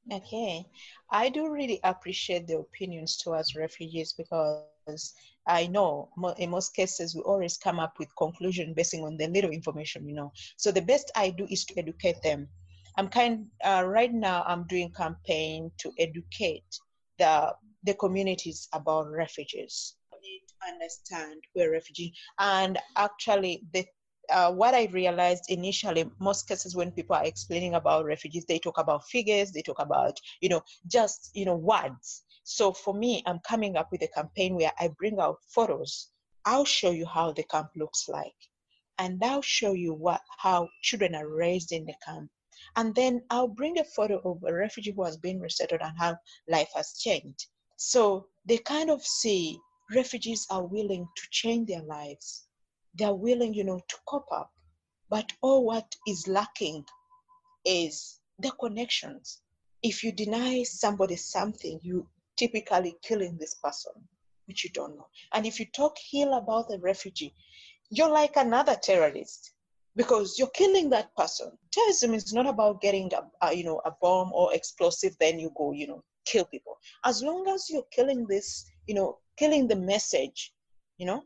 Okay, 0.09 0.65
I 1.11 1.29
do 1.29 1.49
really 1.49 1.79
appreciate 1.83 2.47
the 2.47 2.57
opinions 2.57 3.17
towards 3.17 3.55
refugees 3.55 4.13
because 4.13 5.13
I 5.47 5.67
know 5.67 6.09
in 6.37 6.49
most 6.49 6.75
cases 6.75 7.15
we 7.15 7.21
always 7.21 7.57
come 7.57 7.79
up 7.79 7.99
with 7.99 8.15
conclusion 8.17 8.73
basing 8.73 9.03
on 9.03 9.17
the 9.17 9.27
little 9.27 9.51
information 9.51 10.05
we 10.05 10.13
know. 10.13 10.33
So 10.57 10.71
the 10.71 10.81
best 10.81 11.11
I 11.15 11.29
do 11.29 11.45
is 11.49 11.65
to 11.65 11.79
educate 11.79 12.21
them. 12.23 12.47
I'm 12.97 13.07
kind 13.07 13.47
uh, 13.63 13.83
right 13.85 14.13
now. 14.13 14.43
I'm 14.45 14.65
doing 14.67 14.91
campaign 14.91 15.71
to 15.77 15.91
educate 15.99 16.65
the 17.17 17.53
the 17.83 17.93
communities 17.93 18.67
about 18.73 19.09
refugees. 19.09 19.95
Need 20.21 20.41
To 20.47 20.73
understand 20.73 21.41
we're 21.55 21.71
refugee. 21.71 22.13
And 22.37 22.77
actually, 22.95 23.63
the 23.73 23.85
uh, 24.31 24.51
what 24.51 24.73
I 24.73 24.85
realized 24.85 25.45
initially, 25.49 26.09
most 26.19 26.47
cases 26.47 26.75
when 26.75 26.91
people 26.91 27.15
are 27.15 27.25
explaining 27.25 27.75
about 27.75 28.05
refugees, 28.05 28.45
they 28.45 28.59
talk 28.59 28.77
about 28.77 29.07
figures, 29.07 29.51
they 29.51 29.61
talk 29.61 29.79
about, 29.79 30.19
you 30.39 30.49
know, 30.49 30.61
just, 30.87 31.29
you 31.33 31.45
know, 31.45 31.55
words. 31.55 32.23
So 32.43 32.73
for 32.73 32.93
me, 32.93 33.23
I'm 33.25 33.39
coming 33.39 33.75
up 33.77 33.91
with 33.91 34.01
a 34.01 34.07
campaign 34.07 34.55
where 34.55 34.71
I 34.79 34.89
bring 34.97 35.19
out 35.19 35.37
photos. 35.47 36.09
I'll 36.45 36.65
show 36.65 36.91
you 36.91 37.05
how 37.05 37.31
the 37.33 37.43
camp 37.43 37.69
looks 37.75 38.07
like. 38.09 38.35
And 38.97 39.23
I'll 39.23 39.41
show 39.41 39.73
you 39.73 39.93
what 39.93 40.21
how 40.37 40.69
children 40.81 41.15
are 41.15 41.27
raised 41.27 41.71
in 41.71 41.85
the 41.85 41.93
camp. 42.05 42.29
And 42.75 42.95
then 42.95 43.23
I'll 43.29 43.47
bring 43.47 43.79
a 43.79 43.83
photo 43.83 44.21
of 44.23 44.43
a 44.43 44.53
refugee 44.53 44.91
who 44.91 45.03
has 45.03 45.17
been 45.17 45.39
resettled 45.39 45.81
and 45.81 45.97
how 45.97 46.17
life 46.47 46.69
has 46.75 46.93
changed. 46.93 47.47
So 47.77 48.27
they 48.45 48.57
kind 48.57 48.89
of 48.89 49.03
see 49.03 49.59
refugees 49.93 50.45
are 50.49 50.63
willing 50.65 51.05
to 51.15 51.23
change 51.31 51.67
their 51.67 51.81
lives 51.81 52.47
they're 52.95 53.13
willing, 53.13 53.53
you 53.53 53.63
know, 53.63 53.79
to 53.87 53.97
cope 54.07 54.31
up. 54.31 54.51
But 55.09 55.31
all 55.41 55.65
what 55.65 55.95
is 56.07 56.27
lacking 56.27 56.85
is 57.65 58.19
the 58.39 58.51
connections. 58.51 59.41
If 59.83 60.03
you 60.03 60.11
deny 60.11 60.63
somebody 60.63 61.15
something, 61.15 61.79
you 61.83 62.07
typically 62.37 62.95
killing 63.01 63.37
this 63.37 63.55
person, 63.55 63.93
which 64.45 64.63
you 64.63 64.69
don't 64.71 64.95
know. 64.95 65.07
And 65.33 65.45
if 65.45 65.59
you 65.59 65.65
talk 65.65 65.95
ill 66.13 66.33
about 66.33 66.69
the 66.69 66.79
refugee, 66.79 67.33
you're 67.89 68.09
like 68.09 68.37
another 68.37 68.75
terrorist 68.75 69.53
because 69.95 70.39
you're 70.39 70.47
killing 70.49 70.89
that 70.89 71.15
person. 71.15 71.51
Terrorism 71.71 72.13
is 72.13 72.33
not 72.33 72.47
about 72.47 72.81
getting 72.81 73.11
a, 73.13 73.47
a, 73.47 73.53
you 73.53 73.63
know 73.63 73.81
a 73.85 73.91
bomb 74.01 74.31
or 74.33 74.53
explosive, 74.53 75.15
then 75.19 75.39
you 75.39 75.51
go 75.57 75.73
you 75.73 75.87
know 75.87 76.03
kill 76.25 76.45
people. 76.45 76.77
As 77.05 77.21
long 77.21 77.47
as 77.47 77.69
you're 77.69 77.87
killing 77.91 78.25
this, 78.27 78.65
you 78.87 78.95
know, 78.95 79.17
killing 79.37 79.67
the 79.67 79.75
message, 79.75 80.53
you 80.97 81.05
know, 81.05 81.23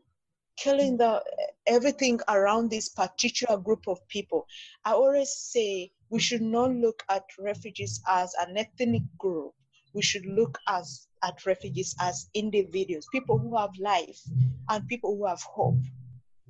killing 0.56 0.96
the 0.96 1.22
everything 1.66 2.20
around 2.28 2.70
this 2.70 2.88
particular 2.88 3.58
group 3.58 3.86
of 3.86 3.98
people. 4.08 4.46
I 4.84 4.92
always 4.92 5.30
say 5.30 5.90
we 6.10 6.20
should 6.20 6.42
not 6.42 6.70
look 6.72 7.02
at 7.08 7.24
refugees 7.38 8.00
as 8.08 8.34
an 8.40 8.56
ethnic 8.56 9.02
group. 9.18 9.52
We 9.92 10.02
should 10.02 10.26
look 10.26 10.58
as 10.68 11.08
at 11.22 11.46
refugees 11.46 11.94
as 12.00 12.28
individuals, 12.34 13.06
people 13.12 13.38
who 13.38 13.56
have 13.56 13.70
life 13.80 14.20
and 14.68 14.86
people 14.88 15.16
who 15.16 15.26
have 15.26 15.42
hope. 15.42 15.80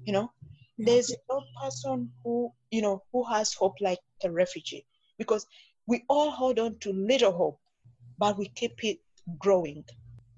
You 0.04 0.12
know, 0.12 0.32
there's 0.78 1.14
no 1.28 1.42
person 1.62 2.12
who 2.22 2.52
you 2.70 2.82
know 2.82 3.02
who 3.12 3.24
has 3.24 3.54
hope 3.54 3.76
like 3.80 4.00
a 4.24 4.30
refugee 4.30 4.86
because 5.18 5.46
we 5.86 6.04
all 6.08 6.30
hold 6.30 6.58
on 6.58 6.78
to 6.80 6.92
little 6.92 7.32
hope, 7.32 7.60
but 8.18 8.36
we 8.36 8.48
keep 8.48 8.82
it 8.84 8.98
growing. 9.38 9.84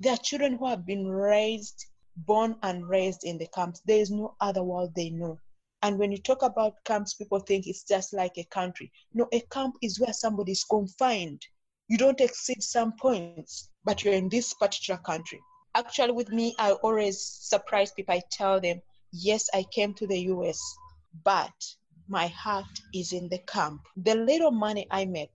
There 0.01 0.13
are 0.13 0.19
children 0.19 0.57
who 0.57 0.67
have 0.69 0.87
been 0.87 1.07
raised 1.09 1.87
born 2.27 2.57
and 2.63 2.89
raised 2.89 3.25
in 3.25 3.39
the 3.39 3.47
camps. 3.49 3.81
There 3.87 4.01
is 4.01 4.11
no 4.11 4.35
other 4.41 4.63
world 4.63 4.95
they 4.95 5.11
know. 5.11 5.39
And 5.83 5.99
when 5.99 6.11
you 6.11 6.19
talk 6.19 6.43
about 6.43 6.83
camps, 6.85 7.15
people 7.15 7.39
think 7.39 7.67
it's 7.67 7.85
just 7.85 8.13
like 8.13 8.37
a 8.37 8.45
country. 8.45 8.91
No, 9.15 9.29
a 9.33 9.41
camp 9.53 9.77
is 9.81 10.01
where 10.01 10.13
somebody 10.13 10.53
is 10.53 10.65
confined. 10.65 11.47
You 11.89 11.97
don't 11.97 12.21
exceed 12.21 12.63
some 12.63 12.93
points, 12.97 13.71
but 13.85 14.05
you're 14.05 14.15
in 14.15 14.29
this 14.29 14.53
particular 14.55 14.99
country. 14.99 15.41
Actually, 15.75 16.13
with 16.13 16.31
me, 16.31 16.55
I 16.59 16.73
always 16.73 17.23
surprise 17.23 17.93
people. 17.93 18.15
I 18.15 18.23
tell 18.31 18.61
them, 18.61 18.83
yes, 19.13 19.49
I 19.55 19.65
came 19.73 19.95
to 19.95 20.07
the 20.07 20.19
US, 20.33 20.61
but 21.25 21.55
my 22.09 22.27
heart 22.27 22.81
is 22.93 23.13
in 23.13 23.29
the 23.29 23.39
camp. 23.39 23.83
The 23.97 24.15
little 24.15 24.51
money 24.51 24.87
I 24.91 25.05
make, 25.05 25.31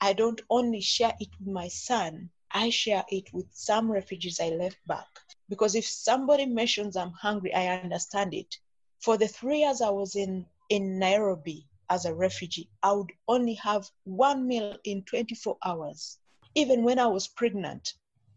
I 0.00 0.12
don't 0.12 0.40
only 0.48 0.80
share 0.80 1.14
it 1.18 1.28
with 1.40 1.48
my 1.48 1.68
son, 1.68 2.30
I 2.52 2.70
share 2.70 3.04
it 3.08 3.32
with 3.32 3.46
some 3.52 3.90
refugees 3.90 4.38
I 4.40 4.50
left 4.50 4.78
back. 4.86 5.08
Because 5.48 5.74
if 5.74 5.86
somebody 5.86 6.44
mentions 6.46 6.96
I'm 6.96 7.12
hungry, 7.12 7.54
I 7.54 7.68
understand 7.78 8.34
it. 8.34 8.58
For 9.00 9.16
the 9.16 9.28
three 9.28 9.60
years 9.60 9.80
I 9.80 9.90
was 9.90 10.14
in, 10.14 10.44
in 10.68 10.98
Nairobi 10.98 11.66
as 11.88 12.04
a 12.04 12.14
refugee, 12.14 12.68
I 12.82 12.92
would 12.92 13.12
only 13.28 13.54
have 13.54 13.88
one 14.04 14.46
meal 14.46 14.76
in 14.84 15.04
24 15.04 15.56
hours. 15.64 16.18
Even 16.54 16.82
when 16.82 16.98
I 16.98 17.06
was 17.06 17.28
pregnant, 17.28 17.94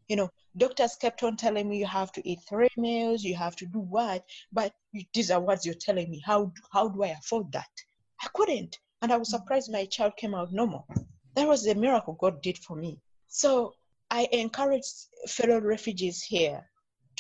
you 0.08 0.16
know, 0.16 0.30
doctors 0.58 0.96
kept 0.96 1.24
on 1.24 1.36
telling 1.36 1.70
me 1.70 1.80
you 1.80 1.86
have 1.86 2.12
to 2.14 2.30
eat 2.30 2.40
three 2.48 2.70
meals, 2.78 3.24
you 3.24 3.36
have 3.36 3.56
to 3.58 3.66
do 3.66 3.80
what, 3.80 4.24
but 4.52 4.74
these 5.14 5.32
are 5.32 5.40
words 5.40 5.66
you're 5.66 5.76
telling 5.76 6.10
me. 6.10 6.22
How, 6.26 6.52
how 6.72 6.88
do 6.88 7.04
I 7.04 7.10
afford 7.10 7.52
that? 7.52 7.70
I 8.22 8.28
couldn't. 8.34 8.80
And 9.02 9.12
I 9.12 9.18
was 9.18 9.32
surprised 9.32 9.72
my 9.72 9.86
child 9.86 10.16
came 10.16 10.36
out 10.36 10.54
normal. 10.54 10.86
That 11.36 11.48
was 11.48 11.66
a 11.68 11.76
miracle 11.76 12.14
God 12.14 12.42
did 12.42 12.58
for 12.58 12.76
me. 12.76 13.00
So 13.28 13.74
I 14.10 14.28
encourage 14.32 14.86
fellow 15.28 15.60
refugees 15.60 16.22
here 16.22 16.70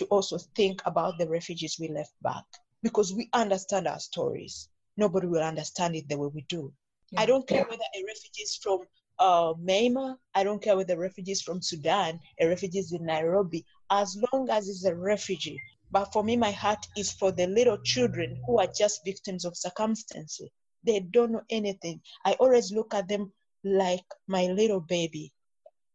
to 0.02 0.06
also 0.08 0.40
think 0.56 0.82
about 0.88 1.20
the 1.20 1.30
refugees 1.30 1.78
we 1.80 1.88
left 1.88 2.14
back 2.24 2.44
because 2.82 3.14
we 3.14 3.30
understand 3.34 3.88
our 3.88 4.00
stories. 4.00 4.68
Nobody 4.98 5.28
will 5.28 5.44
understand 5.44 5.96
it 5.96 6.10
the 6.10 6.18
way 6.18 6.28
we 6.34 6.42
do. 6.50 6.74
Yeah. 7.12 7.22
I 7.22 7.26
don't 7.28 7.48
care 7.48 7.64
whether 7.66 7.84
a 7.96 8.04
refugee 8.08 8.42
is 8.42 8.56
from 8.56 8.80
uh, 9.20 9.54
Myanmar, 9.54 10.16
I 10.34 10.44
don't 10.44 10.60
care 10.60 10.76
whether 10.76 10.96
a 10.96 10.98
refugee 10.98 11.34
is 11.34 11.44
from 11.44 11.62
Sudan, 11.62 12.20
a 12.40 12.48
refugee 12.48 12.80
is 12.80 12.92
in 12.92 13.06
Nairobi, 13.06 13.64
as 13.92 14.18
long 14.34 14.50
as 14.50 14.68
it's 14.68 14.86
a 14.86 14.96
refugee. 14.96 15.62
But 15.92 16.12
for 16.12 16.24
me, 16.24 16.36
my 16.36 16.50
heart 16.50 16.84
is 16.98 17.12
for 17.12 17.32
the 17.32 17.46
little 17.46 17.78
children 17.84 18.42
who 18.48 18.58
are 18.58 18.74
just 18.76 19.06
victims 19.06 19.46
of 19.46 19.56
circumstances. 19.56 20.50
They 20.84 21.02
don't 21.02 21.34
know 21.34 21.44
anything. 21.52 22.02
I 22.26 22.34
always 22.40 22.72
look 22.72 22.96
at 22.96 23.08
them 23.08 23.32
like 23.64 24.06
my 24.26 24.48
little 24.48 24.80
baby. 24.82 25.32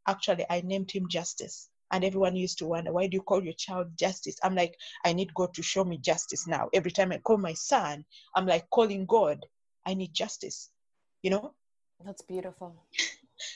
Actually, 0.07 0.47
I 0.49 0.61
named 0.61 0.93
him 0.93 1.09
Justice. 1.09 1.69
And 1.93 2.05
everyone 2.05 2.37
used 2.37 2.59
to 2.59 2.66
wonder, 2.66 2.93
why 2.93 3.07
do 3.07 3.16
you 3.16 3.22
call 3.22 3.43
your 3.45 3.55
child 3.55 3.89
Justice? 3.97 4.37
I'm 4.43 4.55
like, 4.55 4.76
I 5.05 5.12
need 5.12 5.32
God 5.34 5.55
to 5.55 5.62
show 5.62 5.84
me 5.84 5.99
justice 5.99 6.47
now. 6.47 6.68
Every 6.72 6.91
time 6.91 7.12
I 7.12 7.18
call 7.18 7.39
my 7.39 7.55
son, 7.55 8.05
I'm 8.34 8.47
like 8.47 8.68
calling 8.70 9.07
God, 9.07 9.47
I 9.84 9.95
need 9.95 10.12
justice. 10.12 10.70
You 11.22 11.30
know? 11.30 11.55
That's 12.05 12.22
beautiful. 12.22 12.74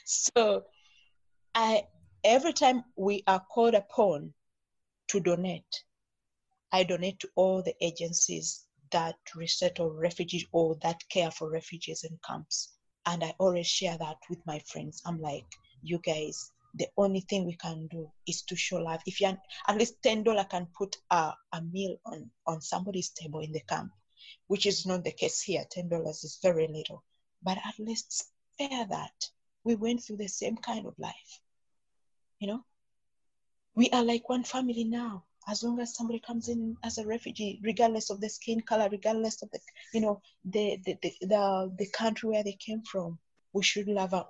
so 0.05 0.65
I 1.55 1.87
every 2.25 2.53
time 2.53 2.85
we 2.97 3.23
are 3.27 3.41
called 3.53 3.75
upon 3.75 4.33
to 5.09 5.21
donate, 5.21 5.85
I 6.73 6.85
donate 6.85 7.19
to 7.21 7.29
all 7.35 7.63
the 7.63 7.75
agencies 7.81 8.67
that 8.93 9.17
resettle 9.35 9.91
refugees 9.91 10.47
or 10.53 10.77
that 10.83 11.01
care 11.09 11.31
for 11.31 11.51
refugees 11.51 12.05
in 12.05 12.19
camps. 12.27 12.75
And 13.07 13.25
I 13.25 13.35
always 13.39 13.67
share 13.67 13.97
that 13.99 14.19
with 14.29 14.45
my 14.47 14.59
friends. 14.61 15.03
I'm 15.07 15.21
like, 15.21 15.47
you 15.83 15.99
guys, 15.99 16.53
the 16.75 16.89
only 16.97 17.21
thing 17.21 17.45
we 17.47 17.57
can 17.57 17.87
do 17.89 18.11
is 18.27 18.43
to 18.43 18.57
show 18.57 18.77
love. 18.77 19.01
If 19.07 19.21
you 19.21 19.37
at 19.69 19.77
least 19.77 20.03
ten 20.03 20.23
dollar 20.23 20.45
can 20.45 20.67
put 20.77 20.97
a, 21.11 21.33
a 21.53 21.63
meal 21.63 21.97
on 22.07 22.31
on 22.47 22.61
somebody's 22.61 23.11
table 23.11 23.41
in 23.41 23.53
the 23.53 23.61
camp, 23.61 23.93
which 24.47 24.67
is 24.67 24.87
not 24.87 25.05
the 25.05 25.13
case 25.13 25.41
here. 25.41 25.65
Ten 25.71 25.89
dollars 25.89 26.25
is 26.25 26.39
very 26.43 26.69
little, 26.69 27.03
but 27.43 27.59
at 27.59 27.79
least 27.79 28.29
spare 28.55 28.87
that. 28.87 29.31
We 29.65 29.75
went 29.75 30.03
through 30.03 30.19
the 30.19 30.29
same 30.29 30.57
kind 30.57 30.87
of 30.87 30.99
life, 30.99 31.41
you 32.39 32.49
know. 32.49 32.65
We 33.75 33.91
are 33.91 34.05
like 34.05 34.29
one 34.29 34.45
family 34.45 34.85
now. 34.85 35.25
As 35.49 35.63
long 35.63 35.81
as 35.81 35.95
somebody 35.95 36.21
comes 36.21 36.49
in 36.49 36.77
as 36.85 36.99
a 36.99 37.07
refugee, 37.07 37.61
regardless 37.63 38.11
of 38.11 38.21
the 38.21 38.29
skin 38.29 38.61
color, 38.61 38.89
regardless 38.91 39.43
of 39.43 39.51
the 39.51 39.59
you 39.93 40.01
know 40.01 40.21
the 40.45 40.79
the 40.85 40.99
the, 41.03 41.13
the, 41.23 41.75
the 41.79 41.87
country 41.91 42.31
where 42.31 42.45
they 42.45 42.53
came 42.53 42.83
from, 42.83 43.19
we 43.53 43.63
should 43.63 43.89
love 43.89 44.15
our 44.15 44.27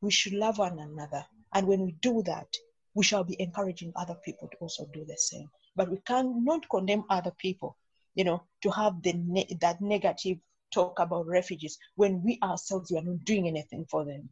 we 0.00 0.10
should 0.10 0.34
love 0.34 0.58
one 0.58 0.78
another. 0.78 1.24
And 1.54 1.66
when 1.66 1.82
we 1.82 1.92
do 2.00 2.22
that, 2.24 2.48
we 2.94 3.04
shall 3.04 3.24
be 3.24 3.40
encouraging 3.40 3.92
other 3.96 4.16
people 4.24 4.48
to 4.48 4.56
also 4.58 4.88
do 4.92 5.04
the 5.04 5.16
same. 5.16 5.48
But 5.76 5.90
we 5.90 5.98
cannot 6.06 6.68
condemn 6.68 7.04
other 7.10 7.32
people, 7.38 7.76
you 8.14 8.24
know, 8.24 8.42
to 8.62 8.70
have 8.70 9.02
the 9.02 9.12
ne- 9.12 9.56
that 9.60 9.80
negative 9.80 10.38
talk 10.72 10.98
about 10.98 11.26
refugees 11.26 11.78
when 11.94 12.22
we 12.22 12.38
ourselves 12.42 12.90
we 12.90 12.98
are 12.98 13.02
not 13.02 13.24
doing 13.24 13.48
anything 13.48 13.86
for 13.88 14.04
them. 14.04 14.28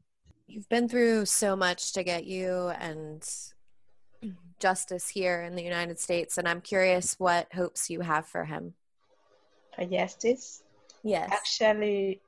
You've 0.46 0.68
been 0.68 0.88
through 0.88 1.26
so 1.26 1.56
much 1.56 1.92
to 1.92 2.04
get 2.04 2.24
you 2.24 2.68
and 2.78 3.28
justice 4.60 5.08
here 5.08 5.42
in 5.42 5.56
the 5.56 5.62
United 5.62 5.98
States, 5.98 6.38
and 6.38 6.48
I'm 6.48 6.60
curious 6.60 7.18
what 7.18 7.52
hopes 7.52 7.90
you 7.90 8.00
have 8.00 8.26
for 8.26 8.44
him. 8.44 8.74
Uh, 9.78 9.84
for 9.84 9.90
justice? 9.90 10.62
Yes. 11.02 11.30
Actually, 11.32 12.20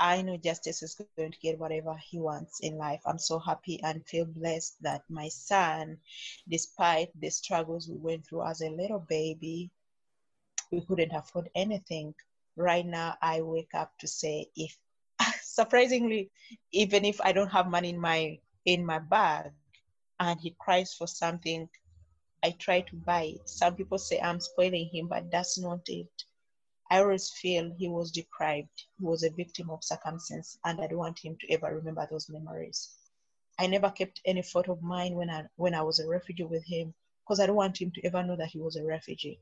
I 0.00 0.22
know 0.22 0.38
Justice 0.38 0.82
is 0.82 0.94
going 0.94 1.14
to 1.18 1.38
get 1.40 1.58
whatever 1.58 1.94
he 1.94 2.18
wants 2.18 2.60
in 2.60 2.78
life. 2.78 3.02
I'm 3.06 3.18
so 3.18 3.38
happy 3.38 3.80
and 3.82 4.06
feel 4.06 4.24
blessed 4.24 4.82
that 4.82 5.02
my 5.10 5.28
son, 5.28 5.98
despite 6.48 7.10
the 7.20 7.28
struggles 7.28 7.86
we 7.86 7.96
went 7.98 8.26
through 8.26 8.46
as 8.46 8.62
a 8.62 8.70
little 8.70 9.00
baby, 9.00 9.70
we 10.72 10.80
couldn't 10.80 11.12
afford 11.12 11.50
anything. 11.54 12.14
Right 12.56 12.86
now, 12.86 13.16
I 13.20 13.42
wake 13.42 13.74
up 13.74 13.92
to 13.98 14.08
say, 14.08 14.46
if 14.56 14.78
surprisingly, 15.42 16.30
even 16.72 17.04
if 17.04 17.20
I 17.20 17.32
don't 17.32 17.50
have 17.50 17.68
money 17.68 17.90
in 17.90 18.00
my 18.00 18.38
in 18.64 18.86
my 18.86 19.00
bag, 19.00 19.52
and 20.18 20.40
he 20.40 20.56
cries 20.58 20.94
for 20.94 21.06
something, 21.06 21.68
I 22.42 22.52
try 22.52 22.80
to 22.80 22.96
buy 22.96 23.34
it. 23.36 23.48
Some 23.48 23.76
people 23.76 23.98
say 23.98 24.18
I'm 24.20 24.40
spoiling 24.40 24.88
him, 24.92 25.08
but 25.08 25.30
that's 25.30 25.58
not 25.58 25.80
it. 25.88 26.24
I 26.90 26.98
always 26.98 27.30
feel 27.30 27.72
he 27.78 27.88
was 27.88 28.10
deprived. 28.10 28.84
He 28.98 29.04
was 29.04 29.22
a 29.22 29.30
victim 29.30 29.70
of 29.70 29.84
circumstance, 29.84 30.58
and 30.64 30.80
I 30.80 30.88
don't 30.88 30.98
want 30.98 31.20
him 31.20 31.36
to 31.40 31.52
ever 31.52 31.76
remember 31.76 32.06
those 32.10 32.28
memories. 32.28 32.90
I 33.60 33.68
never 33.68 33.90
kept 33.90 34.20
any 34.24 34.42
photo 34.42 34.72
of 34.72 34.82
mine 34.82 35.14
when 35.14 35.30
I 35.30 35.44
when 35.56 35.74
I 35.74 35.82
was 35.82 36.00
a 36.00 36.08
refugee 36.08 36.44
with 36.44 36.64
him 36.64 36.92
because 37.22 37.38
I 37.38 37.46
don't 37.46 37.56
want 37.56 37.80
him 37.80 37.92
to 37.92 38.04
ever 38.04 38.24
know 38.24 38.34
that 38.36 38.48
he 38.48 38.58
was 38.58 38.74
a 38.76 38.84
refugee. 38.84 39.38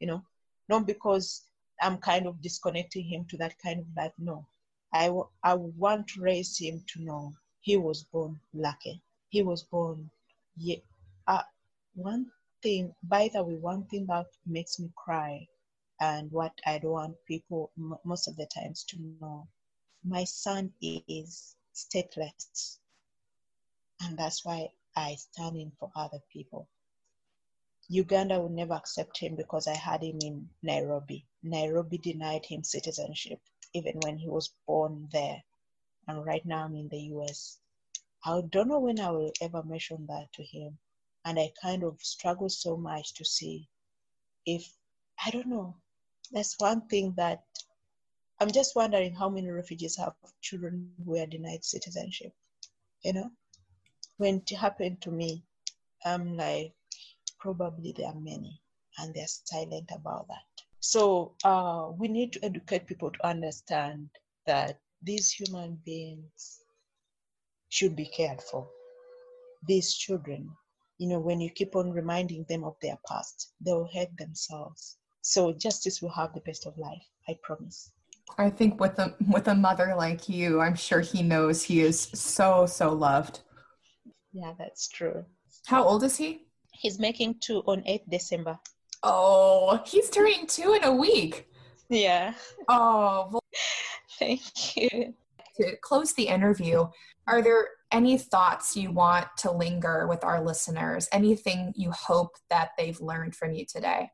You 0.00 0.08
know, 0.08 0.22
not 0.68 0.86
because 0.86 1.44
I'm 1.80 1.98
kind 1.98 2.26
of 2.26 2.42
disconnecting 2.42 3.04
him 3.04 3.24
to 3.26 3.36
that 3.38 3.54
kind 3.62 3.80
of 3.80 3.86
life. 3.96 4.12
No, 4.18 4.46
I, 4.92 5.12
I 5.44 5.54
want 5.54 6.08
to 6.08 6.20
raise 6.20 6.58
him 6.58 6.82
to 6.88 7.02
know 7.02 7.32
he 7.60 7.76
was 7.76 8.02
born 8.02 8.40
lucky. 8.52 9.00
He 9.28 9.42
was 9.42 9.62
born, 9.62 10.10
yeah. 10.56 10.78
Uh, 11.28 11.42
one 11.94 12.26
thing, 12.62 12.94
by 13.04 13.30
the 13.32 13.44
way, 13.44 13.54
one 13.54 13.84
thing 13.84 14.06
that 14.06 14.26
makes 14.44 14.80
me 14.80 14.90
cry 14.96 15.46
and 16.00 16.30
what 16.32 16.52
I 16.66 16.78
don't 16.78 16.92
want 16.92 17.16
people 17.26 17.70
m- 17.78 17.98
most 18.04 18.28
of 18.28 18.36
the 18.36 18.46
times 18.46 18.84
to 18.90 18.98
know 19.20 19.48
my 20.04 20.24
son 20.24 20.72
is 20.82 21.56
stateless. 21.74 22.78
And 24.02 24.18
that's 24.18 24.44
why 24.44 24.68
I 24.96 25.16
stand 25.16 25.56
in 25.56 25.72
for 25.78 25.90
other 25.96 26.20
people. 26.32 26.68
Uganda 27.88 28.40
would 28.40 28.52
never 28.52 28.74
accept 28.74 29.18
him 29.18 29.36
because 29.36 29.68
I 29.68 29.76
had 29.76 30.02
him 30.02 30.18
in 30.22 30.48
Nairobi. 30.62 31.26
Nairobi 31.42 31.98
denied 31.98 32.46
him 32.46 32.64
citizenship 32.64 33.40
even 33.74 33.94
when 34.02 34.16
he 34.18 34.28
was 34.28 34.50
born 34.66 35.08
there. 35.12 35.42
And 36.08 36.24
right 36.24 36.44
now 36.46 36.64
I'm 36.64 36.76
in 36.76 36.88
the 36.88 37.00
US. 37.14 37.58
I 38.24 38.40
don't 38.50 38.68
know 38.68 38.80
when 38.80 39.00
I 39.00 39.10
will 39.10 39.32
ever 39.42 39.62
mention 39.62 40.06
that 40.08 40.32
to 40.34 40.44
him. 40.44 40.78
And 41.24 41.38
I 41.38 41.52
kind 41.62 41.84
of 41.84 42.00
struggle 42.02 42.48
so 42.50 42.76
much 42.76 43.14
to 43.14 43.24
see 43.24 43.68
if, 44.46 44.68
I 45.24 45.30
don't 45.30 45.48
know, 45.48 45.76
that's 46.32 46.56
one 46.58 46.86
thing 46.88 47.14
that 47.16 47.42
I'm 48.40 48.50
just 48.50 48.74
wondering 48.74 49.14
how 49.14 49.28
many 49.28 49.50
refugees 49.50 49.96
have 49.98 50.14
children 50.40 50.90
who 51.04 51.18
are 51.18 51.26
denied 51.26 51.64
citizenship. 51.64 52.32
You 53.02 53.12
know, 53.14 53.30
when 54.16 54.42
it 54.46 54.56
happened 54.56 55.00
to 55.02 55.10
me, 55.10 55.42
I'm 56.04 56.36
like, 56.36 56.72
probably 57.38 57.92
there 57.96 58.08
are 58.08 58.20
many, 58.20 58.60
and 58.98 59.14
they're 59.14 59.26
silent 59.26 59.90
about 59.94 60.28
that. 60.28 60.64
So 60.80 61.34
uh, 61.44 61.90
we 61.98 62.08
need 62.08 62.32
to 62.34 62.44
educate 62.44 62.86
people 62.86 63.10
to 63.10 63.26
understand 63.26 64.08
that 64.46 64.78
these 65.02 65.30
human 65.30 65.78
beings 65.84 66.60
should 67.68 67.96
be 67.96 68.06
cared 68.06 68.40
for. 68.42 68.66
These 69.66 69.94
children, 69.94 70.50
you 70.98 71.08
know, 71.08 71.20
when 71.20 71.40
you 71.40 71.50
keep 71.50 71.76
on 71.76 71.92
reminding 71.92 72.44
them 72.48 72.64
of 72.64 72.76
their 72.80 72.98
past, 73.06 73.52
they 73.60 73.72
will 73.72 73.90
hurt 73.94 74.16
themselves. 74.16 74.96
So 75.22 75.52
justice 75.52 76.00
will 76.00 76.10
have 76.10 76.32
the 76.34 76.40
best 76.40 76.66
of 76.66 76.76
life, 76.78 77.04
I 77.28 77.36
promise. 77.42 77.92
I 78.38 78.48
think 78.50 78.80
with 78.80 78.98
a 78.98 79.14
with 79.28 79.48
a 79.48 79.54
mother 79.54 79.94
like 79.96 80.28
you, 80.28 80.60
I'm 80.60 80.76
sure 80.76 81.00
he 81.00 81.22
knows 81.22 81.62
he 81.62 81.80
is 81.80 82.00
so 82.14 82.66
so 82.66 82.92
loved. 82.92 83.40
Yeah, 84.32 84.52
that's 84.58 84.88
true. 84.88 85.24
How 85.66 85.84
old 85.84 86.04
is 86.04 86.16
he? 86.16 86.46
He's 86.72 86.98
making 86.98 87.36
two 87.40 87.58
on 87.66 87.82
8th 87.82 88.08
December. 88.08 88.58
Oh, 89.02 89.82
he's 89.86 90.08
turning 90.08 90.46
two 90.46 90.72
in 90.74 90.84
a 90.84 90.94
week. 90.94 91.48
Yeah. 91.88 92.34
Oh, 92.68 93.28
well, 93.30 93.42
Thank 94.18 94.76
you. 94.76 95.14
to 95.56 95.76
close 95.82 96.12
the 96.14 96.28
interview, 96.28 96.86
are 97.26 97.42
there 97.42 97.68
any 97.92 98.16
thoughts 98.16 98.76
you 98.76 98.92
want 98.92 99.26
to 99.38 99.50
linger 99.50 100.06
with 100.06 100.22
our 100.24 100.42
listeners? 100.42 101.08
Anything 101.12 101.72
you 101.76 101.90
hope 101.90 102.36
that 102.48 102.70
they've 102.78 103.00
learned 103.00 103.34
from 103.34 103.52
you 103.52 103.66
today? 103.66 104.10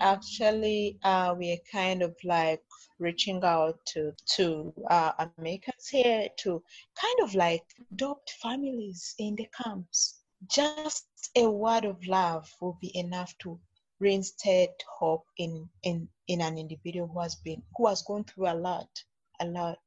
Actually, 0.00 0.98
uh, 1.04 1.34
we 1.38 1.52
are 1.52 1.70
kind 1.70 2.02
of 2.02 2.16
like 2.24 2.62
reaching 2.98 3.42
out 3.44 3.78
to 3.86 4.12
to 4.36 4.72
uh, 4.90 5.12
Americans 5.38 5.88
here 5.88 6.28
to 6.38 6.62
kind 6.94 7.18
of 7.22 7.34
like 7.34 7.64
adopt 7.92 8.30
families 8.42 9.14
in 9.18 9.36
the 9.36 9.46
camps. 9.62 10.20
Just 10.48 11.06
a 11.36 11.48
word 11.48 11.84
of 11.84 12.04
love 12.06 12.50
will 12.60 12.78
be 12.80 12.96
enough 12.96 13.32
to 13.38 13.58
reinstate 14.00 14.70
hope 14.98 15.26
in 15.38 15.68
in 15.84 16.08
in 16.26 16.40
an 16.40 16.58
individual 16.58 17.08
who 17.08 17.20
has 17.20 17.36
been 17.36 17.62
who 17.76 17.86
has 17.86 18.02
gone 18.02 18.24
through 18.24 18.48
a 18.48 18.54
lot, 18.54 18.90
a 19.40 19.46
lot. 19.46 19.78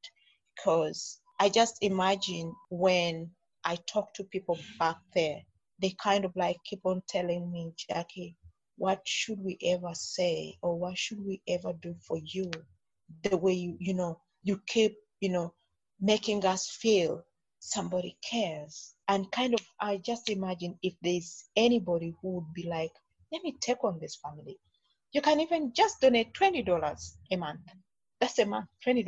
Because 0.54 1.20
I 1.38 1.48
just 1.50 1.76
imagine 1.82 2.54
when 2.70 3.30
I 3.64 3.76
talk 3.86 4.14
to 4.14 4.24
people 4.24 4.58
back 4.78 4.96
there, 5.14 5.42
they 5.80 5.90
kind 6.02 6.24
of 6.24 6.34
like 6.36 6.56
keep 6.64 6.80
on 6.84 7.02
telling 7.08 7.52
me, 7.52 7.72
Jackie, 7.76 8.36
what 8.76 9.00
should 9.06 9.38
we 9.42 9.58
ever 9.62 9.94
say 9.94 10.56
or 10.62 10.78
what 10.78 10.98
should 10.98 11.24
we 11.24 11.40
ever 11.48 11.72
do 11.72 11.94
for 12.00 12.18
you? 12.18 12.50
The 13.22 13.36
way 13.36 13.52
you 13.54 13.76
you 13.78 13.94
know 13.94 14.20
you 14.42 14.60
keep 14.66 14.96
you 15.20 15.30
know 15.30 15.54
making 16.00 16.44
us 16.44 16.68
feel 16.68 17.24
somebody 17.58 18.18
cares. 18.22 18.94
And 19.08 19.30
kind 19.32 19.54
of 19.54 19.60
i 19.80 19.96
just 19.98 20.28
imagine 20.28 20.78
if 20.82 20.94
there's 21.02 21.48
anybody 21.56 22.14
who 22.20 22.36
would 22.36 22.52
be 22.54 22.64
like 22.68 22.92
let 23.32 23.42
me 23.42 23.56
take 23.60 23.82
on 23.84 23.98
this 24.00 24.16
family. 24.16 24.58
You 25.12 25.22
can 25.22 25.40
even 25.40 25.72
just 25.72 26.00
donate 26.00 26.34
$20 26.34 27.16
a 27.32 27.36
month. 27.36 27.60
That's 28.20 28.38
a 28.38 28.46
month 28.46 28.68
$20 28.86 29.04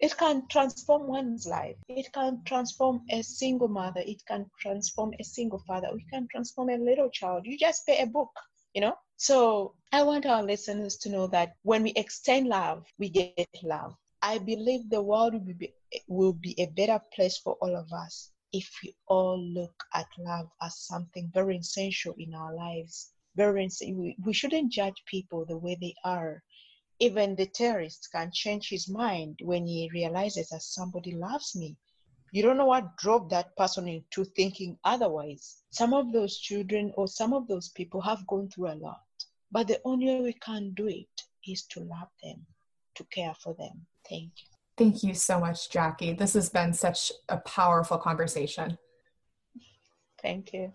it 0.00 0.16
can 0.16 0.46
transform 0.48 1.08
one's 1.08 1.46
life. 1.46 1.76
It 1.88 2.12
can 2.12 2.42
transform 2.44 3.02
a 3.10 3.22
single 3.22 3.66
mother. 3.68 4.00
It 4.06 4.24
can 4.26 4.46
transform 4.60 5.12
a 5.18 5.24
single 5.24 5.58
father. 5.66 5.88
It 5.92 6.08
can 6.12 6.28
transform 6.30 6.70
a 6.70 6.76
little 6.76 7.10
child. 7.10 7.46
You 7.46 7.58
just 7.58 7.84
pay 7.84 8.00
a 8.00 8.06
book 8.06 8.30
you 8.78 8.86
know? 8.90 9.08
So 9.26 9.86
i 10.02 10.14
want 10.14 10.38
our 10.42 10.56
listeners 10.62 11.08
to 11.12 11.18
know 11.24 11.38
that 11.38 11.68
when 11.80 11.94
we 11.98 12.12
extend 12.14 12.66
love 12.66 12.98
we 13.18 13.28
get 13.30 13.58
love. 13.64 13.96
I 14.22 14.38
believe 14.38 14.88
the 14.90 15.02
world 15.02 15.34
will 15.46 15.54
be 15.54 15.74
will 16.08 16.34
be 16.34 16.54
a 16.60 16.66
better 16.80 17.00
place 17.14 17.38
for 17.38 17.56
all 17.62 17.76
of 17.76 17.92
us 17.92 18.32
if 18.52 18.70
we 18.82 18.94
all 19.08 19.38
look 19.54 19.84
at 19.94 20.06
love 20.18 20.50
as 20.62 20.78
something 20.78 21.30
very 21.34 21.58
essential 21.58 22.14
in 22.18 22.34
our 22.34 22.54
lives. 22.54 23.12
Very 23.36 23.66
ess- 23.66 23.82
we, 23.82 24.16
we 24.24 24.32
shouldn't 24.34 24.72
judge 24.72 25.02
people 25.06 25.44
the 25.46 25.58
way 25.58 25.76
they 25.80 25.94
are. 26.04 26.42
Even 27.00 27.36
the 27.36 27.46
terrorist 27.46 28.08
can 28.12 28.30
change 28.32 28.70
his 28.70 28.88
mind 28.88 29.40
when 29.42 29.66
he 29.66 29.90
realizes 29.92 30.50
that 30.50 30.62
somebody 30.62 31.12
loves 31.12 31.56
me 31.56 31.76
you 32.32 32.42
don't 32.42 32.56
know 32.56 32.66
what 32.66 32.96
drove 32.96 33.28
that 33.30 33.56
person 33.56 33.88
into 33.88 34.24
thinking 34.24 34.78
otherwise. 34.84 35.62
Some 35.70 35.94
of 35.94 36.12
those 36.12 36.38
children 36.38 36.92
or 36.96 37.08
some 37.08 37.32
of 37.32 37.46
those 37.48 37.70
people 37.70 38.00
have 38.02 38.26
gone 38.26 38.48
through 38.48 38.72
a 38.72 38.74
lot, 38.74 39.02
but 39.50 39.68
the 39.68 39.80
only 39.84 40.06
way 40.06 40.20
we 40.20 40.32
can 40.34 40.72
do 40.74 40.88
it 40.88 41.06
is 41.46 41.64
to 41.66 41.80
love 41.80 42.08
them, 42.22 42.46
to 42.96 43.04
care 43.04 43.34
for 43.42 43.54
them. 43.54 43.86
Thank 44.08 44.32
you. 44.36 44.48
Thank 44.76 45.02
you 45.02 45.14
so 45.14 45.40
much, 45.40 45.70
Jackie. 45.70 46.12
This 46.12 46.34
has 46.34 46.50
been 46.50 46.72
such 46.72 47.10
a 47.28 47.38
powerful 47.38 47.98
conversation. 47.98 48.78
Thank 50.22 50.52
you. 50.52 50.72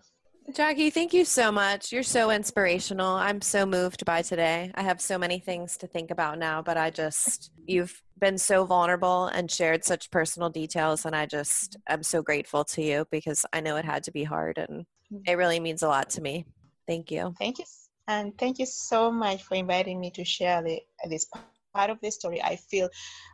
Jackie, 0.52 0.90
thank 0.90 1.14
you 1.14 1.24
so 1.24 1.50
much. 1.50 1.90
You're 1.90 2.02
so 2.02 2.30
inspirational. 2.30 3.14
I'm 3.14 3.40
so 3.40 3.64
moved 3.64 4.04
by 4.04 4.22
today. 4.22 4.70
I 4.74 4.82
have 4.82 5.00
so 5.00 5.16
many 5.16 5.38
things 5.38 5.76
to 5.78 5.86
think 5.86 6.10
about 6.10 6.38
now, 6.38 6.60
but 6.60 6.76
I 6.76 6.90
just, 6.90 7.50
you've 7.66 8.02
been 8.18 8.36
so 8.36 8.64
vulnerable 8.64 9.26
and 9.26 9.50
shared 9.50 9.84
such 9.84 10.10
personal 10.10 10.50
details. 10.50 11.06
And 11.06 11.16
I 11.16 11.24
just, 11.26 11.78
I'm 11.88 12.02
so 12.02 12.22
grateful 12.22 12.62
to 12.64 12.82
you 12.82 13.06
because 13.10 13.46
I 13.52 13.60
know 13.60 13.76
it 13.76 13.86
had 13.86 14.04
to 14.04 14.12
be 14.12 14.22
hard 14.22 14.58
and 14.58 14.84
mm-hmm. 15.12 15.22
it 15.26 15.34
really 15.34 15.60
means 15.60 15.82
a 15.82 15.88
lot 15.88 16.10
to 16.10 16.20
me. 16.20 16.44
Thank 16.86 17.10
you. 17.10 17.34
Thank 17.38 17.58
you. 17.58 17.64
And 18.06 18.36
thank 18.38 18.58
you 18.58 18.66
so 18.66 19.10
much 19.10 19.42
for 19.42 19.54
inviting 19.54 19.98
me 19.98 20.10
to 20.10 20.24
share 20.24 20.62
the, 20.62 20.78
this 21.08 21.26
part 21.74 21.90
of 21.90 21.98
the 22.00 22.10
story. 22.10 22.40
I 22.42 22.56
feel, 22.56 22.88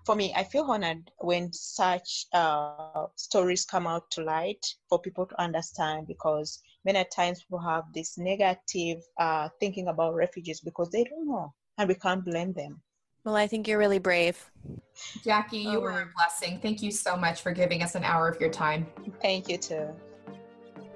for 0.06 0.16
me, 0.16 0.32
I 0.34 0.42
feel 0.44 0.64
honored 0.64 1.10
when 1.18 1.52
such 1.52 2.26
uh, 2.32 3.06
stories 3.16 3.64
come 3.64 3.86
out 3.86 4.10
to 4.12 4.24
light 4.24 4.64
for 4.88 4.98
people 4.98 5.26
to 5.26 5.40
understand 5.40 6.06
because 6.08 6.60
many 6.84 7.04
times 7.14 7.42
people 7.42 7.60
have 7.60 7.84
this 7.94 8.16
negative 8.18 8.98
uh, 9.18 9.48
thinking 9.60 9.88
about 9.88 10.14
refugees 10.14 10.60
because 10.60 10.90
they 10.90 11.04
don't 11.04 11.28
know 11.28 11.52
and 11.78 11.88
we 11.88 11.94
can't 11.94 12.24
blame 12.24 12.52
them. 12.54 12.80
Well, 13.24 13.36
I 13.36 13.46
think 13.46 13.68
you're 13.68 13.78
really 13.78 13.98
brave. 13.98 14.50
Jackie, 15.22 15.58
you 15.58 15.78
Oh. 15.78 15.82
were 15.82 16.00
a 16.02 16.08
blessing. 16.16 16.58
Thank 16.60 16.82
you 16.82 16.90
so 16.90 17.16
much 17.16 17.42
for 17.42 17.52
giving 17.52 17.82
us 17.82 17.94
an 17.94 18.04
hour 18.04 18.28
of 18.28 18.40
your 18.40 18.50
time. 18.50 18.86
Thank 19.20 19.48
you 19.48 19.58
too. 19.58 19.88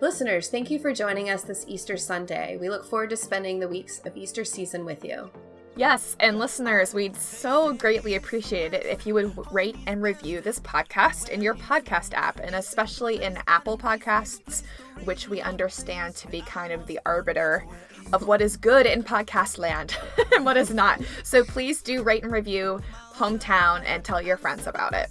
Listeners, 0.01 0.49
thank 0.49 0.71
you 0.71 0.79
for 0.79 0.93
joining 0.93 1.31
us 1.31 1.43
this 1.43 1.65
Easter 1.69 1.97
Sunday. 1.97 2.57
We 2.61 2.69
look 2.69 2.85
forward 2.85 3.11
to 3.11 3.17
spending 3.17 3.61
the 3.61 3.69
weeks 3.69 4.01
of 4.05 4.17
Easter 4.17 4.45
season 4.45 4.85
with 4.85 5.05
you. 5.05 5.31
Yes, 5.77 6.15
and 6.21 6.39
listeners, 6.39 6.95
we'd 6.95 7.17
so 7.17 7.73
greatly 7.73 8.15
appreciate 8.15 8.75
it 8.75 8.87
if 8.87 9.07
you 9.07 9.15
would 9.15 9.35
rate 9.53 9.77
and 9.89 10.01
review 10.01 10.41
this 10.41 10.61
podcast 10.61 11.31
in 11.31 11.43
your 11.43 11.57
podcast 11.57 12.15
app, 12.15 12.39
and 12.39 12.55
especially 12.55 13.25
in 13.25 13.39
Apple 13.49 13.77
Podcasts, 13.77 14.63
which 15.03 15.29
we 15.29 15.41
understand 15.41 16.15
to 16.15 16.29
be 16.29 16.43
kind 16.43 16.73
of 16.73 16.87
the 16.87 17.01
arbiter 17.05 17.67
of 18.13 18.29
what 18.29 18.41
is 18.41 18.57
good 18.57 18.87
in 18.87 19.03
podcast 19.03 19.59
land 19.59 19.97
and 20.33 20.45
what 20.45 20.57
is 20.57 20.73
not. 20.73 21.01
So 21.25 21.43
please 21.43 21.83
do 21.83 22.05
rate 22.05 22.23
and 22.23 22.33
review 22.33 22.81
Hometown 23.15 23.83
and 23.85 24.05
tell 24.05 24.23
your 24.23 24.37
friends 24.37 24.69
about 24.69 24.93
it. 24.93 25.09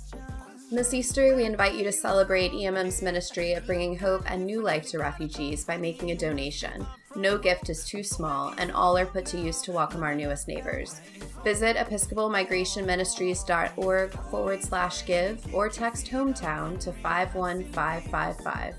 This 0.72 0.94
Easter, 0.94 1.36
we 1.36 1.44
invite 1.44 1.76
you 1.76 1.84
to 1.84 1.92
celebrate 1.92 2.54
EMM's 2.54 3.02
ministry 3.02 3.54
of 3.54 3.66
bringing 3.66 3.98
hope 3.98 4.24
and 4.32 4.46
new 4.46 4.62
life 4.62 4.88
to 4.88 4.98
refugees 4.98 5.66
by 5.66 5.76
making 5.76 6.12
a 6.12 6.16
donation. 6.16 6.88
No 7.16 7.38
gift 7.38 7.70
is 7.70 7.86
too 7.86 8.02
small, 8.02 8.56
and 8.58 8.72
all 8.72 8.98
are 8.98 9.06
put 9.06 9.24
to 9.28 9.38
use 9.38 9.62
to 9.62 9.72
welcome 9.72 10.02
our 10.02 10.16
newest 10.16 10.48
neighbors. 10.48 11.00
Visit 11.44 11.78
episcopalmigrationministries.org 11.78 14.12
forward 14.32 14.64
slash 14.64 15.06
give 15.06 15.54
or 15.54 15.70
text 15.70 16.08
hometown 16.08 16.80
to 16.80 16.92
51555. 16.92 18.74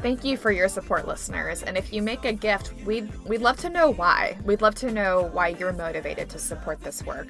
Thank 0.00 0.24
you 0.24 0.38
for 0.38 0.50
your 0.50 0.68
support, 0.68 1.06
listeners. 1.06 1.62
And 1.64 1.76
if 1.76 1.92
you 1.92 2.00
make 2.00 2.24
a 2.24 2.32
gift, 2.32 2.72
we'd, 2.86 3.14
we'd 3.26 3.42
love 3.42 3.58
to 3.58 3.68
know 3.68 3.90
why. 3.90 4.38
We'd 4.44 4.62
love 4.62 4.76
to 4.76 4.90
know 4.90 5.28
why 5.32 5.48
you're 5.48 5.74
motivated 5.74 6.30
to 6.30 6.38
support 6.38 6.80
this 6.80 7.04
work. 7.04 7.28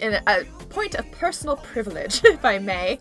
In 0.00 0.20
a 0.26 0.44
point 0.68 0.96
of 0.96 1.10
personal 1.12 1.56
privilege, 1.56 2.20
if 2.24 2.44
I 2.44 2.58
may, 2.58 2.98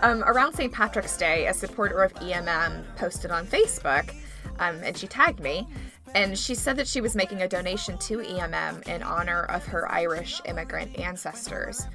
um, 0.00 0.24
around 0.24 0.54
St. 0.54 0.72
Patrick's 0.72 1.18
Day, 1.18 1.48
a 1.48 1.54
supporter 1.54 2.02
of 2.02 2.14
EMM 2.14 2.96
posted 2.96 3.30
on 3.30 3.46
Facebook, 3.46 4.14
um, 4.58 4.80
and 4.82 4.96
she 4.96 5.06
tagged 5.06 5.40
me, 5.40 5.68
and 6.14 6.38
she 6.38 6.54
said 6.54 6.76
that 6.76 6.88
she 6.88 7.00
was 7.00 7.14
making 7.14 7.42
a 7.42 7.48
donation 7.48 7.98
to 7.98 8.18
EMM 8.18 8.86
in 8.88 9.02
honor 9.02 9.44
of 9.44 9.64
her 9.66 9.90
Irish 9.90 10.40
immigrant 10.44 10.98
ancestors, 10.98 11.86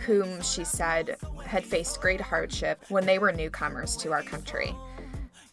whom 0.00 0.40
she 0.42 0.64
said 0.64 1.16
had 1.44 1.64
faced 1.64 2.00
great 2.00 2.20
hardship 2.20 2.84
when 2.88 3.06
they 3.06 3.18
were 3.18 3.32
newcomers 3.32 3.96
to 3.98 4.12
our 4.12 4.22
country. 4.22 4.74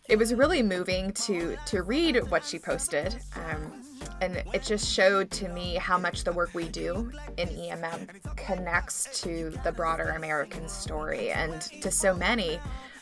It 0.08 0.18
was 0.18 0.34
really 0.34 0.64
moving 0.64 1.12
to 1.14 1.56
to 1.68 1.84
read 1.84 2.18
what 2.30 2.44
she 2.44 2.58
posted. 2.60 3.20
Um, 3.36 3.84
and 4.22 4.44
it 4.54 4.64
just 4.64 4.92
showed 4.92 5.32
to 5.32 5.48
me 5.50 5.76
how 5.76 5.98
much 5.98 6.24
the 6.24 6.34
work 6.34 6.54
we 6.54 6.68
do 6.68 7.12
in 7.38 7.48
EMM 7.48 8.36
connects 8.36 9.22
to 9.22 9.52
the 9.64 9.72
broader 9.72 10.10
American 10.10 10.68
story 10.68 11.32
and 11.32 11.62
to 11.82 11.90
so 11.90 12.14
many 12.14 12.60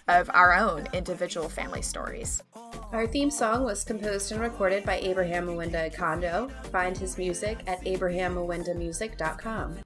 of 0.08 0.30
our 0.34 0.53
own 0.53 0.88
individual 0.93 1.49
family 1.49 1.82
stories. 1.82 2.41
Our 2.91 3.08
theme 3.08 3.30
song 3.30 3.64
was 3.64 3.84
composed 3.84 4.32
and 4.32 4.41
recorded 4.41 4.86
by 4.86 4.97
Abraham 4.97 5.47
Mwenda 5.47 5.93
Kondo. 5.93 6.49
Find 6.72 6.97
his 6.97 7.18
music 7.18 7.60
at 7.68 7.84
abrahammwendamusic.com. 7.86 9.80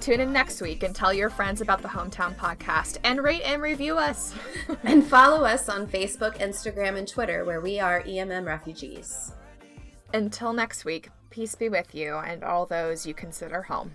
Tune 0.00 0.20
in 0.20 0.32
next 0.32 0.60
week 0.60 0.82
and 0.82 0.94
tell 0.94 1.14
your 1.14 1.30
friends 1.30 1.60
about 1.60 1.80
the 1.80 1.88
Hometown 1.88 2.36
Podcast 2.36 2.98
and 3.04 3.22
rate 3.22 3.42
and 3.42 3.62
review 3.62 3.96
us. 3.96 4.34
and 4.84 5.02
follow 5.04 5.44
us 5.44 5.68
on 5.68 5.86
Facebook, 5.86 6.36
Instagram, 6.38 6.96
and 6.96 7.08
Twitter, 7.08 7.44
where 7.44 7.60
we 7.60 7.80
are 7.80 8.02
EMM 8.02 8.44
Refugees. 8.44 9.32
Until 10.12 10.52
next 10.52 10.84
week, 10.84 11.08
peace 11.30 11.54
be 11.54 11.68
with 11.68 11.94
you 11.94 12.16
and 12.16 12.44
all 12.44 12.66
those 12.66 13.06
you 13.06 13.14
consider 13.14 13.62
home. 13.62 13.92